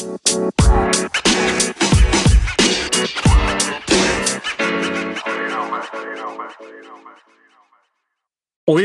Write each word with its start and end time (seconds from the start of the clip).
Oyun 0.00 0.12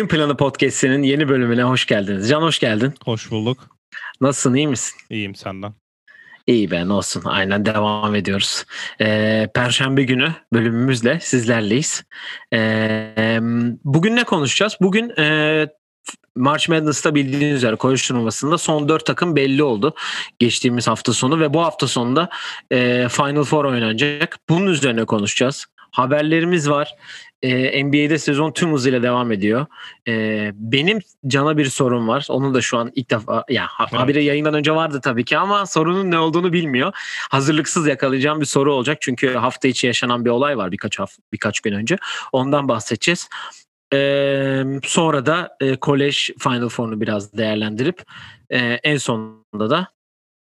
Planı 0.08 0.38
Podcast'inin 0.38 1.04
yeni 1.04 1.30
bölümüne 1.30 1.64
hoş 1.64 1.86
geldiniz. 1.86 2.30
Can 2.30 2.42
hoş 2.42 2.60
geldin. 2.60 2.94
Hoş 3.06 3.32
bulduk. 3.32 3.78
Nasılsın, 4.22 4.54
iyi 4.54 4.68
misin? 4.68 5.00
İyiyim 5.10 5.36
senden. 5.36 5.74
İyi 6.47 6.72
ben 6.72 6.90
olsun. 6.90 7.22
Aynen 7.26 7.66
devam 7.66 8.16
ediyoruz. 8.16 8.66
Ee, 9.02 9.50
Perşembe 9.54 10.04
günü 10.04 10.34
bölümümüzle 10.54 11.20
sizlerleyiz. 11.20 12.04
Ee, 12.54 13.40
bugün 13.84 14.16
ne 14.16 14.24
konuşacağız? 14.24 14.78
Bugün 14.82 15.10
e, 15.10 15.68
March 16.36 16.70
Madness'ta 16.70 17.16
bildiğiniz 17.16 17.58
üzere 17.58 17.76
koğuş 17.76 18.08
turnuvasında 18.08 18.58
son 18.58 18.90
dört 18.90 19.05
takım 19.05 19.35
belli 19.35 19.63
oldu 19.63 19.94
geçtiğimiz 20.40 20.88
hafta 20.88 21.13
sonu 21.13 21.40
ve 21.40 21.54
bu 21.54 21.62
hafta 21.62 21.88
sonunda 21.88 22.30
e, 22.71 23.08
Final 23.09 23.44
Four 23.44 23.66
oynanacak. 23.66 24.38
Bunun 24.49 24.67
üzerine 24.67 25.05
konuşacağız. 25.05 25.66
Haberlerimiz 25.91 26.70
var. 26.70 26.95
Ee, 27.41 27.85
NBA'de 27.85 28.17
sezon 28.17 28.52
tüm 28.52 28.73
hızıyla 28.73 29.03
devam 29.03 29.31
ediyor. 29.31 29.66
Ee, 30.08 30.52
benim 30.53 30.99
cana 31.27 31.58
bir 31.58 31.66
sorum 31.66 32.08
var. 32.08 32.25
Onu 32.30 32.53
da 32.53 32.61
şu 32.61 32.77
an 32.77 32.91
ilk 32.95 33.11
defa 33.11 33.44
ya 33.49 33.67
evet. 33.80 33.94
haberi 33.94 34.23
yayından 34.23 34.53
önce 34.53 34.75
vardı 34.75 34.99
tabii 35.03 35.25
ki 35.25 35.38
ama 35.38 35.66
sorunun 35.66 36.11
ne 36.11 36.20
olduğunu 36.20 36.53
bilmiyor. 36.53 36.94
Hazırlıksız 37.31 37.88
yakalayacağım 37.88 38.41
bir 38.41 38.45
soru 38.45 38.73
olacak. 38.73 38.97
Çünkü 39.02 39.33
hafta 39.33 39.67
içi 39.67 39.88
yaşanan 39.88 40.25
bir 40.25 40.30
olay 40.30 40.58
var 40.58 40.72
birkaç 40.72 40.99
hafta, 40.99 41.23
birkaç 41.33 41.59
gün 41.59 41.73
önce. 41.73 41.97
Ondan 42.31 42.67
bahsedeceğiz. 42.67 43.30
Ee, 43.94 44.63
sonra 44.84 45.25
da 45.25 45.57
e, 45.59 45.75
kolej 45.75 46.30
Final 46.39 46.70
Four'unu 46.70 47.02
biraz 47.02 47.34
değerlendirip 47.38 48.03
e, 48.49 48.58
en 48.59 48.98
sonunda 48.98 49.70
da 49.70 49.88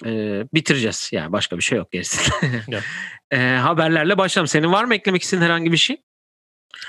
e, 0.07 0.45
bitireceğiz. 0.55 1.11
Yani 1.13 1.33
başka 1.33 1.57
bir 1.57 1.63
şey 1.63 1.79
yok 1.79 1.93
gerisi. 1.93 2.33
e, 3.31 3.39
haberlerle 3.39 4.19
başlayalım. 4.19 4.49
Senin 4.49 4.73
var 4.73 4.85
mı 4.85 4.95
eklemek 4.95 5.23
istediğin 5.23 5.45
herhangi 5.45 5.73
bir 5.73 5.77
şey? 5.77 6.03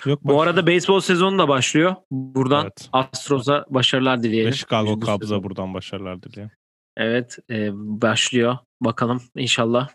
Yok, 0.06 0.20
Bu 0.24 0.42
arada 0.42 0.68
beyzbol 0.68 1.00
sezonu 1.00 1.40
da 1.40 1.48
başlıyor. 1.48 1.96
Buradan 2.12 2.64
evet. 2.64 2.90
Astros'a 2.94 3.66
başarılar 3.70 4.24
dileyelim. 4.24 4.52
Ve 4.52 4.56
Chicago 4.56 5.00
Cubs'a 5.00 5.44
buradan 5.44 5.74
başarılar 5.74 6.24
dileyelim. 6.24 6.52
Evet 6.98 7.38
e, 7.50 7.70
başlıyor. 7.74 8.58
Bakalım 8.82 9.22
inşallah 9.36 9.90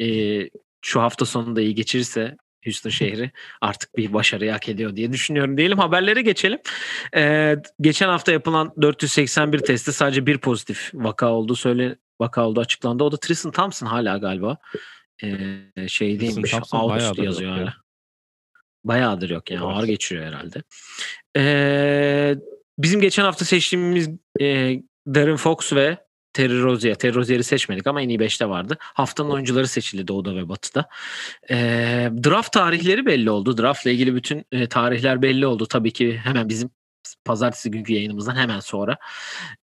e, 0.00 0.38
şu 0.82 1.00
hafta 1.00 1.24
sonunda 1.24 1.60
iyi 1.60 1.74
geçirirse 1.74 2.36
Houston 2.64 2.90
şehri 2.90 3.30
artık 3.60 3.96
bir 3.96 4.12
başarı 4.12 4.50
hak 4.50 4.68
ediyor 4.68 4.96
diye 4.96 5.12
düşünüyorum 5.12 5.56
diyelim. 5.56 5.78
Haberlere 5.78 6.22
geçelim. 6.22 6.58
Ee, 7.16 7.56
geçen 7.80 8.08
hafta 8.08 8.32
yapılan 8.32 8.72
481 8.82 9.58
testte 9.58 9.92
sadece 9.92 10.26
bir 10.26 10.38
pozitif 10.38 10.90
vaka 10.94 11.32
olduğu 11.32 11.56
söyle 11.56 11.96
vaka 12.20 12.46
oldu 12.46 12.60
açıklandı. 12.60 13.04
O 13.04 13.12
da 13.12 13.16
Tristan 13.16 13.52
Thompson 13.52 13.86
hala 13.86 14.18
galiba 14.18 14.56
ee, 15.22 15.88
şey 15.88 16.20
değilmiş. 16.20 16.54
Out 16.72 17.18
yazıyor 17.18 17.50
hala. 17.50 17.60
Ya. 17.60 17.74
Bayağıdır 18.84 19.30
yok 19.30 19.50
yani 19.50 19.64
evet. 19.64 19.76
ağır 19.76 19.84
geçiriyor 19.84 20.26
herhalde. 20.26 20.62
Ee, 21.36 22.34
bizim 22.78 23.00
geçen 23.00 23.24
hafta 23.24 23.44
seçtiğimiz 23.44 24.08
e, 24.40 24.76
Darren 25.06 25.36
Fox 25.36 25.72
ve 25.72 26.03
Terry 26.34 26.62
Rozier. 26.62 26.94
Terry 26.94 27.14
Rozier'i 27.14 27.44
seçmedik 27.44 27.86
ama 27.86 28.02
en 28.02 28.08
iyi 28.08 28.18
5'te 28.18 28.48
vardı. 28.48 28.76
Haftanın 28.80 29.30
oyuncuları 29.30 29.68
seçildi 29.68 30.08
Doğu'da 30.08 30.36
ve 30.36 30.48
Batı'da. 30.48 30.88
E, 31.50 31.56
draft 32.24 32.52
tarihleri 32.52 33.06
belli 33.06 33.30
oldu. 33.30 33.58
Draft'la 33.58 33.90
ilgili 33.90 34.14
bütün 34.14 34.44
e, 34.52 34.68
tarihler 34.68 35.22
belli 35.22 35.46
oldu. 35.46 35.66
Tabii 35.66 35.92
ki 35.92 36.20
hemen 36.24 36.48
bizim 36.48 36.70
pazartesi 37.24 37.70
günkü 37.70 37.92
yayınımızdan 37.92 38.36
hemen 38.36 38.60
sonra. 38.60 38.96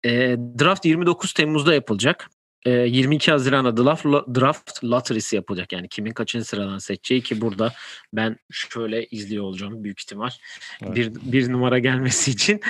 E, 0.03 0.09
draft 0.59 0.85
29 0.85 1.33
Temmuz'da 1.33 1.73
yapılacak. 1.73 2.29
22 2.65 3.31
Haziran'da 3.31 3.77
draft, 3.77 4.05
draft 4.05 4.83
lottery'si 4.83 5.35
yapılacak. 5.35 5.73
Yani 5.73 5.87
kimin 5.89 6.11
kaçıncı 6.11 6.45
sıradan 6.45 6.77
seçeceği 6.77 7.21
ki 7.21 7.41
burada 7.41 7.73
ben 8.13 8.37
şöyle 8.51 9.05
izliyor 9.05 9.43
olacağım 9.43 9.83
büyük 9.83 10.01
ihtimal. 10.01 10.29
Evet. 10.83 10.95
Bir, 10.95 11.11
bir 11.31 11.51
numara 11.51 11.79
gelmesi 11.79 12.31
için. 12.31 12.61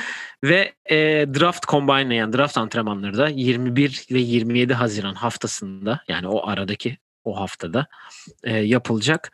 Ve 0.44 0.74
e, 0.86 0.96
draft 1.40 1.68
combine 1.68 2.16
yani 2.16 2.34
draft 2.34 2.58
antrenmanları 2.58 3.18
da 3.18 3.30
21 3.30 4.06
ve 4.12 4.20
27 4.20 4.74
Haziran 4.74 5.16
haftasında 5.16 6.02
yani 6.08 6.28
o 6.28 6.48
aradaki 6.48 6.98
o 7.24 7.40
haftada 7.40 7.88
e, 8.44 8.58
yapılacak. 8.58 9.32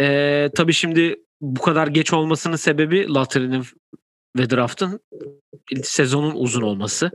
E, 0.00 0.48
tabii 0.56 0.72
şimdi 0.72 1.16
bu 1.40 1.60
kadar 1.60 1.86
geç 1.86 2.12
olmasının 2.12 2.56
sebebi 2.56 3.08
lottery'nin 3.08 3.64
ve 4.36 4.50
draft'ın 4.50 5.00
sezonun 5.82 6.34
uzun 6.34 6.62
olması. 6.62 7.10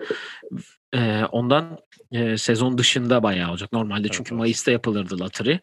E, 0.93 1.25
ondan 1.31 1.77
e, 2.11 2.37
sezon 2.37 2.77
dışında 2.77 3.23
bayağı 3.23 3.49
olacak. 3.49 3.71
Normalde 3.73 4.07
çünkü 4.11 4.33
evet. 4.33 4.39
Mayıs'ta 4.39 4.71
yapılırdı 4.71 5.19
lottery. 5.19 5.57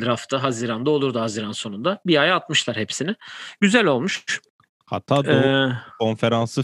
Draft'ta 0.00 0.42
Haziran'da 0.42 0.90
olurdu 0.90 1.20
Haziran 1.20 1.52
sonunda. 1.52 2.00
Bir 2.06 2.22
ay 2.22 2.32
atmışlar 2.32 2.76
hepsini. 2.76 3.14
Güzel 3.60 3.86
olmuş. 3.86 4.24
Hatta 4.86 5.24
Doğu 5.24 5.32
ee, 5.32 5.72
konferansı 5.98 6.60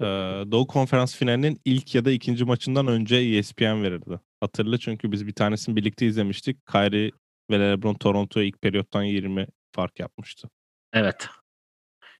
e, 0.00 0.04
Doğu 0.50 0.66
konferans 0.66 1.16
finalinin 1.16 1.60
ilk 1.64 1.94
ya 1.94 2.04
da 2.04 2.10
ikinci 2.10 2.44
maçından 2.44 2.86
önce 2.86 3.16
ESPN 3.16 3.82
verirdi. 3.82 4.20
Hatırla 4.40 4.78
çünkü 4.78 5.12
biz 5.12 5.26
bir 5.26 5.32
tanesini 5.34 5.76
birlikte 5.76 6.06
izlemiştik. 6.06 6.66
Kyrie 6.66 7.10
ve 7.50 7.60
LeBron 7.60 7.94
Toronto'ya 7.94 8.46
ilk 8.46 8.62
periyottan 8.62 9.02
20 9.02 9.46
fark 9.72 10.00
yapmıştı. 10.00 10.48
Evet. 10.92 11.28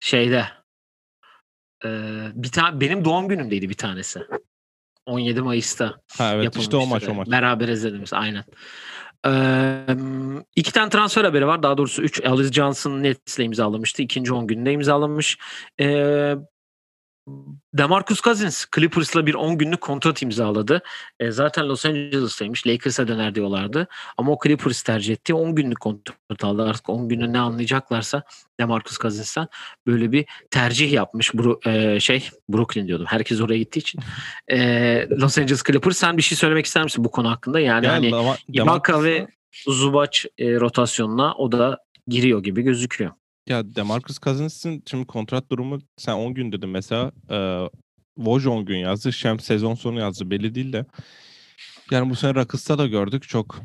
Şeyde 0.01 0.45
e, 1.85 1.89
bir 2.35 2.51
tane 2.51 2.81
benim 2.81 3.05
doğum 3.05 3.29
günümdeydi 3.29 3.69
bir 3.69 3.75
tanesi. 3.75 4.21
17 5.07 5.41
Mayıs'ta 5.41 5.95
ha, 6.19 6.33
evet, 6.35 6.57
işte 6.57 6.77
o 6.77 6.87
maç 6.87 7.09
o 7.09 7.15
maç. 7.15 7.31
Beraber 7.31 7.69
izlediğimiz 7.69 8.13
aynen. 8.13 8.45
Ee, 9.27 9.87
iki 10.57 10.73
tane 10.73 10.91
transfer 10.91 11.25
haberi 11.25 11.47
var. 11.47 11.63
Daha 11.63 11.79
doğrusu 11.79 12.03
üç. 12.03 12.25
Alice 12.25 12.53
Johnson 12.53 13.03
Nets'le 13.03 13.39
imzalamıştı. 13.39 14.03
İkinci 14.03 14.33
10 14.33 14.47
günde 14.47 14.73
imzalamış. 14.73 15.39
Ee, 15.81 16.35
Demarcus 17.75 18.21
Cousins 18.21 18.67
Clippers'la 18.75 19.27
bir 19.27 19.35
10 19.35 19.59
günlük 19.59 19.81
kontrat 19.81 20.23
imzaladı. 20.23 20.83
E, 21.21 21.31
zaten 21.31 21.69
Los 21.69 21.87
Angeles'taymış. 21.87 22.67
Lakers'a 22.67 23.09
döner 23.09 23.35
diyorlardı. 23.35 23.87
Ama 24.17 24.33
o 24.33 24.39
Clippers 24.45 24.83
tercih 24.83 25.13
etti. 25.13 25.35
10 25.35 25.55
günlük 25.55 25.81
kontrat 25.81 26.45
aldı. 26.45 26.63
Artık 26.63 26.89
10 26.89 27.09
günü 27.09 27.33
ne 27.33 27.39
anlayacaklarsa 27.39 28.23
Demarcus 28.61 28.99
Cousins'ten 28.99 29.49
böyle 29.87 30.13
bir 30.13 30.27
tercih 30.51 30.93
yapmış. 30.93 31.35
Bru 31.35 31.61
e, 31.67 32.01
şey 32.01 32.29
Brooklyn 32.49 32.87
diyordum. 32.87 33.07
Herkes 33.09 33.41
oraya 33.41 33.59
gittiği 33.59 33.79
için. 33.79 34.01
E, 34.49 34.59
Los 35.11 35.39
Angeles 35.39 35.63
Clippers 35.63 35.97
sen 35.97 36.17
bir 36.17 36.23
şey 36.23 36.39
söylemek 36.39 36.67
ister 36.67 36.85
misin 36.85 37.05
bu 37.05 37.11
konu 37.11 37.31
hakkında? 37.31 37.61
Yani, 37.61 37.87
yani 37.87 38.11
hani 38.11 38.37
Ibaka 38.49 39.05
ve 39.05 39.27
Zubac 39.67 40.19
e, 40.39 40.55
rotasyonuna 40.55 41.35
o 41.35 41.53
da 41.53 41.79
giriyor 42.09 42.43
gibi 42.43 42.63
gözüküyor. 42.63 43.11
Ya 43.47 43.75
Demarcus 43.75 44.19
Cousins'in 44.19 44.83
şimdi 44.91 45.07
kontrat 45.07 45.51
durumu 45.51 45.79
sen 45.97 46.13
10 46.13 46.35
gün 46.35 46.53
dedin 46.53 46.69
mesela 46.69 47.13
e, 47.31 47.69
Woj 48.17 48.47
10 48.47 48.65
gün 48.65 48.77
yazdı. 48.79 49.13
Şem 49.13 49.41
sezon 49.41 49.75
sonu 49.75 50.01
yazdı 50.01 50.31
belli 50.31 50.55
değil 50.55 50.73
de. 50.73 50.87
Yani 51.91 52.11
bu 52.11 52.17
sene 52.17 52.35
Rakıs'ta 52.35 52.79
da 52.79 52.87
gördük 52.87 53.29
çok 53.29 53.61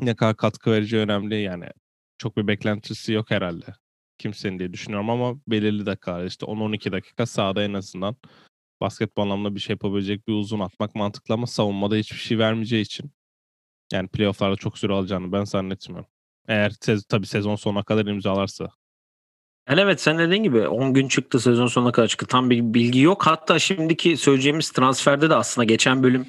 ne 0.00 0.16
kadar 0.16 0.36
katkı 0.36 0.70
verici 0.70 0.98
önemli 0.98 1.42
yani. 1.42 1.66
Çok 2.18 2.36
bir 2.36 2.46
beklentisi 2.46 3.12
yok 3.12 3.30
herhalde 3.30 3.66
kimsenin 4.18 4.58
diye 4.58 4.72
düşünüyorum 4.72 5.10
ama 5.10 5.40
belirli 5.48 5.86
dakikalar 5.86 6.24
işte 6.24 6.46
10-12 6.46 6.92
dakika 6.92 7.26
sahada 7.26 7.64
en 7.64 7.72
azından 7.72 8.16
basketbol 8.80 9.22
anlamda 9.22 9.54
bir 9.54 9.60
şey 9.60 9.74
yapabilecek 9.74 10.28
bir 10.28 10.32
uzun 10.32 10.60
atmak 10.60 10.94
mantıklı 10.94 11.34
ama 11.34 11.46
savunmada 11.46 11.96
hiçbir 11.96 12.16
şey 12.16 12.38
vermeyeceği 12.38 12.82
için 12.82 13.10
yani 13.92 14.08
playofflarda 14.08 14.56
çok 14.56 14.78
süre 14.78 14.92
alacağını 14.92 15.32
ben 15.32 15.44
zannetmiyorum. 15.44 16.13
Eğer 16.48 16.72
sez 16.80 17.04
tabii 17.04 17.26
sezon 17.26 17.56
sonuna 17.56 17.82
kadar 17.82 18.06
imzalarsa. 18.06 18.68
Yani 19.68 19.80
evet 19.80 20.00
sen 20.00 20.18
dediğin 20.18 20.42
gibi 20.42 20.68
10 20.68 20.94
gün 20.94 21.08
çıktı 21.08 21.40
sezon 21.40 21.66
sonuna 21.66 21.92
kadar 21.92 22.08
çıktı. 22.08 22.26
Tam 22.26 22.50
bir 22.50 22.74
bilgi 22.74 23.00
yok. 23.00 23.26
Hatta 23.26 23.58
şimdiki 23.58 24.16
söyleyeceğimiz 24.16 24.70
transferde 24.70 25.30
de 25.30 25.34
aslında 25.34 25.64
geçen 25.64 26.02
bölüm 26.02 26.26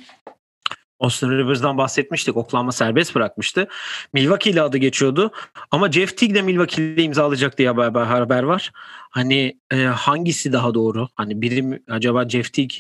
Austin 1.00 1.30
Rivers'dan 1.30 1.78
bahsetmiştik. 1.78 2.38
Oklahoma 2.38 2.72
serbest 2.72 3.16
bırakmıştı. 3.16 3.68
Milwaukee 4.14 4.50
ile 4.50 4.62
adı 4.62 4.78
geçiyordu. 4.78 5.32
Ama 5.72 5.92
Jeff 5.92 6.18
Teague 6.18 6.36
de 6.36 6.42
Milwaukee 6.42 6.84
ile 6.84 7.04
imzalayacak 7.04 7.58
diye 7.58 7.68
haber, 7.68 8.06
haber 8.06 8.44
var. 8.44 8.72
Hani 9.10 9.60
e, 9.72 9.84
hangisi 9.84 10.54
daha 10.54 10.74
doğru? 10.74 11.08
Hani 11.16 11.42
biri 11.42 11.62
mi, 11.62 11.84
acaba 11.90 12.30
Jeff 12.30 12.54
Teague 12.54 12.78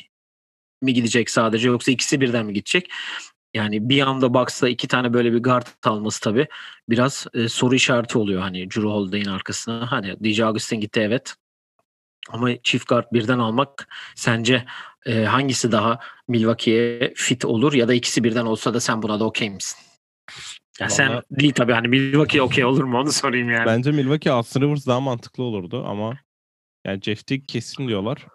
mi 0.81 0.93
gidecek 0.93 1.29
sadece 1.29 1.67
yoksa 1.67 1.91
ikisi 1.91 2.21
birden 2.21 2.45
mi 2.45 2.53
gidecek? 2.53 2.89
Yani 3.55 3.89
bir 3.89 4.01
anda 4.01 4.33
Bucks'ta 4.33 4.69
iki 4.69 4.87
tane 4.87 5.13
böyle 5.13 5.33
bir 5.33 5.43
guard 5.43 5.67
alması 5.83 6.21
tabii 6.21 6.47
biraz 6.89 7.27
e, 7.33 7.49
soru 7.49 7.75
işareti 7.75 8.17
oluyor 8.17 8.41
hani 8.41 8.71
Drew 8.71 8.87
Holiday'in 8.87 9.25
arkasına. 9.25 9.91
Hani 9.91 10.15
DJ 10.23 10.39
Augustin 10.39 10.79
gitti 10.79 10.99
evet. 10.99 11.35
Ama 12.29 12.49
çift 12.63 12.87
guard 12.87 13.05
birden 13.13 13.39
almak 13.39 13.87
sence 14.15 14.65
e, 15.05 15.23
hangisi 15.23 15.71
daha 15.71 15.99
Milwaukee'ye 16.27 17.13
fit 17.15 17.45
olur 17.45 17.73
ya 17.73 17.87
da 17.87 17.93
ikisi 17.93 18.23
birden 18.23 18.45
olsa 18.45 18.73
da 18.73 18.79
sen 18.79 19.01
buna 19.01 19.19
da 19.19 19.23
okey 19.23 19.49
misin? 19.49 19.79
Ya 20.79 20.87
Vallahi, 20.87 20.95
sen 20.95 21.21
değil 21.31 21.53
tabii 21.53 21.73
hani 21.73 21.87
Milwaukee 21.87 22.41
okey 22.41 22.65
olur 22.65 22.83
mu 22.83 22.97
onu 22.99 23.11
sorayım 23.11 23.49
yani. 23.49 23.65
Bence 23.65 23.91
Milwaukee 23.91 24.31
Austin 24.31 24.61
Rivers 24.61 24.87
daha 24.87 24.99
mantıklı 24.99 25.43
olurdu 25.43 25.85
ama 25.87 26.17
yani 26.85 27.01
Jeff 27.01 27.27
Teague 27.27 27.45
kesin 27.45 27.87
diyorlar. 27.87 28.25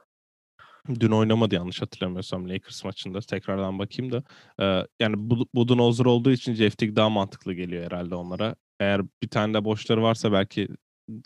Dün 1.00 1.10
oynamadı 1.10 1.54
yanlış 1.54 1.82
hatırlamıyorsam 1.82 2.48
Lakers 2.48 2.84
maçında. 2.84 3.20
Tekrardan 3.20 3.78
bakayım 3.78 4.12
da. 4.12 4.22
Ee, 4.60 4.86
yani 5.00 5.14
bu, 5.18 5.48
Budenholzer 5.54 6.04
olduğu 6.04 6.30
için 6.30 6.54
Jeff 6.54 6.78
Teague 6.78 6.96
daha 6.96 7.08
mantıklı 7.08 7.52
geliyor 7.52 7.84
herhalde 7.84 8.14
onlara. 8.14 8.54
Eğer 8.80 9.02
bir 9.22 9.28
tane 9.28 9.54
de 9.54 9.64
boşları 9.64 10.02
varsa 10.02 10.32
belki 10.32 10.68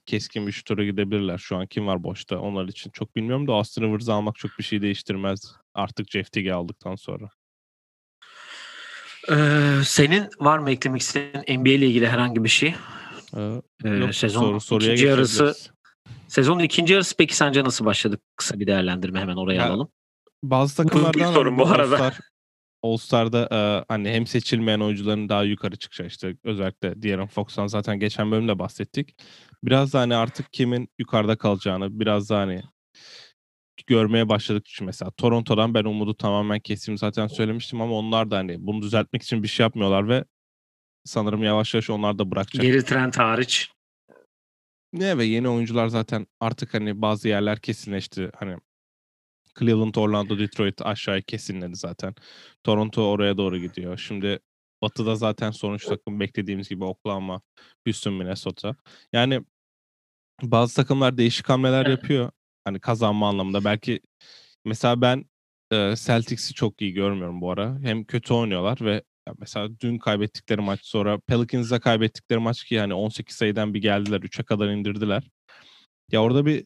keskin 0.06 0.46
bir 0.46 0.52
şutura 0.52 0.84
gidebilirler. 0.84 1.38
Şu 1.38 1.56
an 1.56 1.66
kim 1.66 1.86
var 1.86 2.02
boşta 2.04 2.38
onlar 2.38 2.68
için 2.68 2.90
çok 2.90 3.16
bilmiyorum 3.16 3.48
da 3.48 3.52
Austin 3.52 3.82
Rivers'ı 3.82 4.12
almak 4.12 4.36
çok 4.36 4.50
bir 4.58 4.64
şey 4.64 4.82
değiştirmez. 4.82 5.56
Artık 5.74 6.10
Jeff 6.10 6.32
Teague'i 6.32 6.52
aldıktan 6.54 6.94
sonra. 6.94 7.30
Ee, 9.30 9.80
senin 9.84 10.28
var 10.40 10.58
mı 10.58 10.70
eklemek 10.70 11.00
istediğin 11.00 11.60
NBA 11.60 11.70
ile 11.70 11.86
ilgili 11.86 12.08
herhangi 12.08 12.44
bir 12.44 12.48
şey? 12.48 12.74
Ee, 13.36 13.62
Ee, 13.84 13.88
yok, 13.88 14.14
sezon 14.14 14.40
soru, 14.40 14.60
soruya 14.60 14.92
ikinci 14.92 15.06
yarısı. 15.06 15.54
Sezonun 16.34 16.60
ikinci 16.60 16.92
yarısı 16.92 17.16
peki 17.16 17.36
sence 17.36 17.64
nasıl 17.64 17.84
başladı? 17.84 18.18
Kısa 18.36 18.60
bir 18.60 18.66
değerlendirme 18.66 19.20
hemen 19.20 19.36
oraya 19.36 19.54
Ya, 19.54 19.66
alalım. 19.66 19.88
Bazı 20.42 20.76
takımlardan 20.76 21.32
sorun 21.32 21.50
hani 21.50 21.58
bu 21.58 21.66
arada. 21.66 21.96
All-Star, 21.96 22.20
All-Star'da 22.82 23.48
e, 23.52 23.84
hani 23.88 24.10
hem 24.10 24.26
seçilmeyen 24.26 24.80
oyuncuların 24.80 25.28
daha 25.28 25.42
yukarı 25.42 25.76
çıkacağı 25.76 26.06
işte 26.06 26.36
özellikle 26.44 27.02
De'Aaron 27.02 27.26
Fox'tan 27.26 27.66
zaten 27.66 28.00
geçen 28.00 28.30
bölümde 28.30 28.58
bahsettik. 28.58 29.16
Biraz 29.64 29.92
da 29.92 30.00
hani 30.00 30.16
artık 30.16 30.52
kimin 30.52 30.88
yukarıda 30.98 31.36
kalacağını 31.36 32.00
biraz 32.00 32.30
da 32.30 32.38
hani 32.38 32.62
görmeye 33.86 34.28
başladık 34.28 34.62
çünkü 34.66 34.84
mesela 34.84 35.10
Toronto'dan 35.10 35.74
ben 35.74 35.84
umudu 35.84 36.14
tamamen 36.14 36.60
kestim 36.60 36.98
zaten 36.98 37.26
söylemiştim 37.26 37.80
ama 37.80 37.94
onlar 37.94 38.30
da 38.30 38.36
hani 38.36 38.56
bunu 38.58 38.82
düzeltmek 38.82 39.22
için 39.22 39.42
bir 39.42 39.48
şey 39.48 39.64
yapmıyorlar 39.64 40.08
ve 40.08 40.24
sanırım 41.04 41.42
yavaş 41.42 41.74
yavaş 41.74 41.90
onlar 41.90 42.18
da 42.18 42.30
bırakacak. 42.30 42.62
Geri 42.62 42.84
trend 42.84 43.14
hariç. 43.14 43.73
Ne 44.94 45.18
ve 45.18 45.24
yeni 45.24 45.48
oyuncular 45.48 45.88
zaten 45.88 46.26
artık 46.40 46.74
hani 46.74 47.02
bazı 47.02 47.28
yerler 47.28 47.60
kesinleşti. 47.60 48.30
Hani 48.36 48.56
Cleveland, 49.58 49.94
Orlando, 49.94 50.38
Detroit 50.38 50.82
aşağıya 50.82 51.22
kesinledi 51.22 51.76
zaten. 51.76 52.14
Toronto 52.64 53.10
oraya 53.10 53.36
doğru 53.36 53.58
gidiyor. 53.58 53.98
Şimdi 53.98 54.38
Batı'da 54.82 55.16
zaten 55.16 55.50
sonuç 55.50 55.84
takım 55.84 56.20
beklediğimiz 56.20 56.68
gibi 56.68 56.84
Oklahoma, 56.84 57.40
Houston, 57.86 58.14
Minnesota. 58.14 58.76
Yani 59.12 59.40
bazı 60.42 60.76
takımlar 60.76 61.18
değişik 61.18 61.48
hamleler 61.48 61.86
yapıyor. 61.86 62.30
Hani 62.64 62.80
kazanma 62.80 63.28
anlamında. 63.28 63.64
Belki 63.64 64.00
mesela 64.64 65.00
ben 65.00 65.24
Celtics'i 65.94 66.54
çok 66.54 66.82
iyi 66.82 66.92
görmüyorum 66.92 67.40
bu 67.40 67.50
ara. 67.50 67.78
Hem 67.82 68.04
kötü 68.04 68.34
oynuyorlar 68.34 68.78
ve 68.80 69.02
ya 69.28 69.34
mesela 69.38 69.68
dün 69.80 69.98
kaybettikleri 69.98 70.60
maç 70.60 70.80
sonra 70.82 71.18
Pelicans'a 71.20 71.80
kaybettikleri 71.80 72.40
maç 72.40 72.64
ki 72.64 72.74
yani 72.74 72.94
18 72.94 73.36
sayıdan 73.36 73.74
bir 73.74 73.82
geldiler. 73.82 74.20
3'e 74.20 74.42
kadar 74.44 74.68
indirdiler. 74.68 75.22
Ya 76.12 76.22
orada 76.22 76.46
bir 76.46 76.64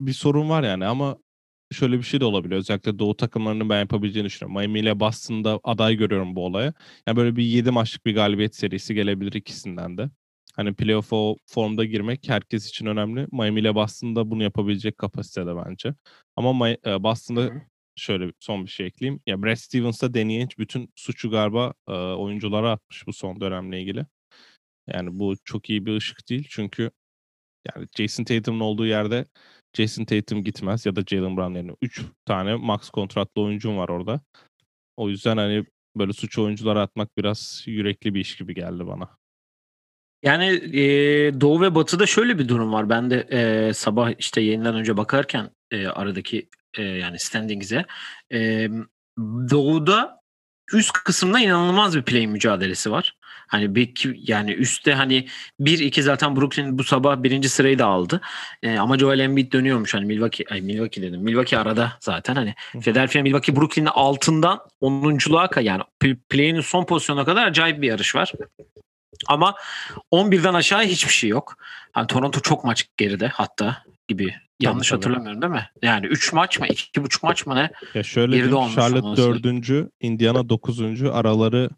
bir 0.00 0.12
sorun 0.12 0.50
var 0.50 0.62
yani 0.62 0.86
ama 0.86 1.16
şöyle 1.72 1.98
bir 1.98 2.02
şey 2.02 2.20
de 2.20 2.24
olabilir. 2.24 2.56
Özellikle 2.56 2.98
Doğu 2.98 3.16
takımlarının 3.16 3.68
ben 3.68 3.78
yapabileceğini 3.78 4.26
düşünüyorum. 4.26 4.60
Miami 4.60 4.80
ile 4.80 5.00
Boston'da 5.00 5.60
aday 5.64 5.94
görüyorum 5.96 6.36
bu 6.36 6.46
olaya. 6.46 6.72
Yani 7.06 7.16
böyle 7.16 7.36
bir 7.36 7.44
7 7.44 7.70
maçlık 7.70 8.06
bir 8.06 8.14
galibiyet 8.14 8.56
serisi 8.56 8.94
gelebilir 8.94 9.32
ikisinden 9.32 9.98
de. 9.98 10.10
Hani 10.56 10.74
playoff 10.74 11.12
o 11.12 11.36
formda 11.46 11.84
girmek 11.84 12.28
herkes 12.28 12.68
için 12.68 12.86
önemli. 12.86 13.26
Miami 13.32 13.60
ile 13.60 13.74
Boston'da 13.74 14.30
bunu 14.30 14.42
yapabilecek 14.42 14.98
kapasitede 14.98 15.56
bence. 15.56 15.94
Ama 16.36 16.70
e, 16.70 17.02
Boston'da. 17.02 17.52
Şöyle 17.96 18.32
son 18.40 18.64
bir 18.64 18.70
şey 18.70 18.86
ekleyeyim. 18.86 19.20
Ya 19.26 19.42
Brad 19.42 19.56
Stevens'da 19.56 20.14
deneyen 20.14 20.48
bütün 20.58 20.92
suçu 20.96 21.30
galiba 21.30 21.74
e, 21.88 21.92
oyunculara 21.92 22.70
atmış 22.70 23.06
bu 23.06 23.12
son 23.12 23.40
dönemle 23.40 23.80
ilgili. 23.80 24.06
Yani 24.86 25.18
bu 25.18 25.34
çok 25.44 25.70
iyi 25.70 25.86
bir 25.86 25.96
ışık 25.96 26.28
değil. 26.28 26.46
Çünkü 26.50 26.90
yani 27.68 27.88
Jason 27.96 28.24
Tatum'un 28.24 28.60
olduğu 28.60 28.86
yerde 28.86 29.24
Jason 29.76 30.04
Tatum 30.04 30.44
gitmez 30.44 30.86
ya 30.86 30.96
da 30.96 31.02
Jalen 31.06 31.36
Brown 31.36 31.54
yerine 31.54 31.72
3 31.82 32.02
tane 32.26 32.54
max 32.54 32.90
kontratlı 32.90 33.42
oyuncum 33.42 33.76
var 33.76 33.88
orada. 33.88 34.20
O 34.96 35.08
yüzden 35.08 35.36
hani 35.36 35.64
böyle 35.96 36.12
suç 36.12 36.38
oyunculara 36.38 36.82
atmak 36.82 37.18
biraz 37.18 37.62
yürekli 37.66 38.14
bir 38.14 38.20
iş 38.20 38.36
gibi 38.36 38.54
geldi 38.54 38.86
bana. 38.86 39.20
Yani 40.22 40.46
e, 40.54 40.82
Doğu 41.40 41.60
ve 41.60 41.74
Batı'da 41.74 42.06
şöyle 42.06 42.38
bir 42.38 42.48
durum 42.48 42.72
var. 42.72 42.88
Ben 42.88 43.10
de 43.10 43.26
e, 43.30 43.72
sabah 43.74 44.12
işte 44.18 44.40
yayından 44.40 44.74
önce 44.74 44.96
bakarken 44.96 45.50
e, 45.70 45.86
aradaki 45.86 46.48
e, 46.78 46.82
yani 46.82 47.18
standings'e 47.18 47.84
e, 48.32 48.68
Doğu'da 49.50 50.20
üst 50.72 50.92
kısımda 50.92 51.40
inanılmaz 51.40 51.96
bir 51.96 52.02
play 52.02 52.26
mücadelesi 52.26 52.90
var. 52.90 53.16
Hani 53.22 53.74
bir 53.74 53.92
yani 54.28 54.52
üstte 54.52 54.94
hani 54.94 55.28
1-2 55.60 56.02
zaten 56.02 56.36
Brooklyn 56.36 56.78
bu 56.78 56.84
sabah 56.84 57.22
birinci 57.22 57.48
sırayı 57.48 57.78
da 57.78 57.86
aldı. 57.86 58.20
E, 58.62 58.78
ama 58.78 58.98
Joel 58.98 59.18
Embiid 59.18 59.52
dönüyormuş 59.52 59.94
hani 59.94 60.04
Milwaukee 60.04 60.44
ay 60.50 60.60
Milwaukee 60.60 61.02
dedim. 61.02 61.20
Milwaukee 61.22 61.58
arada 61.58 61.92
zaten 62.00 62.34
hani 62.34 62.54
Philadelphia 62.72 63.22
Milwaukee 63.22 63.56
Brooklyn'in 63.56 63.86
altından 63.86 64.60
10'unculuğa 64.82 65.46
ka- 65.46 65.62
yani 65.62 65.82
pl- 66.00 66.18
play'in 66.28 66.60
son 66.60 66.84
pozisyona 66.84 67.24
kadar 67.24 67.46
acayip 67.46 67.82
bir 67.82 67.88
yarış 67.88 68.14
var. 68.14 68.32
Ama 69.28 69.54
11'den 70.10 70.54
aşağı 70.54 70.82
hiçbir 70.82 71.12
şey 71.12 71.30
yok. 71.30 71.56
Hani 71.92 72.06
Toronto 72.06 72.40
çok 72.40 72.64
maç 72.64 72.86
geride 72.96 73.28
hatta 73.28 73.82
gibi. 74.08 74.34
Yanlış 74.60 74.88
tabii. 74.88 74.96
hatırlamıyorum 74.98 75.42
değil 75.42 75.52
mi? 75.52 75.68
Yani 75.82 76.06
3 76.06 76.32
maç 76.32 76.60
mı? 76.60 76.66
2,5 76.66 77.18
maç 77.22 77.46
mı 77.46 77.54
ne? 77.54 77.70
Ya 77.94 78.02
şöyle 78.02 78.36
Geride 78.36 78.50
diyeyim, 78.52 78.74
Charlotte 78.74 79.06
olması. 79.06 79.22
dördüncü, 79.22 79.90
Indiana 80.00 80.48
dokuzuncu 80.48 81.14
araları 81.14 81.70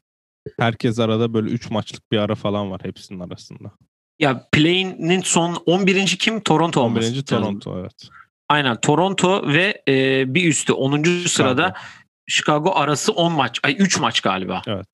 herkes 0.59 0.99
arada 0.99 1.35
böyle 1.35 1.51
3 1.51 1.71
maçlık 1.71 2.13
bir 2.13 2.19
ara 2.19 2.35
falan 2.35 2.71
var 2.71 2.81
hepsinin 2.85 3.21
arasında. 3.21 3.71
Ya 4.19 4.49
play'inin 4.53 5.21
son 5.21 5.55
11. 5.67 6.07
kim? 6.07 6.41
Toronto 6.41 6.81
olması 6.81 7.09
11. 7.09 7.17
lazım. 7.17 7.25
Toronto 7.25 7.79
evet. 7.81 8.09
Aynen 8.49 8.81
Toronto 8.81 9.49
ve 9.49 9.83
e, 9.89 10.25
bir 10.35 10.49
üstü 10.49 10.73
10. 10.73 11.03
sırada 11.27 11.63
Chicago. 11.63 11.79
Chicago 12.27 12.73
arası 12.75 13.13
10 13.13 13.33
maç. 13.33 13.61
Ay 13.65 13.77
3 13.79 14.01
maç 14.01 14.21
galiba. 14.21 14.63
Evet. 14.67 14.89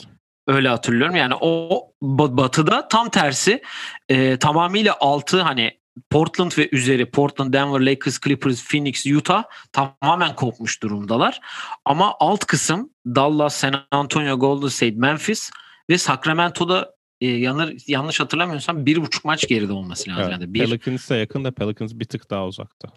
Öyle 0.46 0.68
hatırlıyorum. 0.68 1.16
Yani 1.16 1.34
o 1.40 1.82
ba- 2.02 2.36
batıda 2.36 2.88
tam 2.88 3.08
tersi 3.10 3.62
e, 4.08 4.36
tamamıyla 4.38 4.96
altı 5.00 5.42
hani 5.42 5.77
Portland 6.10 6.52
ve 6.58 6.68
üzeri 6.72 7.10
Portland, 7.10 7.52
Denver, 7.54 7.80
Lakers, 7.80 8.20
Clippers, 8.20 8.64
Phoenix, 8.68 9.06
Utah 9.06 9.42
tamamen 9.72 10.34
kopmuş 10.34 10.82
durumdalar. 10.82 11.40
Ama 11.84 12.14
alt 12.20 12.44
kısım 12.44 12.90
Dallas, 13.06 13.56
San 13.56 13.74
Antonio, 13.90 14.38
Golden 14.38 14.68
State, 14.68 14.96
Memphis 14.96 15.50
ve 15.90 15.98
Sacramento'da 15.98 16.94
e, 17.20 17.26
yanır, 17.26 17.74
yanlış 17.86 18.20
hatırlamıyorsam 18.20 18.86
bir 18.86 18.96
buçuk 19.02 19.24
maç 19.24 19.48
geride 19.48 19.72
olması 19.72 20.10
lazım. 20.10 20.22
evet. 20.22 20.32
Yani 20.32 20.54
bir, 20.54 20.60
Pelicans'a 20.60 21.16
yakın 21.16 21.44
da 21.44 21.52
Pelicans 21.52 21.92
bir 21.94 22.04
tık 22.04 22.30
daha 22.30 22.46
uzakta. 22.46 22.88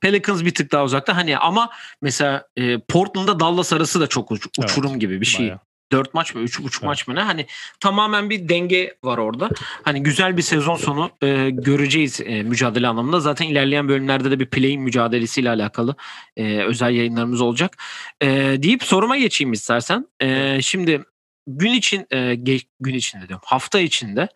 Pelicans 0.00 0.44
bir 0.44 0.54
tık 0.54 0.72
daha 0.72 0.84
uzakta. 0.84 1.16
Hani 1.16 1.38
ama 1.38 1.70
mesela 2.02 2.46
e, 2.56 2.78
Portland'da 2.80 3.40
Dallas 3.40 3.72
arası 3.72 4.00
da 4.00 4.06
çok 4.06 4.30
uç- 4.30 4.46
Evet, 4.58 4.70
uçurum 4.70 4.98
gibi 4.98 5.20
bir 5.20 5.26
şey. 5.26 5.46
Bayağı. 5.46 5.60
4 5.92 6.14
maç 6.14 6.34
mı 6.34 6.42
3,5 6.42 6.84
maç 6.86 7.08
mı 7.08 7.14
ne 7.14 7.20
hani 7.20 7.46
tamamen 7.80 8.30
bir 8.30 8.48
denge 8.48 8.96
var 9.04 9.18
orada. 9.18 9.50
Hani 9.82 10.02
güzel 10.02 10.36
bir 10.36 10.42
sezon 10.42 10.76
sonu 10.76 11.10
e, 11.22 11.50
göreceğiz 11.50 12.20
e, 12.20 12.42
mücadele 12.42 12.88
anlamında. 12.88 13.20
Zaten 13.20 13.46
ilerleyen 13.46 13.88
bölümlerde 13.88 14.30
de 14.30 14.40
bir 14.40 14.46
play 14.46 14.78
mücadelesiyle 14.78 15.50
alakalı 15.50 15.96
e, 16.36 16.62
özel 16.62 16.94
yayınlarımız 16.94 17.40
olacak. 17.40 17.76
E, 18.22 18.28
deyip 18.62 18.82
soruma 18.82 19.16
geçeyim 19.16 19.52
istersen. 19.52 20.06
E, 20.22 20.58
şimdi 20.62 21.02
gün 21.46 21.72
için 21.72 22.06
e, 22.10 22.16
ge- 22.16 22.66
gün 22.80 22.94
içinde 22.94 23.28
diyorum. 23.28 23.44
Hafta 23.46 23.80
içinde 23.80 24.28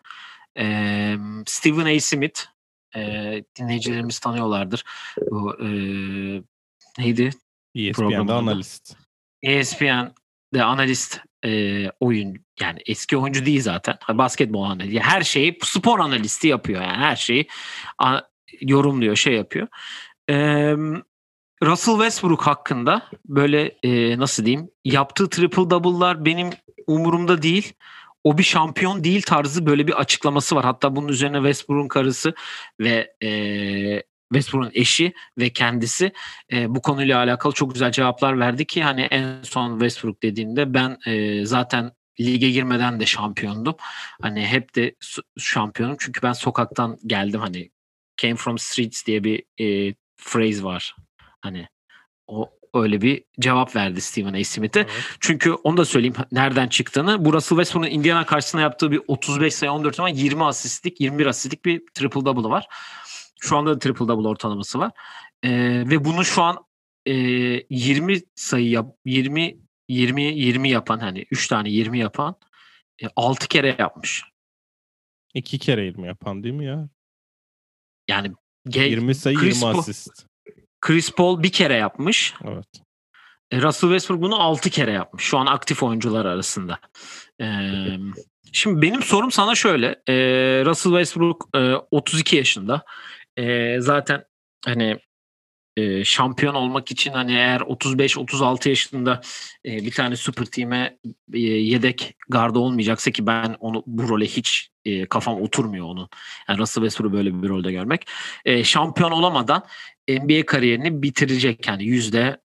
e, 0.59 1.17
Stephen 1.45 1.95
A. 1.97 1.99
Smith 1.99 2.41
e, 2.95 3.01
dinleyicilerimiz 3.59 4.19
tanıyorlardır. 4.19 4.83
Bu 5.31 5.55
e, 5.61 5.67
neydi? 6.97 7.29
ESPN'de 7.75 7.91
Programın 7.91 8.47
adı. 8.47 8.61
ESPN'de 10.53 10.63
analist 10.63 11.19
e, 11.45 11.91
oyun 11.99 12.35
yani 12.61 12.79
eski 12.85 13.17
oyuncu 13.17 13.45
değil 13.45 13.61
zaten. 13.61 13.97
Basketbol 14.13 14.63
analisti. 14.63 14.99
Her 14.99 15.21
şeyi 15.21 15.57
spor 15.63 15.99
analisti 15.99 16.47
yapıyor 16.47 16.81
yani 16.81 16.97
her 16.97 17.15
şeyi 17.15 17.47
a, 17.97 18.21
yorumluyor, 18.61 19.15
şey 19.15 19.33
yapıyor. 19.33 19.67
E, 20.29 20.35
Russell 21.63 21.93
Westbrook 21.93 22.41
hakkında 22.41 23.09
böyle 23.25 23.77
e, 23.83 24.19
nasıl 24.19 24.45
diyeyim 24.45 24.69
yaptığı 24.85 25.29
triple 25.29 25.69
double'lar 25.69 26.25
benim 26.25 26.49
umurumda 26.87 27.41
değil. 27.41 27.73
O 28.23 28.37
bir 28.37 28.43
şampiyon 28.43 29.03
değil 29.03 29.21
tarzı 29.21 29.65
böyle 29.65 29.87
bir 29.87 29.93
açıklaması 29.93 30.55
var. 30.55 30.65
Hatta 30.65 30.95
bunun 30.95 31.07
üzerine 31.07 31.37
Westbrook'un 31.37 31.87
karısı 31.87 32.33
ve 32.79 33.13
e, 33.23 33.29
Westbrook'un 34.33 34.71
eşi 34.73 35.13
ve 35.37 35.49
kendisi 35.49 36.11
e, 36.53 36.75
bu 36.75 36.81
konuyla 36.81 37.17
alakalı 37.17 37.53
çok 37.53 37.73
güzel 37.73 37.91
cevaplar 37.91 38.39
verdi 38.39 38.65
ki 38.65 38.83
hani 38.83 39.01
en 39.01 39.43
son 39.43 39.71
Westbrook 39.71 40.23
dediğinde 40.23 40.73
ben 40.73 40.97
e, 41.05 41.45
zaten 41.45 41.91
lige 42.19 42.49
girmeden 42.49 42.99
de 42.99 43.05
şampiyondum. 43.05 43.75
Hani 44.21 44.45
hep 44.45 44.75
de 44.75 44.95
şampiyonum 45.37 45.95
çünkü 45.99 46.21
ben 46.21 46.33
sokaktan 46.33 46.97
geldim 47.05 47.39
hani 47.39 47.71
came 48.17 48.35
from 48.35 48.57
streets 48.57 49.05
diye 49.05 49.23
bir 49.23 49.43
e, 49.59 49.95
phrase 50.17 50.63
var. 50.63 50.95
Hani 51.41 51.67
o 52.27 52.57
öyle 52.73 53.01
bir 53.01 53.23
cevap 53.39 53.75
verdi 53.75 54.01
Stephen 54.01 54.33
A. 54.33 54.43
Smith'e. 54.43 54.79
Evet. 54.79 54.91
Çünkü 55.19 55.51
onu 55.51 55.77
da 55.77 55.85
söyleyeyim 55.85 56.15
nereden 56.31 56.67
çıktığını. 56.67 57.25
Bu 57.25 57.33
Russell 57.33 57.57
Westbrook'un 57.57 57.91
Indiana 57.91 58.25
karşısında 58.25 58.61
yaptığı 58.61 58.91
bir 58.91 59.01
35 59.07 59.53
sayı 59.53 59.71
14 59.71 59.99
ama 59.99 60.09
20 60.09 60.43
asistlik 60.43 61.01
21 61.01 61.25
asistlik 61.25 61.65
bir 61.65 61.81
triple 61.93 62.25
double 62.25 62.49
var. 62.49 62.67
Şu 63.39 63.57
anda 63.57 63.75
da 63.75 63.79
triple 63.79 64.07
double 64.07 64.27
ortalaması 64.27 64.79
var. 64.79 64.91
Ee, 65.43 65.83
ve 65.89 66.05
bunu 66.05 66.25
şu 66.25 66.43
an 66.43 66.65
e, 67.05 67.13
20 67.69 68.19
sayı 68.35 68.69
yap 68.69 68.95
20 69.05 69.57
20 69.89 70.23
20 70.23 70.69
yapan 70.69 70.99
hani 70.99 71.25
3 71.31 71.47
tane 71.47 71.69
20 71.69 71.99
yapan 71.99 72.35
e, 73.03 73.05
6 73.15 73.47
kere 73.47 73.75
yapmış. 73.79 74.23
İki 75.33 75.59
kere 75.59 75.85
20 75.85 76.07
yapan 76.07 76.43
değil 76.43 76.55
mi 76.55 76.65
ya? 76.65 76.89
Yani 78.07 78.31
ge- 78.67 78.89
20 78.89 79.15
sayı 79.15 79.37
Chris 79.37 79.61
20 79.61 79.73
Paul- 79.73 79.79
asist. 79.79 80.25
Chris 80.81 81.11
Paul 81.11 81.43
bir 81.43 81.51
kere 81.51 81.73
yapmış. 81.73 82.33
Evet. 82.43 82.67
E, 83.51 83.61
Russell 83.61 83.89
Westbrook 83.89 84.21
bunu 84.21 84.41
6 84.41 84.69
kere 84.69 84.91
yapmış. 84.91 85.23
Şu 85.23 85.37
an 85.37 85.45
aktif 85.45 85.83
oyuncular 85.83 86.25
arasında. 86.25 86.79
Ee, 87.41 87.97
şimdi 88.51 88.81
benim 88.81 89.03
sorum 89.03 89.31
sana 89.31 89.55
şöyle. 89.55 90.01
Ee, 90.07 90.13
Russell 90.65 90.91
Westbrook 90.91 91.49
e, 91.55 91.73
32 91.91 92.35
yaşında. 92.35 92.85
Ee, 93.37 93.77
zaten 93.79 94.23
hani 94.65 94.99
e, 95.77 96.03
şampiyon 96.03 96.55
olmak 96.55 96.91
için 96.91 97.11
hani 97.11 97.31
eğer 97.31 97.59
35-36 97.59 98.69
yaşında 98.69 99.21
e, 99.65 99.77
bir 99.77 99.91
tane 99.91 100.15
süper 100.15 100.45
team'e 100.45 100.97
e, 101.33 101.39
yedek 101.39 102.15
garda 102.29 102.59
olmayacaksa 102.59 103.11
ki 103.11 103.27
ben 103.27 103.55
onu 103.59 103.83
bu 103.87 104.09
role 104.09 104.25
hiç 104.25 104.69
e, 104.85 105.05
kafam 105.05 105.41
oturmuyor 105.41 105.85
onun. 105.85 106.09
Yani 106.49 106.59
Russell 106.59 106.83
Westbrook'u 106.83 107.13
böyle 107.13 107.43
bir 107.43 107.49
rolde 107.49 107.71
görmek. 107.71 108.07
E, 108.45 108.63
şampiyon 108.63 109.11
olamadan 109.11 109.63
NBA 110.09 110.45
kariyerini 110.45 111.03
bitirecek 111.03 111.67
yani 111.67 111.83
yüzde 111.85 112.41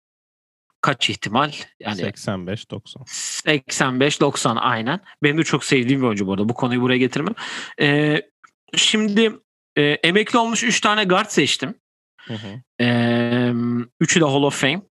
kaç 0.81 1.09
ihtimal? 1.09 1.51
Yani 1.79 2.01
85-90. 2.01 2.81
85-90 3.05 4.59
aynen. 4.59 4.99
Benim 5.23 5.37
de 5.37 5.43
çok 5.43 5.63
sevdiğim 5.63 6.01
bir 6.01 6.07
oyuncu 6.07 6.27
bu 6.27 6.33
arada. 6.33 6.49
Bu 6.49 6.53
konuyu 6.53 6.81
buraya 6.81 6.97
getirmem. 6.97 7.35
Ee, 7.81 8.21
şimdi 8.75 9.33
e, 9.77 9.81
emekli 9.81 10.39
olmuş 10.39 10.63
3 10.63 10.81
tane 10.81 11.03
guard 11.03 11.29
seçtim. 11.29 11.75
Hı 12.21 12.33
hı. 12.33 12.83
Ee, 12.83 13.53
üçü 13.99 14.21
de 14.21 14.25
Hall 14.25 14.43
of 14.43 14.61
Fame 14.61 14.81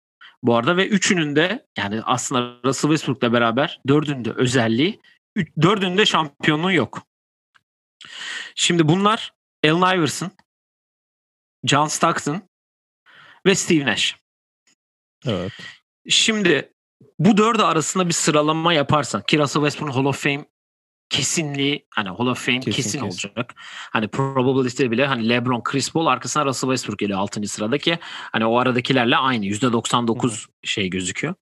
bu 0.43 0.57
arada 0.57 0.77
ve 0.77 0.89
üçünün 0.89 1.37
de 1.37 1.67
yani 1.79 2.03
aslında 2.03 2.61
Russell 2.65 2.91
Westbrook'la 2.91 3.33
beraber 3.33 3.81
dördünde 3.89 4.33
özelliği 4.33 5.01
üç, 5.37 5.49
dördünde 5.63 6.07
şampiyonluğu 6.07 6.73
yok. 6.73 7.03
Şimdi 8.55 8.89
bunlar 8.89 9.33
Allen 9.65 9.99
Iverson, 9.99 10.31
John 11.65 11.87
Stockton 11.87 12.43
ve 13.47 13.55
Steve 13.55 13.87
Nash. 13.87 14.17
Evet. 15.27 15.53
Şimdi 16.09 16.73
bu 17.19 17.37
dördü 17.37 17.63
arasında 17.63 18.09
bir 18.09 18.13
sıralama 18.13 18.73
yaparsan 18.73 19.23
ki 19.23 19.39
Russell 19.39 19.63
Westbrook'un 19.63 19.95
Hall 19.95 20.05
of 20.05 20.23
Fame 20.23 20.45
kesinliği 21.11 21.87
hani 21.91 22.09
Hall 22.09 22.27
of 22.27 22.47
Fame 22.47 22.61
Kesin, 22.61 22.77
kesin, 22.77 23.01
kesin. 23.01 23.29
olacak. 23.29 23.55
Hani 23.93 24.09
probability 24.09 24.91
bile 24.91 25.07
hani 25.07 25.29
LeBron, 25.29 25.63
Chris 25.63 25.93
Paul 25.93 26.07
arkasına 26.07 26.45
Russell 26.47 26.69
Westbrook 26.71 26.99
geliyor 26.99 27.19
6. 27.19 27.49
sırada 27.49 27.79
ki 27.79 27.99
hani 28.33 28.47
o 28.47 28.59
aradakilerle 28.59 29.17
aynı 29.17 29.47
%99 29.47 30.47
şey 30.63 30.91
gözüküyor. 30.91 31.35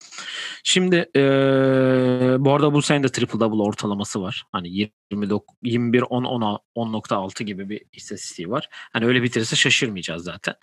Şimdi 0.65 0.97
eee, 1.15 2.37
bu 2.39 2.53
arada 2.55 2.73
bu 2.73 2.83
sene 2.83 3.03
de 3.03 3.09
triple 3.09 3.41
double 3.41 3.63
ortalaması 3.63 4.23
var. 4.23 4.45
Hani 4.53 4.69
29 5.11 5.57
21 5.63 6.03
10 6.03 6.25
10 6.25 6.61
10.6 6.77 7.43
gibi 7.43 7.69
bir 7.69 7.83
istatistiği 7.93 8.51
var. 8.51 8.69
Hani 8.93 9.07
öyle 9.07 9.23
bitirirse 9.23 9.57
şaşırmayacağız 9.57 10.25
zaten. 10.25 10.55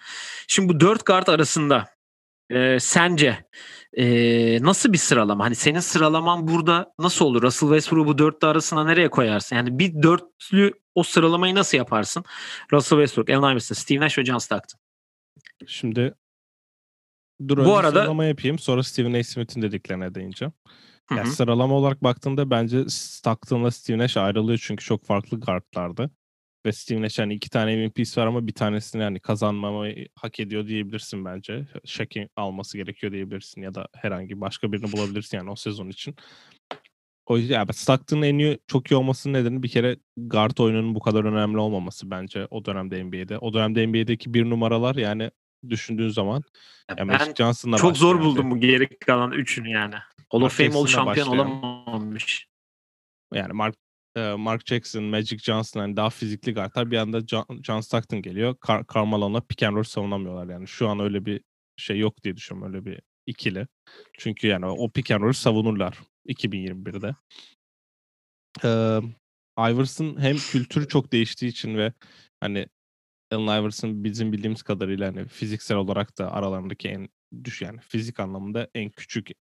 Şimdi 0.48 0.70
bu 0.70 0.79
dört 0.79 1.05
guard 1.05 1.27
arasında 1.27 1.88
eee, 2.51 2.77
sence 2.79 3.46
eee, 3.98 4.60
nasıl 4.62 4.93
bir 4.93 4.98
sıralama? 4.98 5.46
Hani 5.46 5.55
senin 5.55 5.79
sıralaman 5.79 6.48
burada 6.48 6.93
nasıl 7.00 7.25
olur? 7.25 7.41
Russell 7.41 7.70
Westbrook'u 7.70 8.08
bu 8.08 8.17
dörtlü 8.17 8.48
arasına 8.48 8.84
nereye 8.86 9.10
koyarsın? 9.10 9.55
Yani 9.55 9.79
bir 9.79 10.03
dörtlü 10.03 10.72
o 10.96 11.03
sıralamayı 11.03 11.55
nasıl 11.55 11.77
yaparsın? 11.77 12.24
Russell 12.74 12.98
Westbrook, 13.00 13.29
Allen 13.29 13.51
Iverson, 13.53 13.75
Steve 13.75 14.00
Nash 14.00 14.17
ve 14.17 14.25
John 14.25 14.38
Stockton. 14.38 14.79
Şimdi 15.67 16.13
dur 17.48 17.58
Bu 17.58 17.62
önce 17.62 17.74
arada- 17.74 17.89
sıralama 18.00 18.25
yapayım 18.25 18.60
sonra 18.60 18.84
Stephen 18.84 19.13
A. 19.13 19.24
Smith'in 19.24 19.62
dediklerine 19.62 20.15
değineceğim. 20.15 20.53
Yani 21.12 21.27
hı. 21.27 21.31
sıralama 21.31 21.75
olarak 21.75 22.03
baktığında 22.03 22.50
bence 22.50 22.89
Stockton'la 22.89 23.72
Steve 23.72 23.98
Nash 23.98 24.17
ayrılıyor 24.17 24.60
çünkü 24.63 24.86
çok 24.86 25.05
farklı 25.05 25.39
guardlardı. 25.39 26.10
Ve 26.65 27.01
Nash 27.01 27.20
hani 27.20 27.34
iki 27.34 27.50
tane 27.50 27.75
MVP'si 27.75 28.20
var 28.20 28.27
ama 28.27 28.48
bir 28.48 28.53
tanesini 28.53 29.03
hani 29.03 29.20
kazanmamayı 29.20 30.08
hak 30.15 30.39
ediyor 30.39 30.68
diyebilirsin 30.68 31.25
bence. 31.25 31.68
Shaq'in 31.86 32.30
alması 32.36 32.77
gerekiyor 32.77 33.13
diyebilirsin 33.13 33.62
ya 33.62 33.75
da 33.75 33.88
herhangi 33.96 34.41
başka 34.41 34.72
birini 34.72 34.91
bulabilirsin 34.91 35.38
yani 35.38 35.51
o 35.51 35.56
sezon 35.56 35.89
için. 35.89 36.15
O 37.25 37.38
yüzden 37.38 37.53
yani 37.56 37.74
Stockton'ın 37.74 38.22
en 38.22 38.38
iyi, 38.38 38.60
çok 38.68 38.91
iyi 38.91 38.96
olmasının 38.96 39.34
nedeni 39.34 39.63
bir 39.63 39.70
kere 39.70 39.98
guard 40.18 40.58
oyununun 40.58 40.96
bu 40.96 41.00
kadar 41.00 41.24
önemli 41.24 41.58
olmaması 41.58 42.12
bence 42.12 42.48
o 42.51 42.65
dönemde 42.65 43.03
NBA'de. 43.03 43.38
O 43.38 43.53
dönemde 43.53 43.88
NBA'deki 43.88 44.34
bir 44.34 44.50
numaralar 44.50 44.96
yani 44.96 45.32
düşündüğün 45.70 46.10
zaman 46.10 46.44
Ya 46.89 46.96
yani 46.98 47.10
ben 47.10 47.34
Johnson'la 47.38 47.77
çok 47.77 47.98
zor 47.98 48.20
buldum 48.20 48.51
bu 48.51 48.60
geri 48.60 49.00
kalan 49.00 49.32
üçünü 49.32 49.70
yani. 49.70 49.96
Hall 50.30 50.41
of 50.41 50.58
Fame 50.58 50.75
ol 50.75 50.88
şampiyon 50.88 51.27
başlayan. 51.27 51.62
olamamış. 51.62 52.48
yani 53.34 53.53
Mark 53.53 53.75
Mark 54.15 54.68
Jackson, 54.68 55.03
Magic 55.03 55.38
Johnson 55.38 55.80
hani 55.80 55.98
daha 55.98 56.10
fizikli 56.10 56.53
guardlar 56.53 56.91
bir 56.91 56.98
anda 56.98 57.22
John, 57.63 57.82
Stockton 57.82 58.22
geliyor. 58.22 58.56
Car- 58.56 58.94
Carmelo'na 58.94 59.41
pick 59.41 59.63
and 59.63 59.75
roll 59.75 59.84
savunamıyorlar 59.84 60.53
yani. 60.53 60.68
Şu 60.68 60.88
an 60.88 61.00
öyle 61.00 61.25
bir 61.25 61.41
şey 61.77 62.00
yok 62.00 62.24
diye 62.24 62.36
düşünüyorum 62.38 62.74
öyle 62.74 62.86
bir 62.86 63.01
ikili. 63.25 63.68
Çünkü 64.18 64.48
yani 64.48 64.65
o 64.65 64.91
pick 64.91 65.12
and 65.12 65.22
roll 65.22 65.34
savunurlar 65.34 66.00
2021'de. 66.27 67.15
Ee, 68.63 69.00
Iverson 69.60 70.20
hem 70.20 70.38
kültürü 70.38 70.88
çok 70.88 71.12
değiştiği 71.12 71.51
için 71.51 71.77
ve 71.77 71.94
hani 72.39 72.68
Allen 73.32 73.62
Iverson 73.62 74.03
bizim 74.03 74.34
bildiğimiz 74.34 74.63
kadarıyla 74.63 75.08
hani 75.08 75.27
fiziksel 75.27 75.77
olarak 75.77 76.18
da 76.18 76.32
aralarındaki 76.32 76.89
en 76.89 77.10
düş 77.44 77.62
yani 77.62 77.80
fizik 77.80 78.20
anlamında 78.20 78.70
en 78.75 78.89
küçük 78.89 79.32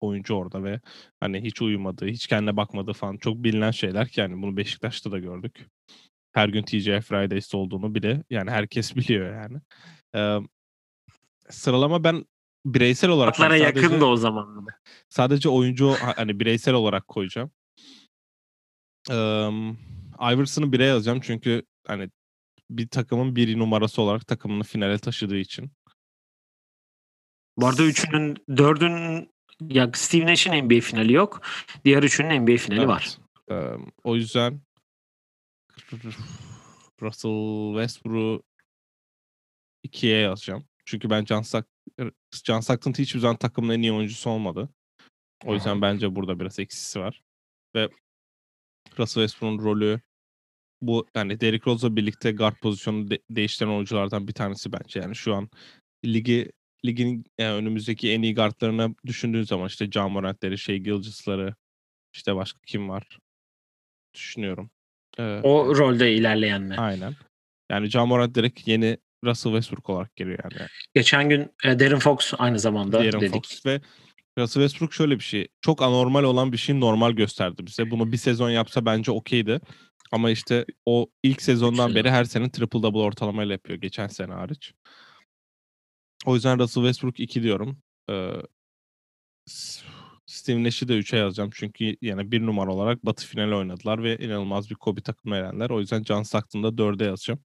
oyuncu 0.00 0.34
orada 0.34 0.64
ve 0.64 0.80
hani 1.20 1.42
hiç 1.42 1.62
uyumadığı, 1.62 2.06
hiç 2.06 2.26
kendine 2.26 2.56
bakmadığı 2.56 2.92
falan 2.92 3.16
çok 3.16 3.36
bilinen 3.36 3.70
şeyler 3.70 4.08
ki 4.08 4.20
yani 4.20 4.42
bunu 4.42 4.56
Beşiktaş'ta 4.56 5.12
da 5.12 5.18
gördük. 5.18 5.66
Her 6.32 6.48
gün 6.48 6.62
TGI 6.62 7.00
Fridays 7.00 7.54
olduğunu 7.54 7.94
bile 7.94 8.22
yani 8.30 8.50
herkes 8.50 8.96
biliyor 8.96 9.34
yani. 9.34 9.58
Ee, 10.14 10.38
sıralama 11.50 12.04
ben 12.04 12.24
bireysel 12.66 13.10
olarak 13.10 13.34
Atlara 13.34 13.52
hani 13.52 13.62
yakın 13.62 14.00
da 14.00 14.06
o 14.06 14.16
zaman. 14.16 14.66
sadece 15.08 15.48
oyuncu 15.48 15.90
ha- 15.90 16.14
hani 16.16 16.40
bireysel 16.40 16.74
olarak 16.74 17.08
koyacağım. 17.08 17.50
Ee, 19.10 19.48
Iverson'ı 20.20 20.72
bire 20.72 20.84
yazacağım 20.84 21.20
çünkü 21.22 21.62
hani 21.86 22.10
bir 22.70 22.88
takımın 22.88 23.36
bir 23.36 23.58
numarası 23.58 24.02
olarak 24.02 24.26
takımını 24.26 24.62
finale 24.62 24.98
taşıdığı 24.98 25.36
için. 25.36 25.72
Bu 27.56 27.66
arada 27.66 27.82
üçünün, 27.84 28.36
dördünün 28.56 29.30
ya 29.60 29.90
Steve 29.94 30.26
Nash'in 30.26 30.64
NBA 30.64 30.80
finali 30.80 31.12
yok. 31.12 31.42
Diğer 31.84 32.02
üçünün 32.02 32.40
NBA 32.42 32.56
finali 32.56 32.88
var. 32.88 33.18
Evet. 33.48 33.78
Ee, 33.80 33.92
o 34.04 34.16
yüzden 34.16 34.60
Russell 37.02 37.72
Westbrook'u 37.74 38.42
ikiye 39.82 40.18
yazacağım. 40.18 40.64
Çünkü 40.84 41.10
ben 41.10 41.24
John, 41.24 41.42
Stock, 41.42 41.66
John 42.44 42.60
Stockton 42.60 42.92
hiçbir 42.92 43.20
zaman 43.20 43.36
takımın 43.36 43.74
en 43.74 43.82
iyi 43.82 43.92
oyuncusu 43.92 44.30
olmadı. 44.30 44.68
O 45.44 45.54
yüzden 45.54 45.82
bence 45.82 46.14
burada 46.14 46.40
biraz 46.40 46.58
eksisi 46.58 47.00
var. 47.00 47.22
Ve 47.74 47.88
Russell 48.98 49.22
Westbrook'un 49.22 49.64
rolü 49.64 50.00
bu 50.82 51.06
yani 51.14 51.40
Derrick 51.40 51.70
Rose'la 51.70 51.96
birlikte 51.96 52.32
guard 52.32 52.56
pozisyonunu 52.56 53.10
de- 53.10 53.22
değiştiren 53.30 53.70
oyunculardan 53.70 54.28
bir 54.28 54.32
tanesi 54.32 54.72
bence. 54.72 55.00
Yani 55.00 55.16
şu 55.16 55.34
an 55.34 55.48
ligi 56.04 56.52
ligin 56.84 57.24
yani 57.38 57.54
önümüzdeki 57.54 58.12
en 58.12 58.22
iyi 58.22 58.34
guardlarını 58.34 58.94
düşündüğün 59.06 59.42
zaman 59.42 59.66
işte 59.66 59.90
John 59.90 60.12
Morant'leri, 60.12 60.58
şey 60.58 60.78
Gilgis'ları 60.78 61.54
işte 62.14 62.36
başka 62.36 62.58
kim 62.66 62.88
var 62.88 63.18
düşünüyorum. 64.14 64.70
Ee, 65.18 65.40
O 65.42 65.76
rolde 65.76 66.14
ilerleyenler. 66.14 66.78
aynen. 66.78 67.14
Yani 67.70 67.90
John 67.90 68.08
Morant 68.08 68.34
direkt 68.34 68.68
yeni 68.68 68.98
Russell 69.24 69.52
Westbrook 69.52 69.90
olarak 69.90 70.16
geliyor 70.16 70.38
yani. 70.44 70.68
Geçen 70.94 71.28
gün 71.28 71.52
e, 71.64 71.78
Darren 71.78 71.98
Fox 71.98 72.34
aynı 72.38 72.58
zamanda 72.58 73.04
De'Aaron 73.04 73.20
dedik. 73.20 73.34
Fox 73.34 73.66
ve 73.66 73.80
Russell 74.38 74.62
Westbrook 74.62 74.94
şöyle 74.94 75.14
bir 75.18 75.24
şey. 75.24 75.48
Çok 75.60 75.82
anormal 75.82 76.24
olan 76.24 76.52
bir 76.52 76.56
şeyi 76.56 76.80
normal 76.80 77.12
gösterdi 77.12 77.66
bize. 77.66 77.90
Bunu 77.90 78.12
bir 78.12 78.16
sezon 78.16 78.50
yapsa 78.50 78.84
bence 78.84 79.10
okeydi. 79.12 79.60
Ama 80.12 80.30
işte 80.30 80.64
o 80.86 81.06
ilk 81.22 81.42
sezondan 81.42 81.86
sezon. 81.86 81.94
beri 81.94 82.10
her 82.10 82.24
sene 82.24 82.50
triple 82.50 82.82
double 82.82 82.98
ortalamayla 82.98 83.52
yapıyor. 83.52 83.78
Geçen 83.78 84.06
sene 84.06 84.32
hariç. 84.32 84.72
O 86.28 86.34
yüzden 86.34 86.58
Russell 86.58 86.82
Westbrook 86.82 87.20
2 87.20 87.42
diyorum. 87.42 87.78
Ee, 88.10 88.32
Steve 90.26 90.64
Nash'i 90.64 90.88
de 90.88 90.98
3'e 90.98 91.18
yazacağım. 91.18 91.50
Çünkü 91.54 91.96
yani 92.02 92.32
bir 92.32 92.46
numara 92.46 92.72
olarak 92.72 93.04
Batı 93.04 93.26
finali 93.26 93.54
oynadılar 93.54 94.02
ve 94.02 94.18
inanılmaz 94.18 94.70
bir 94.70 94.74
Kobe 94.74 95.00
takımı 95.00 95.36
elenler. 95.36 95.70
O 95.70 95.80
yüzden 95.80 96.04
John 96.04 96.22
Stockton'ı 96.22 96.62
da 96.62 96.82
4'e 96.82 97.06
yazacağım. 97.06 97.40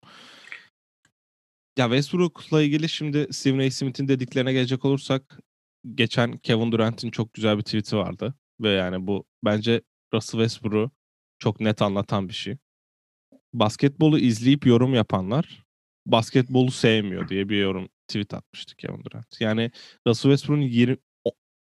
Ya 1.78 1.86
Westbrook'la 1.86 2.62
ilgili 2.62 2.90
şimdi 2.90 3.28
Stephen 3.32 3.68
A. 3.68 3.72
Smith'in 3.72 4.08
dediklerine 4.08 4.54
gelecek 4.54 4.86
olursak 4.86 5.40
geçen 5.96 6.38
Kevin 6.38 6.72
Durant'in 6.72 7.12
çok 7.12 7.34
güzel 7.34 7.58
bir 7.58 7.64
tweet'i 7.64 7.98
vardı. 7.98 8.36
Ve 8.62 8.70
yani 8.70 9.08
bu 9.08 9.26
bence 9.46 9.82
Russell 10.14 10.42
Westbrook'u 10.42 10.92
çok 11.40 11.60
net 11.60 11.82
anlatan 11.82 12.30
bir 12.30 12.34
şey. 12.34 12.58
Basketbolu 13.54 14.20
izleyip 14.20 14.66
yorum 14.66 14.94
yapanlar 14.94 15.64
basketbolu 16.06 16.72
sevmiyor 16.72 17.30
diye 17.30 17.50
bir 17.50 17.58
yorum 17.58 17.90
tweet 18.08 18.34
atmıştı 18.34 18.76
Kevin 18.76 19.04
Durant. 19.04 19.42
Yani 19.42 19.72
Russell 20.08 20.32
Westbrook'un 20.32 20.62
20 20.62 20.98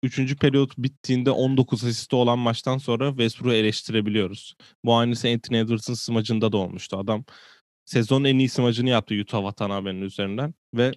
3. 0.02 0.36
periyot 0.36 0.78
bittiğinde 0.78 1.30
19 1.30 1.84
asisti 1.84 2.16
olan 2.16 2.38
maçtan 2.38 2.78
sonra 2.78 3.08
Westbrook'u 3.08 3.54
eleştirebiliyoruz. 3.54 4.54
Bu 4.84 4.96
aynısı 4.96 5.28
Anthony 5.28 5.58
Edwards'ın 5.60 5.94
smacında 5.94 6.52
da 6.52 6.56
olmuştu. 6.56 6.98
Adam 6.98 7.24
sezonun 7.84 8.24
en 8.24 8.38
iyi 8.38 8.48
smacını 8.48 8.88
yaptı 8.88 9.14
Utah 9.14 9.38
Watanabe'nin 9.38 10.02
üzerinden 10.02 10.54
ve 10.74 10.92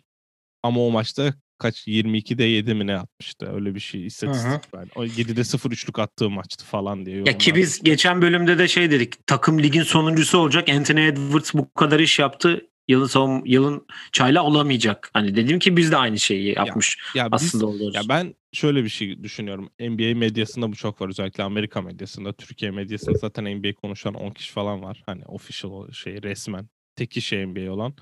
ama 0.64 0.82
o 0.82 0.92
maçta 0.92 1.34
kaç 1.58 1.88
22'de 1.88 2.44
7 2.44 2.74
mi 2.74 2.88
ne 2.88 2.98
atmıştı. 2.98 3.54
Öyle 3.54 3.76
bir 3.76 3.80
şey 3.80 4.06
istatistik 4.06 4.74
yani. 4.76 4.90
O 4.96 5.06
7'de 5.06 5.44
0 5.44 5.72
üçlük 5.72 6.00
attığı 6.00 6.30
maçtı 6.30 6.66
falan 6.66 7.06
diye. 7.06 7.18
Ya 7.18 7.38
ki 7.38 7.56
biz 7.56 7.84
geçen 7.84 8.22
bölümde 8.22 8.58
de 8.58 8.68
şey 8.68 8.92
dedik. 8.92 9.28
Takım 9.28 9.64
ligin 9.64 9.84
sonuncusu 9.84 10.38
olacak. 10.38 10.70
Anthony 10.70 11.08
Edwards 11.08 11.54
bu 11.54 11.74
kadar 11.74 12.00
iş 12.00 12.20
yaptı. 12.20 12.62
Yılın 12.88 13.06
son 13.06 13.42
yılın 13.46 13.86
çayla 14.12 14.44
olamayacak. 14.44 15.10
Hani 15.14 15.36
dedim 15.36 15.60
ki 15.60 15.78
biz 15.78 15.92
de 15.92 15.98
aynı 15.98 16.20
şeyi 16.20 16.56
yapmış 16.56 16.98
ya, 17.16 17.24
ya 17.24 17.30
aslında 17.32 17.54
biz, 17.54 17.76
oluyoruz. 17.76 17.96
Ya 17.96 18.02
ben 18.10 18.36
şöyle 18.54 18.84
bir 18.84 18.90
şey 18.90 19.24
düşünüyorum. 19.24 19.70
NBA 19.80 20.18
medyasında 20.20 20.72
bu 20.72 20.76
çok 20.76 21.02
var. 21.02 21.10
Özellikle 21.10 21.44
Amerika 21.44 21.82
medyasında. 21.82 22.34
Türkiye 22.34 22.72
medyasında 22.72 23.18
zaten 23.18 23.58
NBA 23.58 23.74
konuşan 23.74 24.14
10 24.14 24.32
kişi 24.32 24.52
falan 24.52 24.84
var. 24.84 25.04
Hani 25.06 25.26
official 25.26 25.92
şey 25.92 26.24
resmen. 26.24 26.70
Tek 26.96 27.12
kişi 27.12 27.48
NBA 27.48 27.72
olan. 27.72 27.94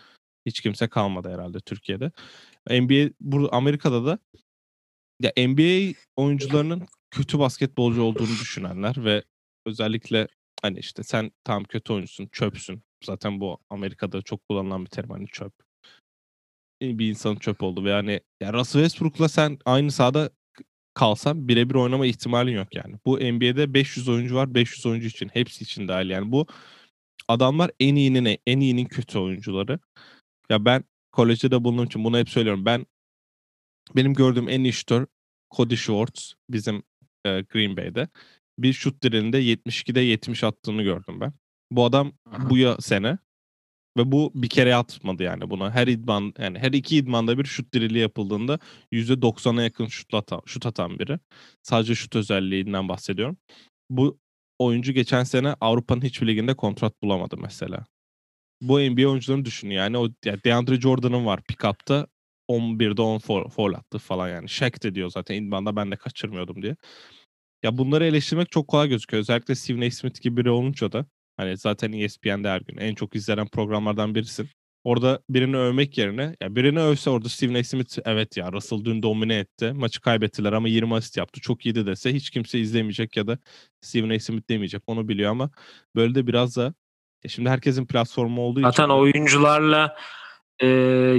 Hiç 0.46 0.62
kimse 0.62 0.88
kalmadı 0.88 1.34
herhalde 1.34 1.60
Türkiye'de. 1.60 2.12
NBA 2.70 3.14
bu 3.20 3.50
Amerika'da 3.52 4.06
da 4.06 4.20
ya 5.22 5.32
NBA 5.38 5.94
oyuncularının 6.16 6.88
kötü 7.12 7.40
basketbolcu 7.40 8.02
olduğunu 8.02 8.28
düşünenler 8.28 9.06
ve 9.06 9.24
özellikle 9.66 10.28
hani 10.62 10.80
işte 10.80 11.04
sen 11.04 11.32
tam 11.44 11.64
kötü 11.64 11.94
oyuncusun, 11.94 12.28
çöpsün. 12.32 12.84
Zaten 13.04 13.40
bu 13.40 13.60
Amerika'da 13.70 14.22
çok 14.22 14.50
kullanılan 14.50 14.86
bir 14.86 14.90
terim 14.90 15.10
hani 15.10 15.28
çöp. 15.28 15.54
Bir 16.82 17.10
insanın 17.10 17.36
çöp 17.36 17.64
oldu 17.64 17.84
ve 17.86 17.90
yani 17.90 18.22
ya 18.42 18.54
Russell 18.54 18.82
Westbrook'la 18.82 19.30
sen 19.30 19.58
aynı 19.66 19.92
sahada 19.92 20.30
kalsan 20.94 21.48
birebir 21.48 21.76
oynama 21.76 22.06
ihtimalin 22.06 22.52
yok 22.56 22.76
yani. 22.76 22.96
Bu 23.06 23.18
NBA'de 23.18 23.74
500 23.74 24.10
oyuncu 24.10 24.36
var. 24.36 24.56
500 24.56 24.86
oyuncu 24.86 25.08
için 25.08 25.30
hepsi 25.34 25.64
için 25.64 25.88
dahil 25.88 26.10
yani. 26.10 26.32
Bu 26.32 26.48
adamlar 27.28 27.72
en 27.80 27.96
iyinin 27.96 28.38
en 28.48 28.60
iyinin 28.60 28.86
kötü 28.86 29.20
oyuncuları. 29.20 29.80
Ya 30.50 30.66
ben 30.66 30.84
kolejde 31.12 31.52
de 31.52 31.64
bulunduğum 31.64 31.86
için 31.86 32.04
bunu 32.04 32.18
hep 32.18 32.30
söylüyorum. 32.30 32.66
Ben 32.66 32.86
benim 33.96 34.14
gördüğüm 34.14 34.50
en 34.50 34.64
iyi 34.64 34.74
şutör 34.74 35.08
Cody 35.56 35.76
Schwartz 35.76 36.34
bizim 36.50 36.84
e, 37.26 37.42
Green 37.42 37.78
Bay'de. 37.78 38.08
Bir 38.60 38.74
şut 38.74 39.04
direninde 39.04 39.42
72'de 39.42 40.02
70 40.02 40.44
attığını 40.44 40.84
gördüm 40.84 41.22
ben. 41.22 41.34
Bu 41.72 41.86
adam 41.86 42.14
Aha. 42.32 42.50
bu 42.50 42.58
ya 42.58 42.78
sene 42.80 43.18
ve 43.98 44.12
bu 44.12 44.32
bir 44.36 44.50
kere 44.50 44.76
atmadı 44.76 45.24
yani 45.24 45.50
buna. 45.50 45.72
Her 45.72 45.88
idman 45.88 46.34
yani 46.38 46.60
her 46.60 46.72
iki 46.72 46.98
idmanda 46.98 47.38
bir 47.38 47.46
şut 47.46 47.74
dirili 47.74 48.00
yapıldığında 48.00 48.60
%90'a 48.92 49.64
yakın 49.64 49.88
şut 49.88 50.14
atan, 50.14 50.42
şut 50.46 50.66
atan 50.66 51.00
biri. 51.00 51.20
Sadece 51.62 51.96
şut 51.96 52.16
özelliğinden 52.16 52.90
bahsediyorum. 52.90 53.38
Bu 53.90 54.20
oyuncu 54.60 54.94
geçen 54.94 55.24
sene 55.24 55.56
Avrupa'nın 55.62 56.02
hiçbir 56.02 56.28
liginde 56.28 56.54
kontrat 56.54 57.02
bulamadı 57.04 57.38
mesela 57.38 57.86
bu 58.62 58.80
NBA 58.80 59.08
oyuncularını 59.10 59.46
düşün 59.46 59.70
yani. 59.70 59.98
O 59.98 60.10
yani 60.26 60.40
DeAndre 60.46 60.82
Jordan'ın 60.82 61.26
var 61.26 61.42
pick-up'ta 61.42 62.08
11'de 62.50 63.02
10 63.02 63.20
foul, 63.20 63.50
foul 63.50 63.74
attı 63.74 63.98
falan 63.98 64.30
yani. 64.30 64.50
Shaq 64.50 64.72
de 64.84 64.96
diyor 64.96 65.10
zaten 65.10 65.36
idmanda 65.36 65.76
ben 65.76 65.92
de 65.92 65.96
kaçırmıyordum 65.96 66.62
diye. 66.62 66.76
Ya 67.64 67.78
bunları 67.78 68.06
eleştirmek 68.06 68.52
çok 68.52 68.68
kolay 68.68 68.90
gözüküyor. 68.90 69.22
Özellikle 69.22 69.56
Steve 69.56 69.80
Naismith 69.80 70.22
gibi 70.22 70.38
biri 70.38 70.50
olunca 70.50 70.92
da 70.92 71.06
hani 71.38 71.58
zaten 71.58 71.92
ESPN'de 71.92 72.50
her 72.50 72.62
gün 72.62 72.78
en 72.78 72.96
çok 72.96 73.16
izlenen 73.16 73.48
programlardan 73.48 74.16
birisin. 74.16 74.50
Orada 74.84 75.20
birini 75.30 75.58
övmek 75.58 75.98
yerine 75.98 76.36
ya 76.42 76.56
birini 76.56 76.80
övse 76.80 77.10
orada 77.10 77.30
Steve 77.30 77.54
Naismith 77.54 78.00
evet 78.06 78.38
ya 78.38 78.52
Russell 78.52 78.86
dün 78.86 79.04
domine 79.04 79.36
etti. 79.36 79.72
Maçı 79.76 80.02
kaybettiler 80.02 80.54
ama 80.54 80.68
20 80.68 80.96
asist 80.96 81.18
yaptı. 81.18 81.42
Çok 81.42 81.66
iyiydi 81.66 81.86
dese 81.86 82.14
hiç 82.14 82.30
kimse 82.30 82.60
izlemeyecek 82.60 83.18
ya 83.18 83.28
da 83.28 83.38
Steve 83.82 84.10
Naismith 84.10 84.50
demeyecek. 84.50 84.82
Onu 84.88 85.08
biliyor 85.08 85.32
ama 85.32 85.50
böyle 85.96 86.16
de 86.16 86.28
biraz 86.28 86.58
da 86.58 86.74
e 87.24 87.28
şimdi 87.28 87.50
herkesin 87.50 87.86
platformu 87.86 88.42
olduğu 88.42 88.62
Zaten 88.62 88.70
için. 88.70 88.84
Zaten 88.84 88.94
oyuncularla 88.94 89.96
e, 90.60 90.68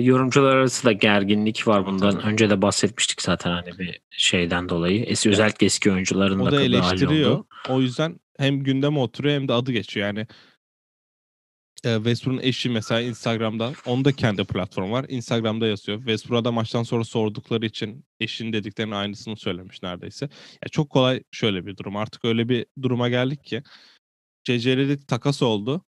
yorumcular 0.00 0.56
arasında 0.56 0.92
gerginlik 0.92 1.68
var 1.68 1.86
bundan. 1.86 2.10
Tabii. 2.10 2.26
Önce 2.26 2.50
de 2.50 2.62
bahsetmiştik 2.62 3.22
zaten 3.22 3.50
hani 3.50 3.78
bir 3.78 4.00
şeyden 4.10 4.68
dolayı. 4.68 4.98
Yani, 4.98 5.16
özellikle 5.26 5.66
eski 5.66 5.92
oyuncuların 5.92 6.38
o 6.38 6.50
da 6.50 6.62
eleştiriyor. 6.62 7.44
O 7.68 7.80
yüzden 7.80 8.20
hem 8.38 8.62
gündeme 8.62 8.98
oturuyor 8.98 9.34
hem 9.34 9.48
de 9.48 9.52
adı 9.52 9.72
geçiyor. 9.72 10.06
Yani 10.06 10.26
e, 11.84 11.94
Westbrook'un 11.96 12.42
eşi 12.42 12.70
mesela 12.70 13.00
Instagram'da 13.00 13.72
onun 13.86 14.04
da 14.04 14.12
kendi 14.12 14.44
platformu 14.44 14.92
var. 14.92 15.06
Instagram'da 15.08 15.66
yazıyor. 15.66 15.98
Westbrook'a 15.98 16.44
da 16.44 16.52
maçtan 16.52 16.82
sonra 16.82 17.04
sordukları 17.04 17.66
için 17.66 18.04
eşinin 18.20 18.52
dediklerinin 18.52 18.94
aynısını 18.94 19.36
söylemiş 19.36 19.82
neredeyse. 19.82 20.24
Ya 20.64 20.68
çok 20.70 20.90
kolay 20.90 21.22
şöyle 21.30 21.66
bir 21.66 21.76
durum. 21.76 21.96
Artık 21.96 22.24
öyle 22.24 22.48
bir 22.48 22.66
duruma 22.82 23.08
geldik 23.08 23.44
ki 23.44 23.62
CCR'de 24.44 24.96
takas 24.96 25.42
oldu 25.42 25.84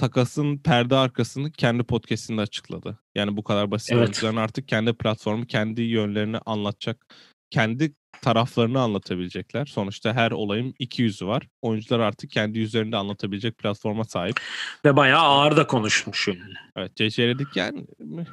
takasın 0.00 0.58
perde 0.58 0.96
arkasını 0.96 1.52
kendi 1.52 1.82
podcast'inde 1.82 2.40
açıkladı. 2.40 2.98
Yani 3.14 3.36
bu 3.36 3.44
kadar 3.44 3.70
basit. 3.70 3.92
Evet. 3.92 4.24
Artık 4.24 4.68
kendi 4.68 4.92
platformu, 4.92 5.46
kendi 5.46 5.82
yönlerini 5.82 6.38
anlatacak, 6.38 7.14
kendi 7.50 7.94
taraflarını 8.22 8.80
anlatabilecekler. 8.80 9.66
Sonuçta 9.66 10.14
her 10.14 10.30
olayın 10.30 10.74
iki 10.78 11.02
yüzü 11.02 11.26
var. 11.26 11.48
Oyuncular 11.62 12.00
artık 12.00 12.30
kendi 12.30 12.58
yüzlerini 12.58 12.92
de 12.92 12.96
anlatabilecek 12.96 13.58
platforma 13.58 14.04
sahip. 14.04 14.40
Ve 14.84 14.96
bayağı 14.96 15.22
ağır 15.22 15.56
da 15.56 15.66
konuşmuş 15.66 16.28
yani. 16.28 16.40
Evet, 16.76 16.96
CC'ledik 16.96 17.56
yani 17.56 17.86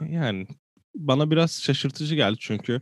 yani 0.09 0.47
bana 0.95 1.31
biraz 1.31 1.61
şaşırtıcı 1.61 2.15
geldi 2.15 2.37
çünkü 2.39 2.81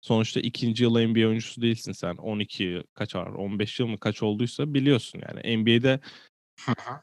sonuçta 0.00 0.40
ikinci 0.40 0.82
yıl 0.82 0.98
NBA 0.98 1.28
oyuncusu 1.28 1.62
değilsin 1.62 1.92
sen. 1.92 2.14
12 2.14 2.82
kaç 2.94 3.14
var 3.14 3.26
15 3.26 3.80
yıl 3.80 3.86
mı 3.86 3.98
kaç 3.98 4.22
olduysa 4.22 4.74
biliyorsun 4.74 5.22
yani. 5.28 5.56
NBA'de 5.58 6.00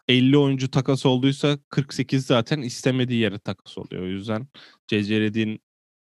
50 0.08 0.38
oyuncu 0.38 0.72
takas 0.72 1.06
olduysa 1.06 1.58
48 1.70 2.26
zaten 2.26 2.62
istemediği 2.62 3.20
yere 3.20 3.40
takas 3.40 3.78
oluyor. 3.78 4.04
O 4.04 4.08
yüzden 4.08 4.48
CC 4.88 5.58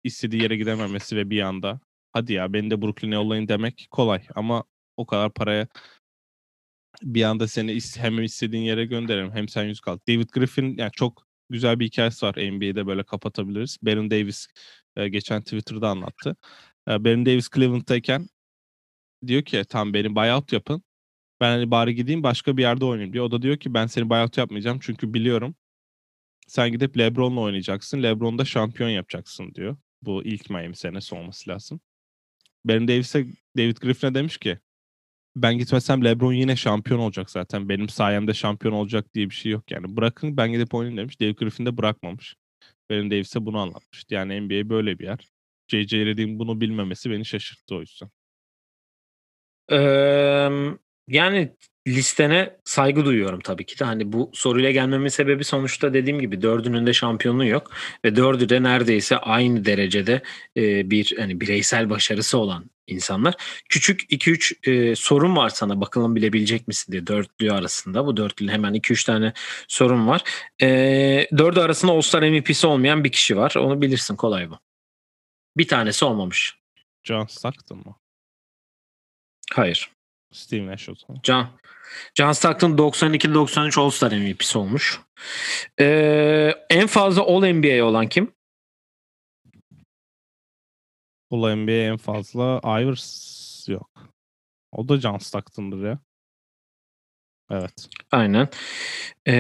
istediği 0.05 0.43
yere 0.43 0.57
gidememesi 0.57 1.17
ve 1.17 1.31
bir 1.31 1.41
anda 1.41 1.81
hadi 2.13 2.33
ya 2.33 2.53
beni 2.53 2.71
de 2.71 2.83
Brooklyn'e 2.83 3.15
yollayın 3.15 3.49
demek 3.49 3.89
kolay 3.91 4.23
ama 4.35 4.65
o 4.97 5.07
kadar 5.07 5.33
paraya 5.35 5.69
bir 7.03 7.23
anda 7.23 7.49
seni 7.49 7.79
hem 7.97 8.23
istediğin 8.23 8.63
yere 8.63 8.85
gönderelim 8.85 9.33
hem 9.33 9.49
sen 9.49 9.65
yüz 9.65 9.81
kal. 9.81 9.99
David 10.09 10.29
Griffin 10.33 10.77
yani 10.79 10.91
çok 10.93 11.27
güzel 11.51 11.81
bir 11.81 11.87
hikayesi 11.87 12.27
var 12.27 12.35
NBA'de 12.35 12.87
böyle 12.87 13.03
kapatabiliriz. 13.05 13.79
Baron 13.83 14.11
Davis 14.11 14.47
e, 14.97 15.09
geçen 15.09 15.43
Twitter'da 15.43 15.89
anlattı. 15.89 16.37
E, 16.89 17.05
Baron 17.05 17.27
Davis 17.27 17.49
Cleveland'dayken 17.51 18.29
diyor 19.27 19.43
ki 19.43 19.65
tam 19.69 19.95
benim 19.95 20.17
buyout 20.17 20.53
yapın. 20.53 20.83
Ben 21.41 21.51
hani 21.51 21.71
bari 21.71 21.95
gideyim 21.95 22.23
başka 22.23 22.57
bir 22.57 22.63
yerde 22.63 22.85
oynayayım 22.85 23.13
diyor. 23.13 23.25
O 23.25 23.31
da 23.31 23.43
diyor 23.43 23.57
ki 23.59 23.75
ben 23.75 23.87
seni 23.87 24.11
buyout 24.11 24.39
yapmayacağım 24.39 24.79
çünkü 24.83 25.15
biliyorum 25.15 25.57
sen 26.49 26.73
gidip 26.73 26.99
LeBron'la 26.99 27.41
oynayacaksın. 27.41 28.03
LeBron'da 28.03 28.45
şampiyon 28.45 28.91
yapacaksın 28.91 29.55
diyor. 29.55 29.77
Bu 30.03 30.25
ilk 30.25 30.51
Miami 30.51 30.77
senesi 30.77 31.15
olması 31.15 31.51
lazım. 31.51 31.81
Benim 32.65 32.89
Davis'e 32.89 33.27
David 33.57 33.77
Griffin'e 33.77 34.15
demiş 34.15 34.39
ki 34.39 34.59
ben 35.37 35.59
gitmesem 35.59 36.05
LeBron 36.05 36.33
yine 36.33 36.57
şampiyon 36.57 37.01
olacak 37.01 37.31
zaten. 37.31 37.69
Benim 37.69 37.89
sayemde 37.89 38.35
şampiyon 38.35 38.75
olacak 38.75 39.15
diye 39.15 39.31
bir 39.31 39.35
şey 39.35 39.53
yok 39.53 39.71
yani. 39.71 39.97
Bırakın 39.97 40.37
ben 40.37 40.53
gidip 40.53 40.75
oynayayım 40.75 40.99
demiş. 40.99 41.21
David 41.21 41.37
Griffin 41.37 41.67
de 41.67 41.77
bırakmamış. 41.77 42.37
Benim 42.91 43.11
Davis'e 43.11 43.47
bunu 43.47 43.59
anlatmıştı. 43.59 44.15
Yani 44.15 44.41
NBA 44.41 44.71
böyle 44.71 44.99
bir 44.99 45.05
yer. 45.05 45.29
J.J. 45.69 46.07
Redick'in 46.07 46.39
bunu 46.39 46.61
bilmemesi 46.61 47.11
beni 47.11 47.25
şaşırttı 47.25 47.75
o 47.75 47.81
yüzden. 47.81 48.11
Ee, 49.71 50.49
yani 51.09 51.53
listene 51.89 52.57
saygı 52.65 53.05
duyuyorum 53.05 53.41
tabii 53.41 53.67
ki 53.67 53.79
de. 53.79 53.85
Hani 53.85 54.13
bu 54.13 54.31
soruyla 54.35 54.71
gelmemin 54.71 55.09
sebebi 55.09 55.45
sonuçta 55.45 55.95
dediğim 55.95 56.21
gibi 56.21 56.43
dördünün 56.43 56.87
de 56.87 56.93
şampiyonluğu 56.93 57.47
yok 57.47 57.71
ve 58.05 58.17
dördü 58.17 58.49
de 58.49 58.63
neredeyse 58.63 59.17
aynı 59.17 59.65
derecede 59.65 60.23
e, 60.57 60.91
bir 60.91 61.15
hani 61.19 61.41
bireysel 61.41 61.91
başarısı 61.91 62.39
olan 62.39 62.71
insanlar. 62.87 63.35
Küçük 63.69 64.13
2-3 64.13 64.71
e, 64.71 64.97
sorun 64.97 65.37
var 65.37 65.49
sana 65.49 65.81
bakalım 65.81 66.17
bilebilecek 66.17 66.69
misin 66.69 66.93
diye 66.93 67.07
dörtlü 67.07 67.53
arasında. 67.53 68.07
Bu 68.07 68.17
dörtlünün 68.17 68.53
hemen 68.53 68.75
2-3 68.75 69.07
tane 69.07 69.33
sorun 69.69 70.09
var. 70.09 70.23
E, 70.63 70.67
dördü 71.39 71.61
arasında 71.61 71.93
All-Star 71.93 72.23
MVP'si 72.23 72.67
olmayan 72.67 73.05
bir 73.05 73.13
kişi 73.13 73.37
var. 73.37 73.55
Onu 73.57 73.83
bilirsin 73.83 74.17
kolay 74.17 74.51
bu. 74.51 74.59
Bir 75.57 75.69
tanesi 75.69 76.05
olmamış. 76.05 76.59
John 77.05 77.27
Stockton 77.27 77.79
mı? 77.79 77.97
Hayır. 79.53 79.98
Steve 80.33 80.67
Nash 80.67 80.89
o 80.89 80.95
zaman. 80.95 81.21
John, 81.23 81.47
John 82.15 82.33
Stockton 82.33 82.77
92-93 82.77 83.81
All-Star 83.81 84.13
MVP'si 84.13 84.59
olmuş. 84.59 85.01
Ee, 85.81 86.55
en 86.71 86.87
fazla 86.87 87.23
All-NBA 87.23 87.85
olan 87.85 88.09
kim? 88.09 88.33
All-NBA 91.31 91.73
en 91.73 91.97
fazla 91.97 92.61
Ivers 92.81 93.69
yok. 93.69 93.91
O 94.73 94.89
da 94.89 95.01
John 95.01 95.19
Stockton'dır 95.19 95.87
ya. 95.87 95.99
Evet. 97.51 97.89
Aynen. 98.11 98.49
Ee, 99.27 99.33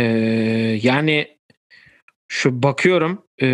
yani 0.83 1.39
şu 2.29 2.63
bakıyorum 2.63 3.27
e, 3.43 3.49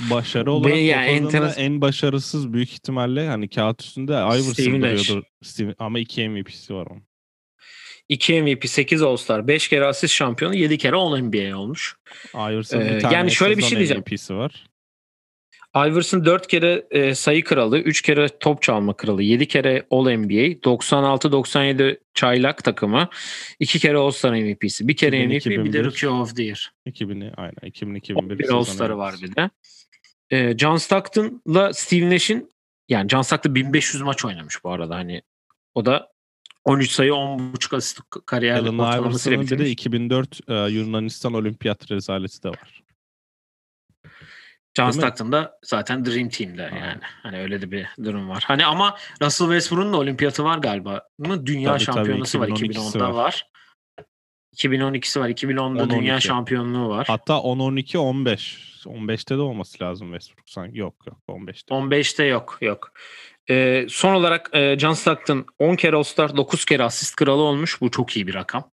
Başarı 0.00 0.52
olarak 0.52 0.76
yani 0.76 1.18
topladığında 1.22 1.48
enteres- 1.48 1.60
en 1.60 1.80
başarısız 1.80 2.52
büyük 2.52 2.72
ihtimalle 2.72 3.28
hani 3.28 3.48
kağıt 3.48 3.82
üstünde 3.82 4.12
Iverson 4.12 4.64
duruyordur. 4.82 5.22
Steve- 5.44 5.74
ama 5.78 5.98
iki 5.98 6.28
MVP'si 6.28 6.74
var 6.74 6.86
onun. 6.86 7.02
2 8.08 8.42
MVP, 8.42 8.68
8 8.68 9.02
All-Star, 9.02 9.48
5 9.48 9.68
kere 9.68 9.84
asist 9.86 10.14
şampiyonu, 10.14 10.54
7 10.54 10.78
kere 10.78 10.96
All-NBA 10.96 11.56
olmuş. 11.56 11.96
Iverson'ın 12.34 12.86
Ee, 12.86 12.94
bir 12.94 13.00
tane 13.00 13.14
yani 13.14 13.30
şöyle 13.30 13.56
bir 13.58 13.62
şey 13.62 13.78
diyeceğim. 13.78 14.00
MVP'si 14.06 14.34
var. 14.34 14.66
Iverson 15.76 16.24
4 16.24 16.46
kere 16.46 16.86
e, 16.90 17.14
sayı 17.14 17.44
kralı, 17.44 17.78
3 17.78 18.02
kere 18.02 18.28
top 18.40 18.62
çalma 18.62 18.96
kralı, 18.96 19.22
7 19.22 19.48
kere 19.48 19.86
All-NBA, 19.90 20.60
96-97 20.62 21.96
çaylak 22.14 22.64
takımı, 22.64 23.08
2 23.60 23.78
kere 23.78 23.96
All-Star 23.96 24.32
MVP'si, 24.32 24.88
bir 24.88 24.96
kere 24.96 25.16
2000, 25.24 25.28
MVP, 25.28 25.46
bir 25.46 25.72
de 25.72 25.78
2001. 25.78 25.84
Rookie 25.84 26.08
of 26.08 26.36
the 26.36 26.42
Year. 26.42 26.72
2000'i 26.86 27.32
aynen 27.36 27.56
2000-2001 27.62 28.38
Bir 28.38 28.48
All-Star'ı 28.48 28.98
var 28.98 29.14
bir 29.22 29.36
de. 29.36 29.50
E, 30.30 30.58
John 30.58 30.76
Stockton'la 30.76 31.72
Steve 31.72 32.10
Nash'in 32.10 32.52
yani 32.88 33.08
John 33.08 33.22
Stockton 33.22 33.54
1500 33.54 34.02
maç 34.02 34.24
oynamış 34.24 34.64
bu 34.64 34.70
arada 34.70 34.94
hani 34.96 35.22
o 35.74 35.86
da 35.86 36.12
13 36.64 36.90
sayı 36.90 37.10
10.5 37.10 37.76
asist 37.76 38.00
kariyer 38.26 38.54
Allen 38.54 38.78
ortalamasıyla 38.78 39.40
bir 39.40 39.46
de 39.46 39.50
bitirmiş. 39.50 39.72
2004 39.72 40.40
e, 40.48 40.54
Yunanistan 40.54 41.34
Olimpiyat 41.34 41.90
rezaleti 41.90 42.42
de 42.42 42.48
var. 42.48 42.82
John? 44.76 44.90
Stockton 44.90 45.32
da 45.32 45.58
zaten 45.62 46.04
Dream 46.04 46.28
Team'de 46.28 46.64
Aynen. 46.64 46.86
yani. 46.86 47.00
Hani 47.22 47.40
öyle 47.40 47.62
de 47.62 47.70
bir 47.70 47.86
durum 48.04 48.28
var. 48.28 48.44
Hani 48.46 48.66
ama 48.66 48.96
Russell 49.22 49.46
Westbrook'un 49.46 49.92
da 49.92 49.96
olimpiyatı 49.96 50.44
var 50.44 50.58
galiba. 50.58 51.08
Dünya 51.20 51.36
Tabii, 51.72 51.84
tabii, 51.84 51.96
şampiyonası 51.96 52.40
var 52.40 52.48
2012'si 52.48 52.72
2010'da 52.72 53.14
var. 53.14 53.24
var. 53.24 53.46
2012'si 54.56 55.20
var. 55.20 55.28
2010'da 55.28 55.82
10-12. 55.82 55.90
dünya 55.90 56.20
şampiyonluğu 56.20 56.88
var. 56.88 57.06
Hatta 57.06 57.34
10-12-15. 57.34 58.66
15'te 58.86 59.36
de 59.36 59.40
olması 59.40 59.84
lazım 59.84 60.12
Westbrook 60.12 60.48
sanki. 60.50 60.78
Yok 60.78 60.94
yok 61.06 61.18
15'te. 61.28 61.74
15'te 61.74 62.24
yok 62.24 62.58
yok. 62.60 62.92
Ee, 63.50 63.86
son 63.88 64.14
olarak 64.14 64.50
e, 64.52 64.78
John 64.78 64.92
Stockton 64.92 65.46
10 65.58 65.76
kere 65.76 65.96
All-Star 65.96 66.36
9 66.36 66.64
kere 66.64 66.82
asist 66.82 67.16
kralı 67.16 67.42
olmuş. 67.42 67.80
Bu 67.80 67.90
çok 67.90 68.16
iyi 68.16 68.26
bir 68.26 68.34
rakam. 68.34 68.70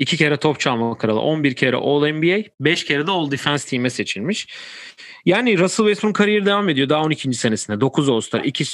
2 0.00 0.16
kere 0.16 0.36
top 0.36 0.60
çalma 0.60 0.98
kralı, 0.98 1.20
11 1.20 1.54
kere 1.54 1.76
All-NBA, 1.76 2.42
5 2.60 2.84
kere 2.84 3.06
de 3.06 3.10
All-Defense 3.10 3.70
Team'e 3.70 3.90
seçilmiş. 3.90 4.48
Yani 5.24 5.58
Russell 5.58 5.86
Westbrook 5.86 6.16
kariyeri 6.16 6.46
devam 6.46 6.68
ediyor 6.68 6.88
daha 6.88 7.02
12. 7.02 7.34
senesinde. 7.34 7.80
9 7.80 8.08
All-Star, 8.08 8.44
2 8.44 8.64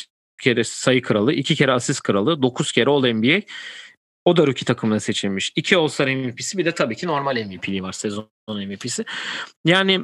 kere 0.43 0.65
sayı 0.65 1.03
kralı, 1.03 1.33
2 1.33 1.57
kere 1.57 1.73
asist 1.73 2.03
kralı, 2.03 2.43
9 2.43 2.73
kere 2.73 2.91
All-NBA. 2.91 3.41
O 4.25 4.37
da 4.37 4.47
rookie 4.47 4.65
takımına 4.65 5.01
seçilmiş. 5.01 5.53
2 5.57 5.77
All-Star 5.77 6.09
MVP'si 6.09 6.59
bir 6.59 6.65
de 6.65 6.73
tabii 6.73 6.97
ki 6.97 7.07
normal 7.07 7.45
MVP'liği 7.47 7.83
var 7.83 7.93
sezon 7.93 8.29
MVP'si. 8.49 9.05
Yani 9.65 10.01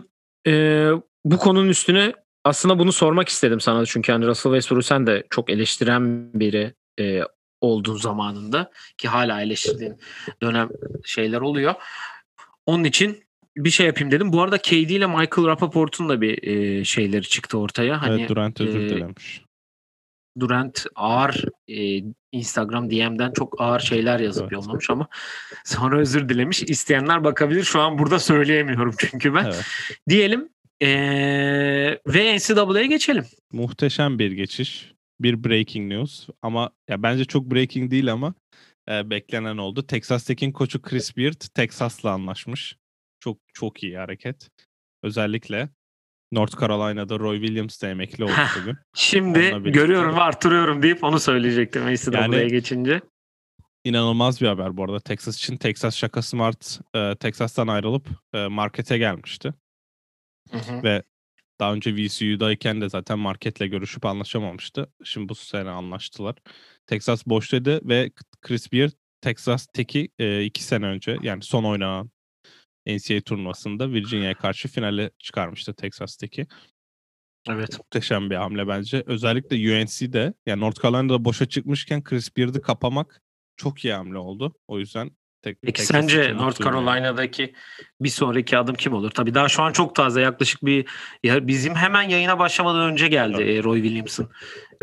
e, 0.46 0.90
bu 1.24 1.36
konunun 1.36 1.68
üstüne 1.68 2.12
aslında 2.44 2.78
bunu 2.78 2.92
sormak 2.92 3.28
istedim 3.28 3.60
sana 3.60 3.86
çünkü 3.86 4.12
hani 4.12 4.26
Russell 4.26 4.52
Westbrook'u 4.52 4.82
sen 4.82 5.06
de 5.06 5.26
çok 5.30 5.50
eleştiren 5.50 6.32
biri 6.34 6.74
e, 7.00 7.20
olduğun 7.60 7.96
zamanında 7.96 8.70
ki 8.98 9.08
hala 9.08 9.42
eleştirdiğin 9.42 9.96
dönem 10.42 10.68
şeyler 11.04 11.40
oluyor. 11.40 11.74
Onun 12.66 12.84
için 12.84 13.24
bir 13.56 13.70
şey 13.70 13.86
yapayım 13.86 14.10
dedim. 14.10 14.32
Bu 14.32 14.42
arada 14.42 14.58
KD 14.58 14.72
ile 14.72 15.06
Michael 15.06 15.46
Rappaport'un 15.46 16.08
da 16.08 16.20
bir 16.20 16.42
e, 16.42 16.84
şeyleri 16.84 17.28
çıktı 17.28 17.58
ortaya. 17.58 18.02
Hani 18.02 18.20
evet 18.20 18.28
Durant 18.28 18.60
özür 18.60 18.80
e, 18.80 18.88
dilemiş. 18.88 19.47
Durant 20.40 20.86
ağır 20.94 21.44
e, 21.68 22.02
Instagram 22.32 22.90
DM'den 22.90 23.32
çok 23.32 23.60
ağır 23.60 23.80
şeyler 23.80 24.20
yazıp 24.20 24.42
Evet. 24.42 24.52
yollamış 24.52 24.90
ama 24.90 25.08
sonra 25.64 25.98
özür 25.98 26.28
dilemiş. 26.28 26.62
İsteyenler 26.62 27.24
bakabilir. 27.24 27.64
Şu 27.64 27.80
an 27.80 27.98
burada 27.98 28.18
söyleyemiyorum 28.18 28.94
çünkü 28.98 29.34
ben. 29.34 29.44
Evet. 29.44 29.64
Diyelim 30.08 30.48
e, 30.82 30.88
ve 32.06 32.36
NCAA'ya 32.36 32.86
geçelim. 32.86 33.24
Muhteşem 33.52 34.18
bir 34.18 34.32
geçiş. 34.32 34.92
Bir 35.20 35.44
breaking 35.44 35.92
news 35.92 36.28
ama 36.42 36.70
ya 36.88 37.02
bence 37.02 37.24
çok 37.24 37.50
breaking 37.50 37.90
değil 37.90 38.12
ama 38.12 38.34
e, 38.90 39.10
beklenen 39.10 39.56
oldu. 39.56 39.86
Texas 39.86 40.24
Tech'in 40.24 40.52
koçu 40.52 40.82
Chris 40.82 41.16
Beard 41.16 41.40
Texas'la 41.54 42.10
anlaşmış. 42.10 42.76
Çok 43.20 43.38
çok 43.54 43.82
iyi 43.82 43.98
hareket. 43.98 44.48
Özellikle 45.02 45.68
North 46.32 46.60
Carolina'da 46.60 47.18
Roy 47.18 47.40
Williams 47.40 47.82
de 47.82 47.90
emekli 47.90 48.24
oldu 48.24 48.32
bugün. 48.60 48.76
Şimdi 48.94 49.62
görüyorum 49.72 50.16
ve 50.16 50.20
artırıyorum 50.20 50.82
deyip 50.82 51.04
onu 51.04 51.20
söyleyecektim 51.20 51.94
NCAA'ya 51.94 52.38
Yani- 52.38 52.50
geçince. 52.50 53.00
İnanılmaz 53.84 54.40
bir 54.40 54.46
haber 54.46 54.76
bu 54.76 54.84
arada 54.84 55.00
Texas 55.00 55.36
için. 55.36 55.56
Texas 55.56 55.96
şaka 55.96 56.22
Smart 56.22 56.80
e, 56.94 57.14
Texas'tan 57.14 57.68
ayrılıp 57.68 58.08
e, 58.34 58.46
markete 58.46 58.98
gelmişti. 58.98 59.54
Hı 60.50 60.58
hı. 60.58 60.82
Ve 60.82 61.02
daha 61.60 61.72
önce 61.72 61.94
VCU'dayken 61.96 62.80
de 62.80 62.88
zaten 62.88 63.18
marketle 63.18 63.66
görüşüp 63.66 64.06
anlaşamamıştı. 64.06 64.92
Şimdi 65.04 65.28
bu 65.28 65.34
sene 65.34 65.70
anlaştılar. 65.70 66.34
Texas 66.86 67.26
boşladı 67.26 67.88
ve 67.88 68.10
Chris 68.40 68.72
Beard 68.72 68.90
Texas 69.20 69.66
Tech'i 69.66 70.08
e, 70.18 70.44
iki 70.44 70.64
sene 70.64 70.86
önce 70.86 71.16
yani 71.22 71.42
son 71.42 71.64
oynanan 71.64 72.10
NCAA 72.88 73.20
turnuvasında 73.20 73.92
Virginia'ya 73.92 74.34
karşı 74.34 74.68
finale 74.68 75.10
çıkarmıştı 75.18 75.74
Texas 75.74 76.16
Tech'i. 76.16 76.46
Evet. 77.48 77.78
Muhteşem 77.78 78.30
bir 78.30 78.36
hamle 78.36 78.68
bence. 78.68 79.02
Özellikle 79.06 79.56
UNC'de 79.56 80.34
yani 80.46 80.60
North 80.60 80.82
Carolina'da 80.82 81.24
boşa 81.24 81.46
çıkmışken 81.46 82.04
Chris 82.04 82.36
Beard'ı 82.36 82.62
kapamak 82.62 83.22
çok 83.56 83.84
iyi 83.84 83.94
hamle 83.94 84.18
oldu. 84.18 84.54
O 84.68 84.78
yüzden 84.78 85.10
tek, 85.42 85.62
Peki 85.62 85.72
Texas 85.72 86.00
sence 86.00 86.34
North 86.34 86.60
mutluyum 86.60 86.74
yani. 86.74 86.86
Carolina'daki 86.86 87.54
bir 88.00 88.08
sonraki 88.08 88.58
adım 88.58 88.74
kim 88.74 88.92
olur? 88.92 89.10
Tabii 89.10 89.34
daha 89.34 89.48
şu 89.48 89.62
an 89.62 89.72
çok 89.72 89.94
taze 89.94 90.20
yaklaşık 90.20 90.64
bir 90.64 90.86
ya 91.24 91.46
bizim 91.46 91.74
hemen 91.74 92.02
yayına 92.02 92.38
başlamadan 92.38 92.92
önce 92.92 93.08
geldi 93.08 93.36
Evet. 93.42 93.60
e, 93.60 93.62
Roy 93.62 93.82
Williams'ın 93.82 94.28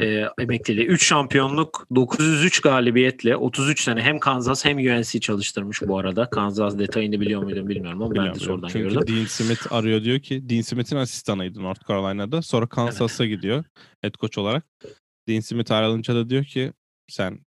e, 0.02 0.26
emekliliği. 0.40 0.86
3 0.86 1.06
şampiyonluk 1.08 1.88
903 1.96 2.60
galibiyetle 2.62 3.36
33 3.36 3.84
sene 3.84 4.02
hem 4.02 4.20
Kansas 4.20 4.66
hem 4.66 4.78
UNC 4.78 5.20
çalıştırmış 5.20 5.82
bu 5.82 5.98
arada. 5.98 6.30
Kansas 6.30 6.78
detayını 6.80 7.20
biliyor 7.20 7.44
muydum 7.44 7.68
bilmiyorum 7.68 8.02
ama 8.02 8.16
ben 8.16 8.36
de 8.36 8.40
sonradan 8.40 8.68
Çünkü 8.68 8.94
gördüm. 8.94 9.16
Dean 9.16 9.26
Smith 9.26 9.74
arıyor 9.74 10.04
diyor 10.04 10.20
ki 10.20 10.50
Dean 10.50 10.62
Smith'in 10.62 10.96
asistanıydı 10.96 11.64
North 11.64 11.88
Carolina'da. 11.88 12.42
Sonra 12.42 12.68
Kansas'a 12.68 13.26
gidiyor 13.26 13.64
head 14.02 14.14
coach 14.14 14.38
olarak. 14.38 14.66
Dean 15.28 15.40
Smith 15.40 15.72
ayrılınca 15.72 16.16
da 16.16 16.30
diyor 16.30 16.44
ki 16.44 16.74
sen 17.08 17.45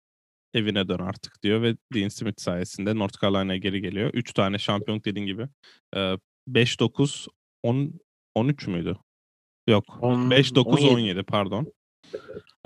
evine 0.57 0.89
dön 0.89 0.99
artık 0.99 1.43
diyor 1.43 1.63
ve 1.63 1.77
Dean 1.95 2.09
Smith 2.09 2.41
sayesinde 2.41 2.99
North 2.99 3.21
Carolina'ya 3.23 3.59
geri 3.59 3.81
geliyor. 3.81 4.11
3 4.15 4.33
tane 4.33 4.59
şampiyonluk 4.59 5.05
dediğin 5.05 5.27
gibi. 5.27 5.49
Ee, 5.97 6.17
5-9 6.49 7.27
10 7.63 7.93
13 8.35 8.67
müydü? 8.67 8.97
Yok. 9.69 9.99
On- 10.01 10.31
5-9 10.31 10.65
17. 10.65 10.87
17 10.87 11.23
pardon. 11.23 11.73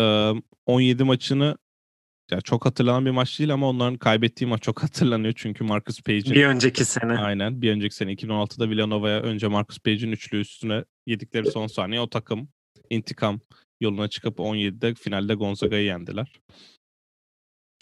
Ee, 0.01 0.33
17 0.67 1.05
maçını 1.05 1.57
ya 2.31 2.41
çok 2.41 2.67
hatırlanan 2.67 3.07
bir 3.07 3.11
maç 3.11 3.39
değil 3.39 3.53
ama 3.53 3.69
onların 3.69 3.99
kaybettiği 3.99 4.49
maç 4.49 4.63
çok 4.63 4.83
hatırlanıyor 4.83 5.35
çünkü 5.37 5.65
Marcus 5.65 6.03
Page'in 6.03 6.35
Bir 6.35 6.47
önceki 6.47 6.85
sene. 6.85 7.19
Aynen. 7.19 7.63
Bir 7.63 7.73
önceki 7.73 7.95
sene 7.95 8.13
2016'da 8.13 8.71
Villanova'ya 8.71 9.21
önce 9.21 9.49
Marcus 9.49 9.79
Page'in 9.79 10.13
üçlü 10.13 10.41
üstüne 10.41 10.85
yedikleri 11.07 11.51
son 11.51 11.67
saniye 11.67 12.01
o 12.01 12.11
takım 12.11 12.49
intikam 12.91 13.41
yoluna 13.81 14.09
çıkıp 14.09 14.39
17'de 14.39 14.95
finalde 14.95 15.35
Gonzaga'yı 15.35 15.85
yendiler. 15.85 16.33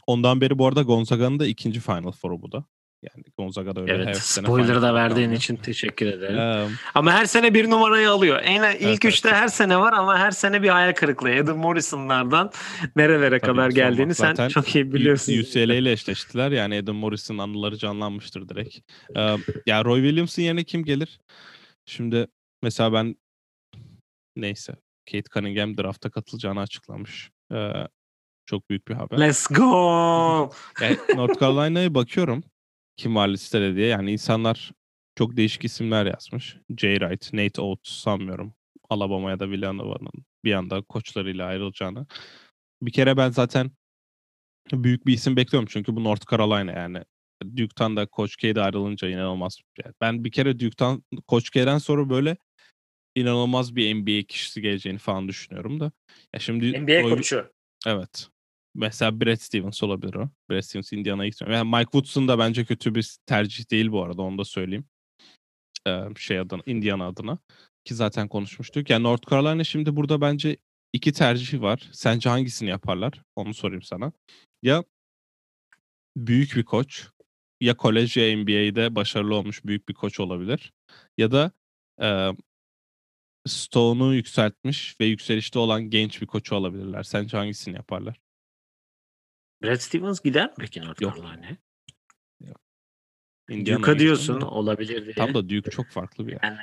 Ondan 0.09 0.41
beri 0.41 0.59
bu 0.59 0.67
arada 0.67 0.83
Gonzaga'nın 0.83 1.39
da 1.39 1.47
ikinci 1.47 1.81
Final 1.81 2.13
Four'u 2.13 2.43
bu 2.43 2.53
da. 2.53 2.65
Yani 3.03 3.25
Gonzaga 3.39 3.77
da 3.77 3.81
öyle 3.81 3.93
her 3.93 3.99
Evet. 3.99 4.17
sene 4.17 4.47
Spoiler'ı 4.47 4.83
da 4.83 4.95
verdiğin 4.95 5.33
için 5.33 5.57
teşekkür 5.57 6.07
ederim. 6.07 6.73
Ama 6.95 7.13
her 7.13 7.27
sene 7.27 7.55
bir 7.55 7.71
numarayı 7.71 8.11
alıyor. 8.11 8.41
En 8.43 8.77
ilk 8.77 8.83
evet. 8.83 9.05
üçte 9.05 9.31
her 9.31 9.49
sene 9.49 9.79
var 9.79 9.93
ama 9.93 10.19
her 10.19 10.31
sene 10.31 10.63
bir 10.63 10.69
hayal 10.69 10.93
kırıklığı. 10.93 11.31
Adam 11.31 11.57
Morrison'lardan 11.59 12.51
nerelere 12.97 13.41
Tabii, 13.41 13.51
kadar 13.51 13.71
geldiğini 13.71 14.15
sen 14.15 14.27
Zaten 14.29 14.49
çok 14.49 14.75
iyi 14.75 14.93
biliyorsun. 14.93 15.33
UCLA 15.33 15.75
ile 15.75 15.93
eşleştiler. 15.93 16.51
Yani 16.51 16.77
Adam 16.77 16.97
Morris'in 16.97 17.39
anıları 17.39 17.77
canlanmıştır 17.77 18.49
direkt. 18.49 18.79
Ya 19.67 19.85
Roy 19.85 20.01
Williams'ın 20.03 20.43
yerine 20.43 20.65
kim 20.65 20.85
gelir? 20.85 21.21
Şimdi 21.87 22.27
mesela 22.63 22.93
ben 22.93 23.17
neyse 24.37 24.75
Kate 25.11 25.31
Cunningham 25.35 25.79
drafta 25.79 26.11
katılacağını 26.11 26.61
açıklamış. 26.61 27.31
Ee, 27.53 27.73
çok 28.49 28.71
büyük 28.71 28.89
bir 28.89 28.95
haber. 28.95 29.19
Let's 29.21 29.47
go. 29.47 30.51
Yani 30.81 30.99
North 31.15 31.41
Carolina'ya 31.41 31.95
bakıyorum 31.95 32.45
kim 32.97 33.17
var 33.17 33.29
listede 33.29 33.77
diye. 33.77 33.87
Yani 33.87 34.13
insanlar 34.13 34.73
çok 35.19 35.37
değişik 35.37 35.65
isimler 35.65 36.07
yazmış. 36.07 36.57
Jay 36.79 36.99
Wright, 36.99 37.33
Nate 37.33 37.63
Oates 37.63 37.93
sanmıyorum. 37.93 38.55
Alabama 38.91 39.31
ya 39.31 39.41
da 39.41 39.51
Villanova'nın 39.51 40.25
bir 40.45 40.53
anda 40.53 40.83
koçlarıyla 40.83 41.47
ayrılacağını. 41.47 42.07
Bir 42.83 42.93
kere 42.93 43.17
ben 43.17 43.31
zaten 43.31 43.71
büyük 44.73 45.07
bir 45.07 45.13
isim 45.13 45.37
bekliyorum 45.37 45.69
çünkü 45.73 45.97
bu 45.97 46.05
North 46.05 46.31
Carolina 46.31 46.73
yani. 46.73 47.03
Duke'tan 47.57 47.97
da 47.97 48.07
Coach 48.17 48.37
K'de 48.37 48.63
ayrılınca 48.63 49.09
inanılmaz. 49.09 49.59
Yani 49.85 49.95
ben 50.01 50.25
bir 50.25 50.31
kere 50.31 50.61
Duke'tan 50.61 51.03
Coach 51.29 51.51
K'den 51.51 51.79
sonra 51.79 52.11
böyle 52.11 52.37
inanılmaz 53.15 53.77
bir 53.77 53.95
NBA 53.95 54.27
kişisi 54.27 54.63
geleceğini 54.63 54.99
falan 54.99 55.29
düşünüyorum 55.29 55.81
da. 55.81 55.93
Ya 56.35 56.41
şimdi 56.41 56.83
NBA 56.83 57.01
Roy- 57.01 57.17
koçu. 57.17 57.53
Evet. 57.87 58.29
Mesela 58.79 59.21
Brad 59.21 59.37
Stevens 59.37 59.83
olabilir 59.83 60.15
o. 60.15 60.31
Brad 60.51 60.61
Stevens 60.61 60.93
Indiana'ya 60.93 61.29
gitmiyor. 61.29 61.57
Yani 61.57 61.71
Mike 61.71 61.85
Woods'un 61.85 62.29
da 62.29 62.39
bence 62.39 62.65
kötü 62.65 62.95
bir 62.95 63.17
tercih 63.27 63.71
değil 63.71 63.93
bu 63.93 64.03
arada 64.03 64.23
onu 64.23 64.39
da 64.39 64.45
söyleyeyim. 64.45 64.85
Ee, 65.87 66.05
şey 66.17 66.39
adına, 66.39 66.63
Indiana 66.67 67.07
adına. 67.07 67.39
ki 67.85 67.95
zaten 67.95 68.29
konuşmuştuk. 68.29 68.91
Yani 68.91 69.03
North 69.03 69.31
Carolina 69.31 69.65
şimdi 69.65 69.97
burada 69.97 70.21
bence 70.21 70.57
iki 70.93 71.13
tercih 71.13 71.61
var. 71.61 71.91
Sence 71.93 72.29
hangisini 72.29 72.71
yaparlar? 72.71 73.23
Onu 73.37 73.55
sorayım 73.55 73.83
sana. 73.83 74.13
Ya 74.63 74.85
büyük 76.17 76.57
bir 76.57 76.65
koç 76.65 77.09
ya 77.61 77.77
kolej 77.77 78.17
ya 78.17 78.37
NBA'de 78.37 78.95
başarılı 78.95 79.35
olmuş 79.35 79.65
büyük 79.65 79.89
bir 79.89 79.95
koç 79.95 80.21
olabilir. 80.21 80.73
Ya 81.19 81.31
da 81.33 81.53
e, 82.03 82.29
Stone'u 83.47 84.15
yükseltmiş 84.15 85.01
ve 85.01 85.05
yükselişte 85.05 85.59
olan 85.59 85.91
genç 85.91 86.23
bir 86.23 86.27
koçu 86.27 86.55
olabilirler. 86.55 87.03
Sence 87.03 87.37
hangisini 87.37 87.77
yaparlar? 87.77 88.28
Brad 89.63 89.77
Stevens 89.77 90.21
gider 90.21 90.47
mi 90.47 90.55
peki 90.59 90.81
North 90.81 91.03
Yok. 91.03 91.17
Carolina'ya? 91.17 91.57
Indiana'ya 93.49 93.79
Duke'a 93.79 93.93
gittim 93.93 94.07
diyorsun 94.07 94.41
de. 94.41 94.45
olabilir 94.45 95.05
diye. 95.05 95.15
Tam 95.15 95.35
da 95.35 95.49
Duke 95.49 95.71
çok 95.71 95.87
farklı 95.87 96.27
bir 96.27 96.33
yer. 96.33 96.41
Yani. 96.43 96.59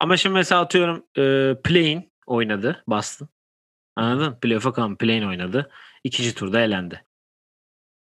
Ama 0.00 0.16
şimdi 0.16 0.34
mesela 0.34 0.60
atıyorum 0.60 1.06
e, 1.18 1.54
Plain 1.64 2.12
oynadı 2.26 2.84
Boston. 2.88 3.28
Anladın? 3.96 4.28
mı? 4.30 4.40
Playoff'a 4.40 4.72
kalan 4.72 4.96
Plain 4.96 5.22
oynadı. 5.22 5.70
İkinci 6.04 6.34
turda 6.34 6.60
elendi. 6.60 7.04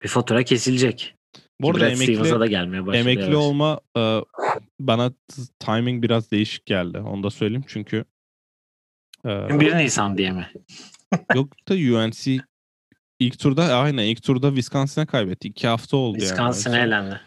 Bir 0.03 0.07
fatura 0.07 0.43
kesilecek. 0.43 1.15
Bu 1.59 1.69
arada 1.69 1.79
Brad 1.79 1.95
Stevens'a 1.95 2.27
emekli, 2.27 2.39
da 2.39 2.45
gelmeye 2.45 2.85
başladı. 2.85 2.97
emekli 2.97 3.23
evet. 3.23 3.35
olma 3.35 3.81
e, 3.97 4.21
bana 4.79 5.13
timing 5.59 6.03
biraz 6.03 6.31
değişik 6.31 6.65
geldi. 6.65 6.97
Onu 6.97 7.23
da 7.23 7.29
söyleyeyim 7.29 7.65
çünkü 7.67 8.05
e, 9.25 9.59
1 9.59 9.75
Nisan 9.75 10.17
diye 10.17 10.31
mi? 10.31 10.51
yok 11.35 11.69
da 11.69 11.73
UNC 11.73 12.39
ilk 13.21 13.39
turda 13.39 13.63
aynen 13.77 14.03
ilk 14.03 14.23
turda 14.23 14.47
Wisconsin'e 14.49 15.05
kaybetti. 15.05 15.47
İki 15.47 15.67
hafta 15.67 15.97
oldu 15.97 16.17
yani. 16.17 16.27
Wisconsin'e 16.27 16.73
Oysa- 16.73 16.85
elendi. 16.85 17.21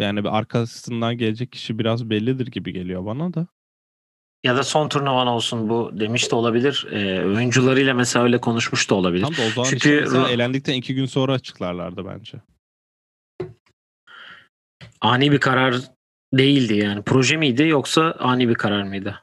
Yani 0.00 0.24
bir 0.24 0.38
arkasından 0.38 1.18
gelecek 1.18 1.52
kişi 1.52 1.78
biraz 1.78 2.10
bellidir 2.10 2.46
gibi 2.46 2.72
geliyor 2.72 3.06
bana 3.06 3.34
da. 3.34 3.46
Ya 4.44 4.56
da 4.56 4.64
son 4.64 4.88
turnuvan 4.88 5.26
olsun 5.26 5.68
bu 5.68 5.90
demiş 6.00 6.30
de 6.30 6.34
olabilir. 6.36 6.86
E, 6.90 7.24
oyuncularıyla 7.26 7.94
mesela 7.94 8.24
öyle 8.24 8.40
konuşmuş 8.40 8.90
da 8.90 8.94
olabilir. 8.94 9.24
Tam 9.24 9.36
da 9.36 9.42
o 9.42 9.50
zaman 9.50 9.70
Çünkü 9.70 10.04
işte 10.04 10.16
Ro- 10.16 10.28
elendikten 10.28 10.74
iki 10.74 10.94
gün 10.94 11.06
sonra 11.06 11.32
açıklarlardı 11.32 12.04
bence. 12.06 12.38
Ani 15.00 15.32
bir 15.32 15.40
karar 15.40 15.74
değildi 16.34 16.74
yani. 16.74 17.02
Proje 17.02 17.36
miydi 17.36 17.62
yoksa 17.62 18.16
ani 18.18 18.48
bir 18.48 18.54
karar 18.54 18.82
mıydı? 18.82 19.20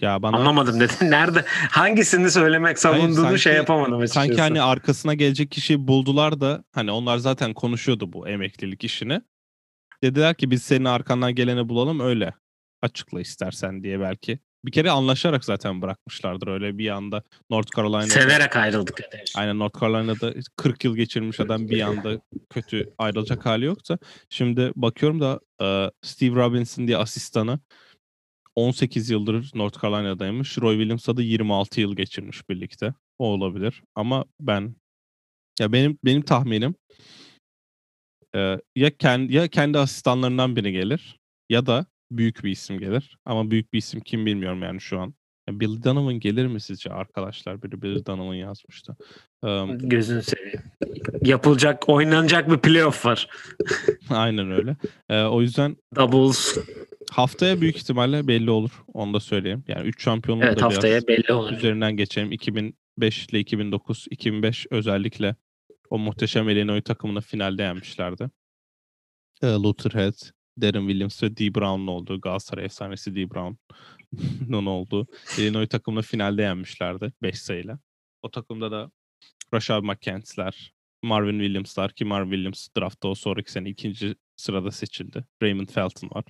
Ya 0.00 0.22
bana 0.22 0.36
Anlamadım 0.36 0.80
dedi. 0.80 0.92
Nerede? 1.10 1.44
Hangisini 1.70 2.30
söylemek 2.30 2.78
savunduğunu 2.78 3.14
sanki- 3.14 3.38
şey 3.38 3.54
yapamadım 3.54 3.98
açıkçası. 4.00 4.14
sanki 4.26 4.40
hani 4.40 4.62
arkasına 4.62 5.14
gelecek 5.14 5.50
kişiyi 5.50 5.88
buldular 5.88 6.40
da 6.40 6.64
hani 6.72 6.90
onlar 6.90 7.18
zaten 7.18 7.54
konuşuyordu 7.54 8.12
bu 8.12 8.28
emeklilik 8.28 8.84
işini. 8.84 9.20
Dediler 10.02 10.34
ki 10.34 10.50
biz 10.50 10.62
senin 10.62 10.84
arkandan 10.84 11.34
geleni 11.34 11.68
bulalım 11.68 12.00
öyle 12.00 12.34
açıkla 12.82 13.20
istersen 13.20 13.82
diye 13.82 14.00
belki. 14.00 14.38
Bir 14.64 14.72
kere 14.72 14.90
anlaşarak 14.90 15.44
zaten 15.44 15.82
bırakmışlardır 15.82 16.48
öyle 16.48 16.78
bir 16.78 16.90
anda 16.90 17.22
North 17.50 17.76
Carolina'da. 17.76 18.06
Severek 18.06 18.56
ayrıldık. 18.56 19.00
Aynen 19.36 19.58
North 19.58 19.80
Carolina'da 19.80 20.34
40 20.56 20.84
yıl 20.84 20.96
geçirmiş 20.96 21.40
adam 21.40 21.68
bir 21.68 21.80
anda 21.80 22.20
kötü 22.50 22.94
ayrılacak 22.98 23.46
hali 23.46 23.64
yoksa. 23.64 23.98
Şimdi 24.30 24.72
bakıyorum 24.76 25.20
da 25.20 25.40
Steve 26.02 26.34
Robinson 26.36 26.86
diye 26.86 26.96
asistanı 26.96 27.58
18 28.58 29.10
yıldır 29.10 29.50
North 29.54 29.82
Carolina'daymış. 29.82 30.58
Roy 30.58 30.74
Williams'la 30.74 31.16
da 31.16 31.22
26 31.22 31.80
yıl 31.80 31.96
geçirmiş 31.96 32.48
birlikte. 32.48 32.94
O 33.18 33.26
olabilir. 33.26 33.82
Ama 33.94 34.24
ben 34.40 34.76
ya 35.60 35.72
benim 35.72 35.98
benim 36.04 36.22
tahminim 36.22 36.74
e, 38.34 38.58
ya 38.76 38.96
kendi 38.96 39.34
ya 39.34 39.48
kendi 39.48 39.78
asistanlarından 39.78 40.56
biri 40.56 40.72
gelir 40.72 41.18
ya 41.50 41.66
da 41.66 41.86
büyük 42.10 42.44
bir 42.44 42.50
isim 42.50 42.78
gelir. 42.78 43.18
Ama 43.24 43.50
büyük 43.50 43.72
bir 43.72 43.78
isim 43.78 44.00
kim 44.00 44.26
bilmiyorum 44.26 44.62
yani 44.62 44.80
şu 44.80 45.00
an. 45.00 45.14
Ya 45.48 45.60
Bill 45.60 45.82
Donovan 45.84 46.20
gelir 46.20 46.46
mi 46.46 46.60
sizce 46.60 46.90
arkadaşlar? 46.90 47.62
Biri 47.62 47.82
Bill 47.82 48.06
Donovan 48.06 48.34
yazmıştı. 48.34 48.96
Eee, 49.44 49.66
Gözünü 49.80 50.22
seveyim. 50.22 50.60
Yapılacak, 51.24 51.88
oynanacak 51.88 52.50
bir 52.50 52.58
playoff 52.58 53.06
var. 53.06 53.28
aynen 54.10 54.50
öyle. 54.50 54.76
Eee, 55.10 55.22
o 55.22 55.40
yüzden 55.42 55.76
Doubles. 55.96 56.58
haftaya 57.10 57.60
büyük 57.60 57.76
ihtimalle 57.76 58.26
belli 58.28 58.50
olur. 58.50 58.70
Onu 58.94 59.14
da 59.14 59.20
söyleyeyim. 59.20 59.64
Yani 59.68 59.88
3 59.88 60.02
şampiyonluğu 60.02 60.44
Evet 60.44 60.60
da 60.60 60.64
haftaya 60.64 61.00
belli 61.08 61.32
olur. 61.32 61.52
üzerinden 61.52 61.96
geçelim. 61.96 62.32
2005 62.32 63.26
ile 63.26 63.38
2009, 63.40 64.06
2005 64.10 64.66
özellikle 64.70 65.36
o 65.90 65.98
muhteşem 65.98 66.48
Illinois 66.48 66.84
takımını 66.84 67.20
finalde 67.20 67.62
yenmişlerdi. 67.62 68.30
Eee, 69.42 69.48
Luther 69.52 69.90
Head, 70.00 70.14
Darren 70.62 70.86
Williams 70.88 71.22
ve 71.22 71.36
Dee 71.36 71.54
Brown'un 71.54 71.86
olduğu 71.86 72.20
Galatasaray 72.20 72.64
efsanesi 72.64 73.14
Dee 73.14 73.30
Brown'un 73.30 74.66
olduğu 74.66 75.06
Illinois 75.38 75.68
takımını 75.68 76.02
finalde 76.02 76.42
yenmişlerdi 76.42 77.12
5 77.22 77.38
sayıyla. 77.42 77.78
O 78.22 78.30
takımda 78.30 78.70
da 78.70 78.90
Rashad 79.54 79.82
McCanty'ler, 79.82 80.72
Marvin 81.02 81.38
Williams'lar 81.38 81.92
ki 81.92 82.04
Marvin 82.04 82.30
Williams 82.30 82.68
draftta 82.76 83.08
o 83.08 83.14
sonraki 83.14 83.52
sene 83.52 83.68
ikinci 83.68 84.14
sırada 84.36 84.70
seçildi. 84.70 85.24
Raymond 85.42 85.68
Felton 85.68 86.10
var. 86.12 86.24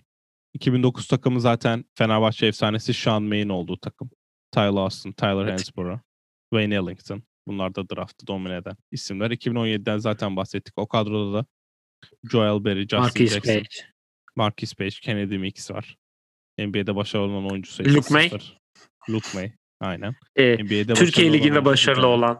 2009 0.55 1.09
takımı 1.09 1.41
zaten 1.41 1.85
Fenerbahçe 1.95 2.47
efsanesi 2.47 2.95
Sean 2.95 3.23
May'in 3.23 3.49
olduğu 3.49 3.77
takım. 3.77 4.11
Tyler 4.53 4.81
Austin, 4.81 5.13
Tyler 5.13 5.43
Evet. 5.43 5.53
Hansborough, 5.53 6.01
Wayne 6.53 6.75
Ellington. 6.75 7.23
Bunlar 7.47 7.75
da 7.75 7.89
draftı 7.89 8.27
domine 8.27 8.57
eden 8.57 8.77
isimler. 8.91 9.31
2017'den 9.31 9.99
zaten 9.99 10.37
bahsettik. 10.37 10.75
O 10.77 10.89
kadroda 10.89 11.39
da 11.39 11.47
Joel 12.31 12.65
Berry, 12.65 12.81
Justin 12.81 12.99
Marquis 12.99 13.33
Jackson, 13.33 13.55
Page. 13.55 13.69
Marquis 14.37 14.75
Page, 14.75 14.95
Kennedy 15.03 15.39
Mix 15.39 15.71
var. 15.71 15.97
NBA'de 16.59 16.97
başarılı 16.97 17.33
olan 17.33 17.51
oyuncu 17.51 17.71
sayısı 17.73 17.97
Luke 17.97 18.15
May. 18.15 18.31
Luke 19.11 19.29
May. 19.35 19.53
Aynen. 19.81 20.15
Ee, 20.37 20.55
NBA'de 20.55 20.95
Türkiye 20.95 21.33
Ligi'nde 21.33 21.65
başarılı 21.65 22.07
olan 22.07 22.39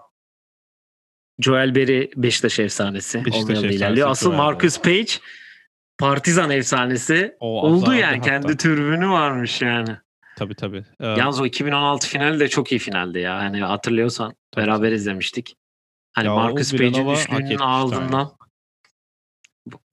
Joel 1.41 1.75
Berry 1.75 2.11
Beşiktaş 2.17 2.59
efsanesi. 2.59 3.19
Beşiktaş 3.25 3.51
efsanesi 3.51 3.75
ilerliyor. 3.77 4.09
Asıl 4.11 4.27
Joel 4.27 4.39
Berry. 4.39 4.47
Marcus 4.47 4.81
Page 4.81 5.13
Partizan 5.99 6.51
efsanesi 6.51 7.37
O 7.41 7.63
oldu 7.63 7.95
yani. 7.95 8.17
hatta. 8.17 8.31
Kendi 8.31 8.57
türbünü 8.57 9.09
varmış 9.09 9.63
yani. 9.63 9.97
Tabii 10.37 10.55
tabii. 10.55 10.85
Ee, 11.01 11.07
Yalnız 11.07 11.41
o 11.41 11.47
2016 11.47 12.09
finali 12.09 12.41
de 12.41 12.49
çok 12.49 12.73
iyi 12.73 12.79
finaldi 12.79 13.19
ya. 13.19 13.37
Hani 13.37 13.61
hatırlıyorsan 13.61 14.35
Tabii, 14.53 14.67
beraber 14.67 14.93
izlemiştik. 14.93 15.57
Hani 16.13 16.27
Ya 16.27 16.35
Marcus 16.35 16.73
Page'in 16.73 17.09
üçlüğünün 17.09 17.59
ardından 17.59 18.33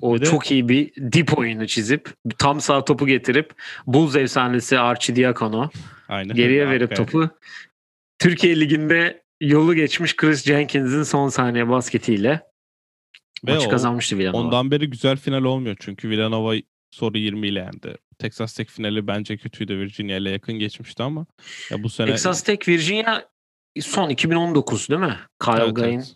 o 0.01 0.21
de- 0.21 0.25
çok 0.25 0.51
iyi 0.51 0.69
bir 0.69 0.93
dip 1.11 1.37
oyunu 1.37 1.67
çizip 1.67 2.09
tam 2.37 2.61
sağ 2.61 2.85
topu 2.85 3.07
getirip 3.07 3.53
Bulls 3.87 4.15
efsanesi 4.15 4.79
Archie 4.79 5.15
Diacono 5.15 5.69
aynen. 6.07 6.35
geriye 6.35 6.69
verip 6.69 6.95
topu 6.95 7.29
Türkiye 8.19 8.59
Ligi'nde 8.59 9.23
yolu 9.41 9.75
geçmiş 9.75 10.15
Chris 10.15 10.43
Jenkins'in 10.45 11.03
son 11.03 11.29
saniye 11.29 11.69
basketiyle 11.69 12.41
Ve 13.47 13.53
maçı 13.53 13.67
o- 13.67 13.71
kazanmıştı 13.71 14.17
Villanova. 14.17 14.41
Ondan 14.41 14.71
beri 14.71 14.89
güzel 14.89 15.17
final 15.17 15.43
olmuyor 15.43 15.75
çünkü 15.79 16.09
Villanova 16.09 16.53
soru 16.91 17.17
20 17.17 17.47
ile 17.47 17.59
yendi. 17.59 17.97
Texas 18.19 18.53
Tech 18.53 18.69
finali 18.69 19.07
bence 19.07 19.37
kötüydü. 19.37 19.77
Virginia 19.79 20.17
ile 20.17 20.29
yakın 20.29 20.53
geçmişti 20.59 21.03
ama 21.03 21.25
ya 21.71 21.83
bu 21.83 21.89
sene 21.89 22.07
Texas 22.11 22.43
Tech 22.43 22.67
Virginia 22.67 23.23
son 23.81 24.09
2019 24.09 24.89
değil 24.89 25.01
mi? 25.01 25.19
Kyle 25.43 25.63
Evet, 25.63 25.75
Guyn 25.75 25.85
evet. 25.99 26.15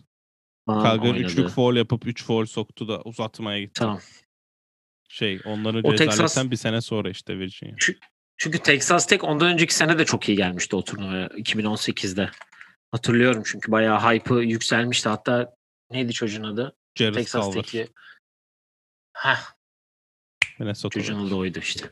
oynadı. 1.00 1.18
üçlük 1.18 1.48
foul 1.48 1.76
yapıp 1.76 2.06
3 2.06 2.24
foul 2.24 2.46
soktu 2.46 2.88
da 2.88 3.02
uzatmaya 3.02 3.60
gitti. 3.60 3.72
Tamam. 3.74 4.00
Şey 5.08 5.40
onların 5.44 5.84
O 5.84 5.94
Texas- 5.94 6.50
bir 6.50 6.56
sene 6.56 6.80
sonra 6.80 7.10
işte 7.10 7.38
Virginia. 7.38 7.74
Çünkü 8.36 8.58
Texas 8.58 9.06
Tech 9.06 9.24
ondan 9.24 9.52
önceki 9.52 9.74
sene 9.74 9.98
de 9.98 10.04
çok 10.04 10.28
iyi 10.28 10.36
gelmişti 10.36 10.76
o 10.76 10.84
turnuvaya 10.84 11.26
2018'de. 11.26 12.30
Hatırlıyorum 12.92 13.42
çünkü 13.46 13.72
bayağı 13.72 14.00
hype'ı 14.00 14.42
yükselmişti. 14.42 15.08
Hatta 15.08 15.54
neydi 15.90 16.12
çocuğun 16.12 16.42
adı? 16.44 16.76
Jared. 16.94 17.14
Texas'taki 17.14 17.88
Heh, 19.12 19.38
çocuğun 20.90 21.26
adı 21.26 21.34
oydu 21.34 21.58
işte. 21.58 21.90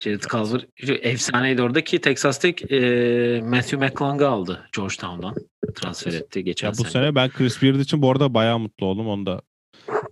Jared 0.00 0.22
Culver 0.22 0.66
efsaneydi 1.02 1.62
orada 1.62 1.84
ki 1.84 2.00
Texas 2.00 2.38
Tech 2.38 2.72
e, 2.72 3.40
Matthew 3.44 3.76
McClung'ı 3.76 4.28
aldı 4.28 4.68
Georgetown'dan. 4.76 5.34
Transfer 5.74 6.12
etti 6.12 6.44
geçen 6.44 6.68
Ya 6.68 6.72
bu 6.72 6.76
sene. 6.76 6.90
sene 6.90 7.14
ben 7.14 7.30
Chris 7.30 7.62
Beard 7.62 7.74
için 7.74 8.02
bu 8.02 8.10
arada 8.10 8.34
bayağı 8.34 8.58
mutlu 8.58 8.86
oldum 8.86 9.08
onu 9.08 9.26
da 9.26 9.42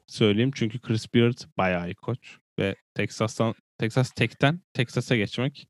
söyleyeyim. 0.06 0.50
Çünkü 0.54 0.80
Chris 0.80 1.14
Beard 1.14 1.38
bayağı 1.58 1.90
iyi 1.90 1.94
koç 1.94 2.38
ve 2.58 2.76
Texas'tan 2.94 3.54
Texas 3.78 4.10
Tech'ten 4.10 4.60
Texas'a 4.74 5.16
geçmek 5.16 5.68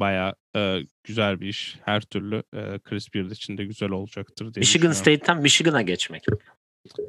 bayağı 0.00 0.34
e, 0.56 0.78
güzel 1.04 1.40
bir 1.40 1.46
iş. 1.48 1.76
Her 1.84 2.00
türlü 2.00 2.42
e, 2.54 2.78
Chris 2.78 3.14
Beard 3.14 3.30
için 3.30 3.58
de 3.58 3.64
güzel 3.64 3.90
olacaktır 3.90 4.54
diye 4.54 4.60
Michigan. 4.60 4.92
State'ten 4.92 5.42
Michigan'a 5.42 5.82
geçmek. 5.82 6.24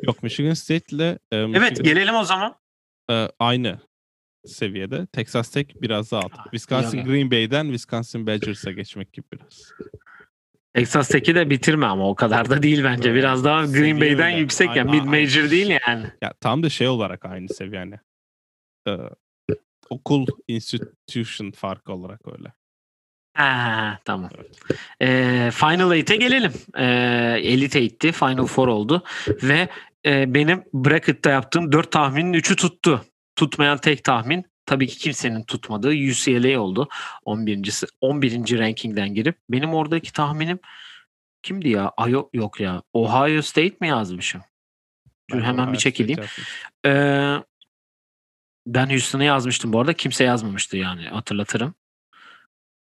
Yok 0.04 0.24
Michigan 0.24 0.54
State 0.54 0.96
ile 0.96 1.20
e, 1.32 1.38
Evet 1.38 1.54
Michigan, 1.54 1.84
gelelim 1.84 2.16
o 2.16 2.24
zaman. 2.24 2.56
e, 3.12 3.28
aynı 3.40 3.80
seviyede. 4.46 5.06
Texas 5.06 5.50
Tech 5.52 5.68
biraz 5.82 6.12
daha 6.12 6.22
alt. 6.22 6.34
Wisconsin 6.44 6.98
yani. 6.98 7.08
Green 7.10 7.32
Bay'den 7.32 7.66
Wisconsin 7.66 8.28
Badgers'a 8.28 8.72
geçmek 8.72 9.14
gibi 9.14 9.26
biraz. 9.34 9.72
Texas 10.74 11.08
Tech'i 11.08 11.36
de 11.36 11.50
bitirme 11.50 11.86
ama 11.86 12.10
o 12.10 12.16
kadar 12.16 12.50
da 12.50 12.64
değil 12.64 12.84
bence. 12.84 13.10
Evet. 13.10 13.18
Biraz 13.20 13.44
daha 13.44 13.62
Green 13.62 13.72
Seviye 13.72 14.02
Bay'den 14.02 14.28
öyle. 14.32 14.38
yüksek 14.40 14.76
yani. 14.76 14.92
Mid 14.92 15.04
major 15.04 15.52
değil 15.52 15.80
yani. 15.88 16.06
Ya 16.22 16.34
tam 16.40 16.64
da 16.64 16.70
şey 16.70 16.88
olarak 16.88 17.26
aynı 17.26 17.50
seviye 17.50 17.80
yani. 17.80 18.00
Ee, 18.88 18.98
okul 19.90 20.28
institution 20.48 21.52
farkı 21.52 21.94
olarak 21.94 22.22
öyle. 22.28 22.54
Ha, 23.34 24.00
tamam. 24.06 24.30
Ee, 25.02 25.50
Final 25.54 25.92
8'e 25.92 26.16
gelelim. 26.16 26.54
Ee, 26.78 27.40
Elite 27.44 27.80
8'ti. 27.80 28.12
Final 28.12 28.46
Four 28.46 28.68
oldu. 28.68 29.04
Ve 29.28 29.70
e, 30.06 30.34
benim 30.34 30.64
bracket'ta 30.74 31.30
yaptığım 31.30 31.72
4 31.72 31.92
tahminin 31.92 32.34
3'ü 32.34 32.56
tuttu. 32.56 33.06
Tutmayan 33.36 33.78
tek 33.78 34.04
tahmin 34.04 34.46
tabii 34.66 34.88
ki 34.88 34.98
kimsenin 34.98 35.44
tutmadığı 35.44 35.90
UCLA 35.90 36.60
oldu. 36.60 36.90
11. 37.26 37.84
11. 38.02 38.60
rankingden 38.60 39.14
girip. 39.14 39.38
Benim 39.50 39.74
oradaki 39.74 40.14
tahminim 40.14 40.60
kimdi 41.44 41.70
ya? 41.70 41.92
Ayo 41.98 42.30
yok 42.34 42.60
ya. 42.60 42.82
Ohio 42.94 43.42
State 43.42 43.76
mi 43.82 43.88
yazmışım? 43.88 44.42
Dur 45.32 45.38
Ben 45.38 45.44
hemen 45.44 45.64
Ohio 45.64 45.74
bir 45.74 45.78
çekileyim. 45.78 46.20
Ee, 46.86 47.36
ben 48.68 48.90
Houston'ı 48.90 49.24
yazmıştım 49.24 49.74
bu 49.74 49.80
arada. 49.80 49.94
Kimse 49.94 50.24
yazmamıştı 50.24 50.78
yani 50.78 51.08
hatırlatırım. 51.08 51.76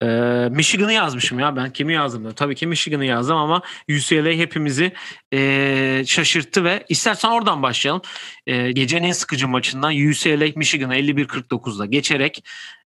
Ee, 0.01 0.49
Michigan'ı 0.51 0.93
yazmışım 0.93 1.39
ya. 1.39 1.55
Ben 1.55 1.73
kimi 1.73 1.93
yazdım? 1.93 2.25
da? 2.25 2.31
Tabii 2.31 2.55
ki 2.55 2.67
Michigan'ı 2.67 3.05
yazdım 3.05 3.37
ama 3.37 3.61
UCLA 3.89 4.31
hepimizi 4.31 4.93
ee, 5.33 6.03
şaşırttı 6.07 6.63
ve 6.63 6.85
istersen 6.89 7.29
oradan 7.29 7.63
başlayalım. 7.63 8.01
Ee, 8.47 8.71
gecenin 8.71 9.07
en 9.07 9.11
sıkıcı 9.11 9.47
maçından 9.47 9.91
UCLA 10.09 10.51
Michigan'a 10.55 10.97
51-49'da 10.97 11.85
geçerek 11.85 12.43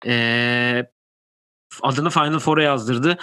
ee, 0.05 0.85
adını 1.81 2.09
Final 2.09 2.39
Four'a 2.39 2.63
yazdırdı. 2.63 3.17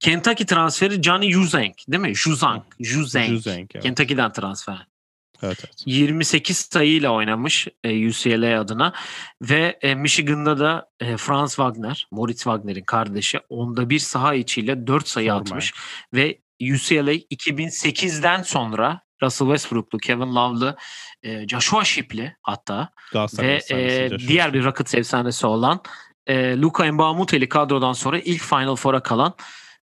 Kentucky 0.00 0.46
transferi 0.46 1.02
Johnny 1.02 1.32
Juzang 1.32 1.74
değil 1.88 2.02
mi? 2.02 2.14
Juzang. 2.14 2.62
Juzang. 2.80 3.26
Juzang, 3.26 3.70
evet. 3.74 3.82
Kentucky'den 3.82 4.32
transfer. 4.32 4.86
Evet, 5.42 5.58
evet. 5.64 5.82
28 5.86 6.56
sayıyla 6.56 7.10
oynamış 7.10 7.68
e, 7.84 8.08
UCLA 8.08 8.60
adına 8.60 8.92
ve 9.42 9.78
e, 9.82 9.94
Michigan'da 9.94 10.58
da 10.58 10.90
e, 11.00 11.16
Franz 11.16 11.50
Wagner, 11.50 12.06
Moritz 12.10 12.38
Wagner'in 12.38 12.84
kardeşi 12.84 13.40
onda 13.48 13.90
bir 13.90 13.98
saha 13.98 14.34
içiyle 14.34 14.86
4 14.86 15.08
sayı 15.08 15.28
Sorma. 15.28 15.40
atmış 15.40 15.74
ve 16.14 16.38
UCLA 16.60 17.12
2008'den 17.12 18.42
sonra 18.42 19.00
Russell 19.22 19.46
Westbrook'lu, 19.46 19.98
Kevin 19.98 20.34
Love'lı, 20.34 20.76
e, 21.22 21.48
Joshua 21.48 21.84
Shipley 21.84 22.32
hatta 22.42 22.88
ve 23.38 23.60
e, 23.70 24.10
diğer 24.18 24.54
bir 24.54 24.64
Rockets 24.64 24.94
efsanesi 24.94 25.46
olan 25.46 25.80
e, 26.26 26.56
Luka 26.56 26.92
Mbamuteli 26.92 27.48
kadrodan 27.48 27.92
sonra 27.92 28.18
ilk 28.18 28.42
Final 28.42 28.76
Four'a 28.76 29.02
kalan 29.02 29.34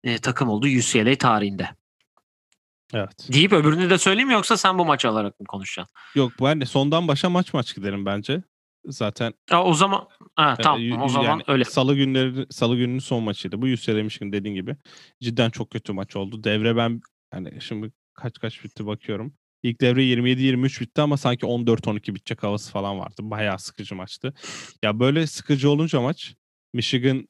e, 0.04 0.18
takım 0.18 0.48
oldu 0.48 0.66
UCLA 0.66 1.18
tarihinde. 1.18 1.68
Evet. 2.94 3.28
Deyip 3.32 3.52
öbürünü 3.52 3.90
de 3.90 3.98
söyleyeyim 3.98 4.30
yoksa 4.30 4.56
sen 4.56 4.78
bu 4.78 4.84
maç 4.84 5.04
alarak 5.04 5.40
mı 5.40 5.46
konuşacaksın? 5.46 5.94
Yok 6.14 6.32
ben 6.42 6.60
de 6.60 6.66
sondan 6.66 7.08
başa 7.08 7.30
maç 7.30 7.54
maç 7.54 7.74
giderim 7.74 8.06
bence. 8.06 8.42
Zaten 8.86 9.34
Ya 9.50 9.62
o 9.62 9.74
zaman 9.74 10.08
ha, 10.36 10.56
e, 10.58 10.62
tamam 10.62 10.80
y- 10.80 10.98
o 10.98 11.08
zaman 11.08 11.24
yani 11.24 11.42
öyle. 11.48 11.64
Salı 11.64 11.94
günleri 11.94 12.46
Salı 12.50 12.76
gününün 12.76 12.98
son 12.98 13.22
maçıydı. 13.22 13.62
Bu 13.62 13.66
Michigan 13.66 14.32
dediğin 14.32 14.54
gibi. 14.54 14.76
Cidden 15.22 15.50
çok 15.50 15.70
kötü 15.70 15.92
maç 15.92 16.16
oldu. 16.16 16.44
Devre 16.44 16.76
ben 16.76 17.00
hani 17.30 17.60
şimdi 17.60 17.92
kaç 18.14 18.38
kaç 18.38 18.64
bitti 18.64 18.86
bakıyorum. 18.86 19.34
İlk 19.62 19.80
devre 19.80 20.02
27-23 20.02 20.80
bitti 20.80 21.00
ama 21.00 21.16
sanki 21.16 21.46
14-12 21.46 22.14
bitecek 22.14 22.42
havası 22.42 22.72
falan 22.72 22.98
vardı. 22.98 23.14
Bayağı 23.20 23.58
sıkıcı 23.58 23.94
maçtı. 23.94 24.34
Ya 24.82 25.00
böyle 25.00 25.26
sıkıcı 25.26 25.70
olunca 25.70 26.00
maç 26.00 26.34
Michigan 26.74 27.28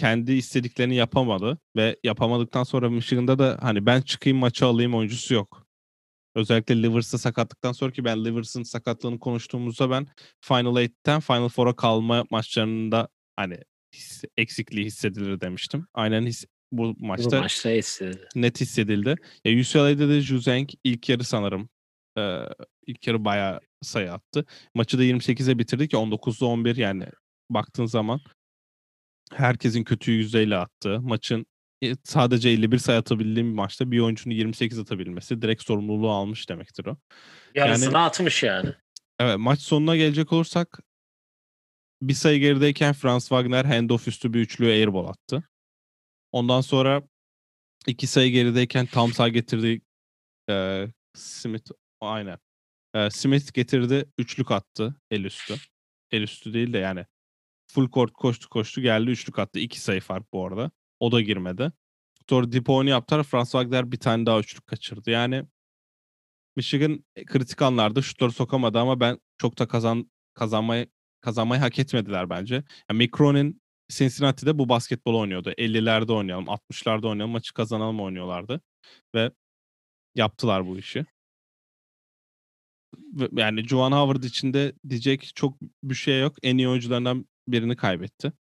kendi 0.00 0.32
istediklerini 0.32 0.94
yapamadı 0.96 1.58
ve 1.76 1.96
yapamadıktan 2.04 2.64
sonra 2.64 2.90
Michigan'da 2.90 3.38
da 3.38 3.58
hani 3.62 3.86
ben 3.86 4.00
çıkayım 4.00 4.38
maçı 4.38 4.66
alayım 4.66 4.94
oyuncusu 4.94 5.34
yok. 5.34 5.66
Özellikle 6.34 6.82
Livers'ta 6.82 7.18
sakatlıktan 7.18 7.72
sonra 7.72 7.92
ki 7.92 8.04
ben 8.04 8.24
Livers'ın 8.24 8.62
sakatlığını 8.62 9.18
konuştuğumuzda 9.18 9.90
ben 9.90 10.06
Final 10.40 10.76
8'ten 10.76 11.20
Final 11.20 11.48
Four'a 11.48 11.76
kalma 11.76 12.24
maçlarında 12.30 13.08
hani 13.36 13.58
his- 13.94 14.24
eksikliği 14.36 14.86
hissedilir 14.86 15.40
demiştim. 15.40 15.86
Aynen 15.94 16.26
his, 16.26 16.44
bu 16.72 16.94
Bu 17.00 17.06
maçta 17.06 17.40
maçta 17.40 17.70
iyisi. 17.70 18.12
net 18.34 18.60
hissedildi. 18.60 19.14
Ya 19.44 19.60
UCLA'da 19.60 20.08
da 20.08 20.20
Juzeng 20.20 20.68
ilk 20.84 21.08
yarı 21.08 21.24
sanırım 21.24 21.68
e, 22.18 22.38
ilk 22.86 23.06
yarı 23.06 23.24
bayağı 23.24 23.60
sayı 23.82 24.12
attı. 24.12 24.44
Maçı 24.74 24.98
da 24.98 25.04
28'e 25.04 25.58
bitirdi 25.58 25.88
ki 25.88 25.96
19'da 25.96 26.46
11 26.46 26.76
yani 26.76 27.06
baktığın 27.50 27.86
zaman 27.86 28.20
herkesin 29.34 29.84
kötü 29.84 30.12
yüzdeyle 30.12 30.56
attığı 30.56 31.00
maçın 31.00 31.46
e, 31.82 31.94
sadece 32.04 32.50
51 32.50 32.78
sayı 32.78 32.98
atabildiğim 32.98 33.50
bir 33.50 33.54
maçta 33.54 33.90
bir 33.90 33.98
oyuncunun 33.98 34.34
28 34.34 34.78
atabilmesi 34.78 35.42
direkt 35.42 35.62
sorumluluğu 35.62 36.10
almış 36.10 36.48
demektir 36.48 36.86
o. 36.86 36.96
Yarısını 37.54 37.98
atmış 37.98 38.42
yani. 38.42 38.74
Evet 39.18 39.38
maç 39.38 39.60
sonuna 39.60 39.96
gelecek 39.96 40.32
olursak 40.32 40.80
bir 42.02 42.14
sayı 42.14 42.40
gerideyken 42.40 42.92
Franz 42.92 43.22
Wagner 43.22 43.64
handoff 43.64 44.08
üstü 44.08 44.34
bir 44.34 44.40
üçlü 44.40 44.66
airball 44.66 45.06
attı. 45.06 45.42
Ondan 46.32 46.60
sonra 46.60 47.02
iki 47.86 48.06
sayı 48.06 48.32
gerideyken 48.32 48.86
tam 48.86 49.12
sağ 49.12 49.28
getirdi 49.28 49.80
e, 50.50 50.86
Smith 51.14 51.70
aynen. 52.00 52.38
E, 52.94 53.10
Smith 53.10 53.54
getirdi 53.54 54.04
üçlük 54.18 54.50
attı 54.50 54.94
el 55.10 55.24
üstü. 55.24 55.54
El 56.10 56.22
üstü 56.22 56.54
değil 56.54 56.72
de 56.72 56.78
yani 56.78 57.06
full 57.72 57.90
court 57.90 58.12
koştu 58.12 58.48
koştu 58.48 58.80
geldi 58.80 59.10
üçlük 59.10 59.38
attı. 59.38 59.58
İki 59.58 59.80
sayı 59.80 60.00
fark 60.00 60.32
bu 60.32 60.46
arada. 60.46 60.70
O 61.00 61.12
da 61.12 61.20
girmedi. 61.20 61.72
Sonra 62.28 62.52
Diponi 62.52 62.90
yaptılar. 62.90 63.22
Franz 63.22 63.50
Wagner 63.50 63.92
bir 63.92 64.00
tane 64.00 64.26
daha 64.26 64.40
üçlük 64.40 64.66
kaçırdı. 64.66 65.10
Yani 65.10 65.44
Michigan 66.56 67.04
kritik 67.26 67.62
anlarda 67.62 68.02
şutları 68.02 68.32
sokamadı 68.32 68.78
ama 68.78 69.00
ben 69.00 69.18
çok 69.38 69.58
da 69.58 69.68
kazan 69.68 70.10
kazanmayı 70.34 70.86
kazanmayı 71.20 71.60
hak 71.60 71.78
etmediler 71.78 72.30
bence. 72.30 72.54
Yani 72.90 72.98
Mick 72.98 73.16
Cronin 73.16 73.62
Cincinnati'de 73.90 74.58
bu 74.58 74.68
basketbol 74.68 75.14
oynuyordu. 75.14 75.50
50'lerde 75.50 76.12
oynayalım, 76.12 76.46
60'larda 76.46 77.06
oynayalım, 77.08 77.32
maçı 77.32 77.54
kazanalım 77.54 78.00
oynuyorlardı. 78.00 78.60
Ve 79.14 79.30
yaptılar 80.14 80.66
bu 80.66 80.78
işi. 80.78 81.06
Yani 83.32 83.68
Juwan 83.68 83.92
Howard 83.92 84.22
içinde 84.22 84.72
diyecek 84.88 85.32
çok 85.34 85.60
bir 85.82 85.94
şey 85.94 86.20
yok. 86.20 86.36
En 86.42 86.58
iyi 86.58 86.68
oyuncularından 86.68 87.26
birini 87.52 87.76
kaybetti. 87.76 88.32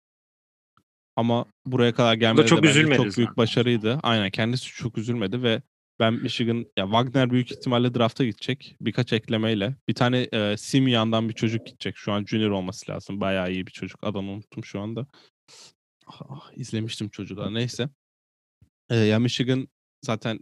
Ama 1.16 1.44
buraya 1.66 1.94
kadar 1.94 2.14
gelmedi 2.14 2.46
çok 2.46 2.64
üzülmedi 2.64 2.96
çok 2.96 3.04
büyük 3.04 3.14
zaten. 3.16 3.36
başarıydı. 3.36 4.00
Aynen 4.02 4.30
kendisi 4.30 4.66
çok 4.66 4.98
üzülmedi 4.98 5.42
ve 5.42 5.62
ben 6.00 6.14
Michigan 6.14 6.66
ya 6.76 6.84
Wagner 6.84 7.30
büyük 7.30 7.52
ihtimalle 7.52 7.94
drafta 7.94 8.24
gidecek. 8.24 8.76
Birkaç 8.80 9.12
eklemeyle. 9.12 9.76
Bir 9.88 9.94
tane 9.94 10.28
e, 10.32 10.56
Simian'dan 10.56 11.28
bir 11.28 11.34
çocuk 11.34 11.66
gidecek. 11.66 11.96
Şu 11.96 12.12
an 12.12 12.24
junior 12.24 12.50
olması 12.50 12.92
lazım. 12.92 13.20
Bayağı 13.20 13.52
iyi 13.52 13.66
bir 13.66 13.72
çocuk. 13.72 14.04
Adını 14.04 14.30
unuttum 14.30 14.64
şu 14.64 14.80
anda. 14.80 15.06
Ah, 16.06 16.50
izlemiştim 16.56 17.08
çocuğu 17.08 17.36
da. 17.36 17.50
Neyse. 17.50 17.88
E, 18.90 18.96
ya 18.96 19.18
Michigan 19.18 19.68
zaten 20.02 20.40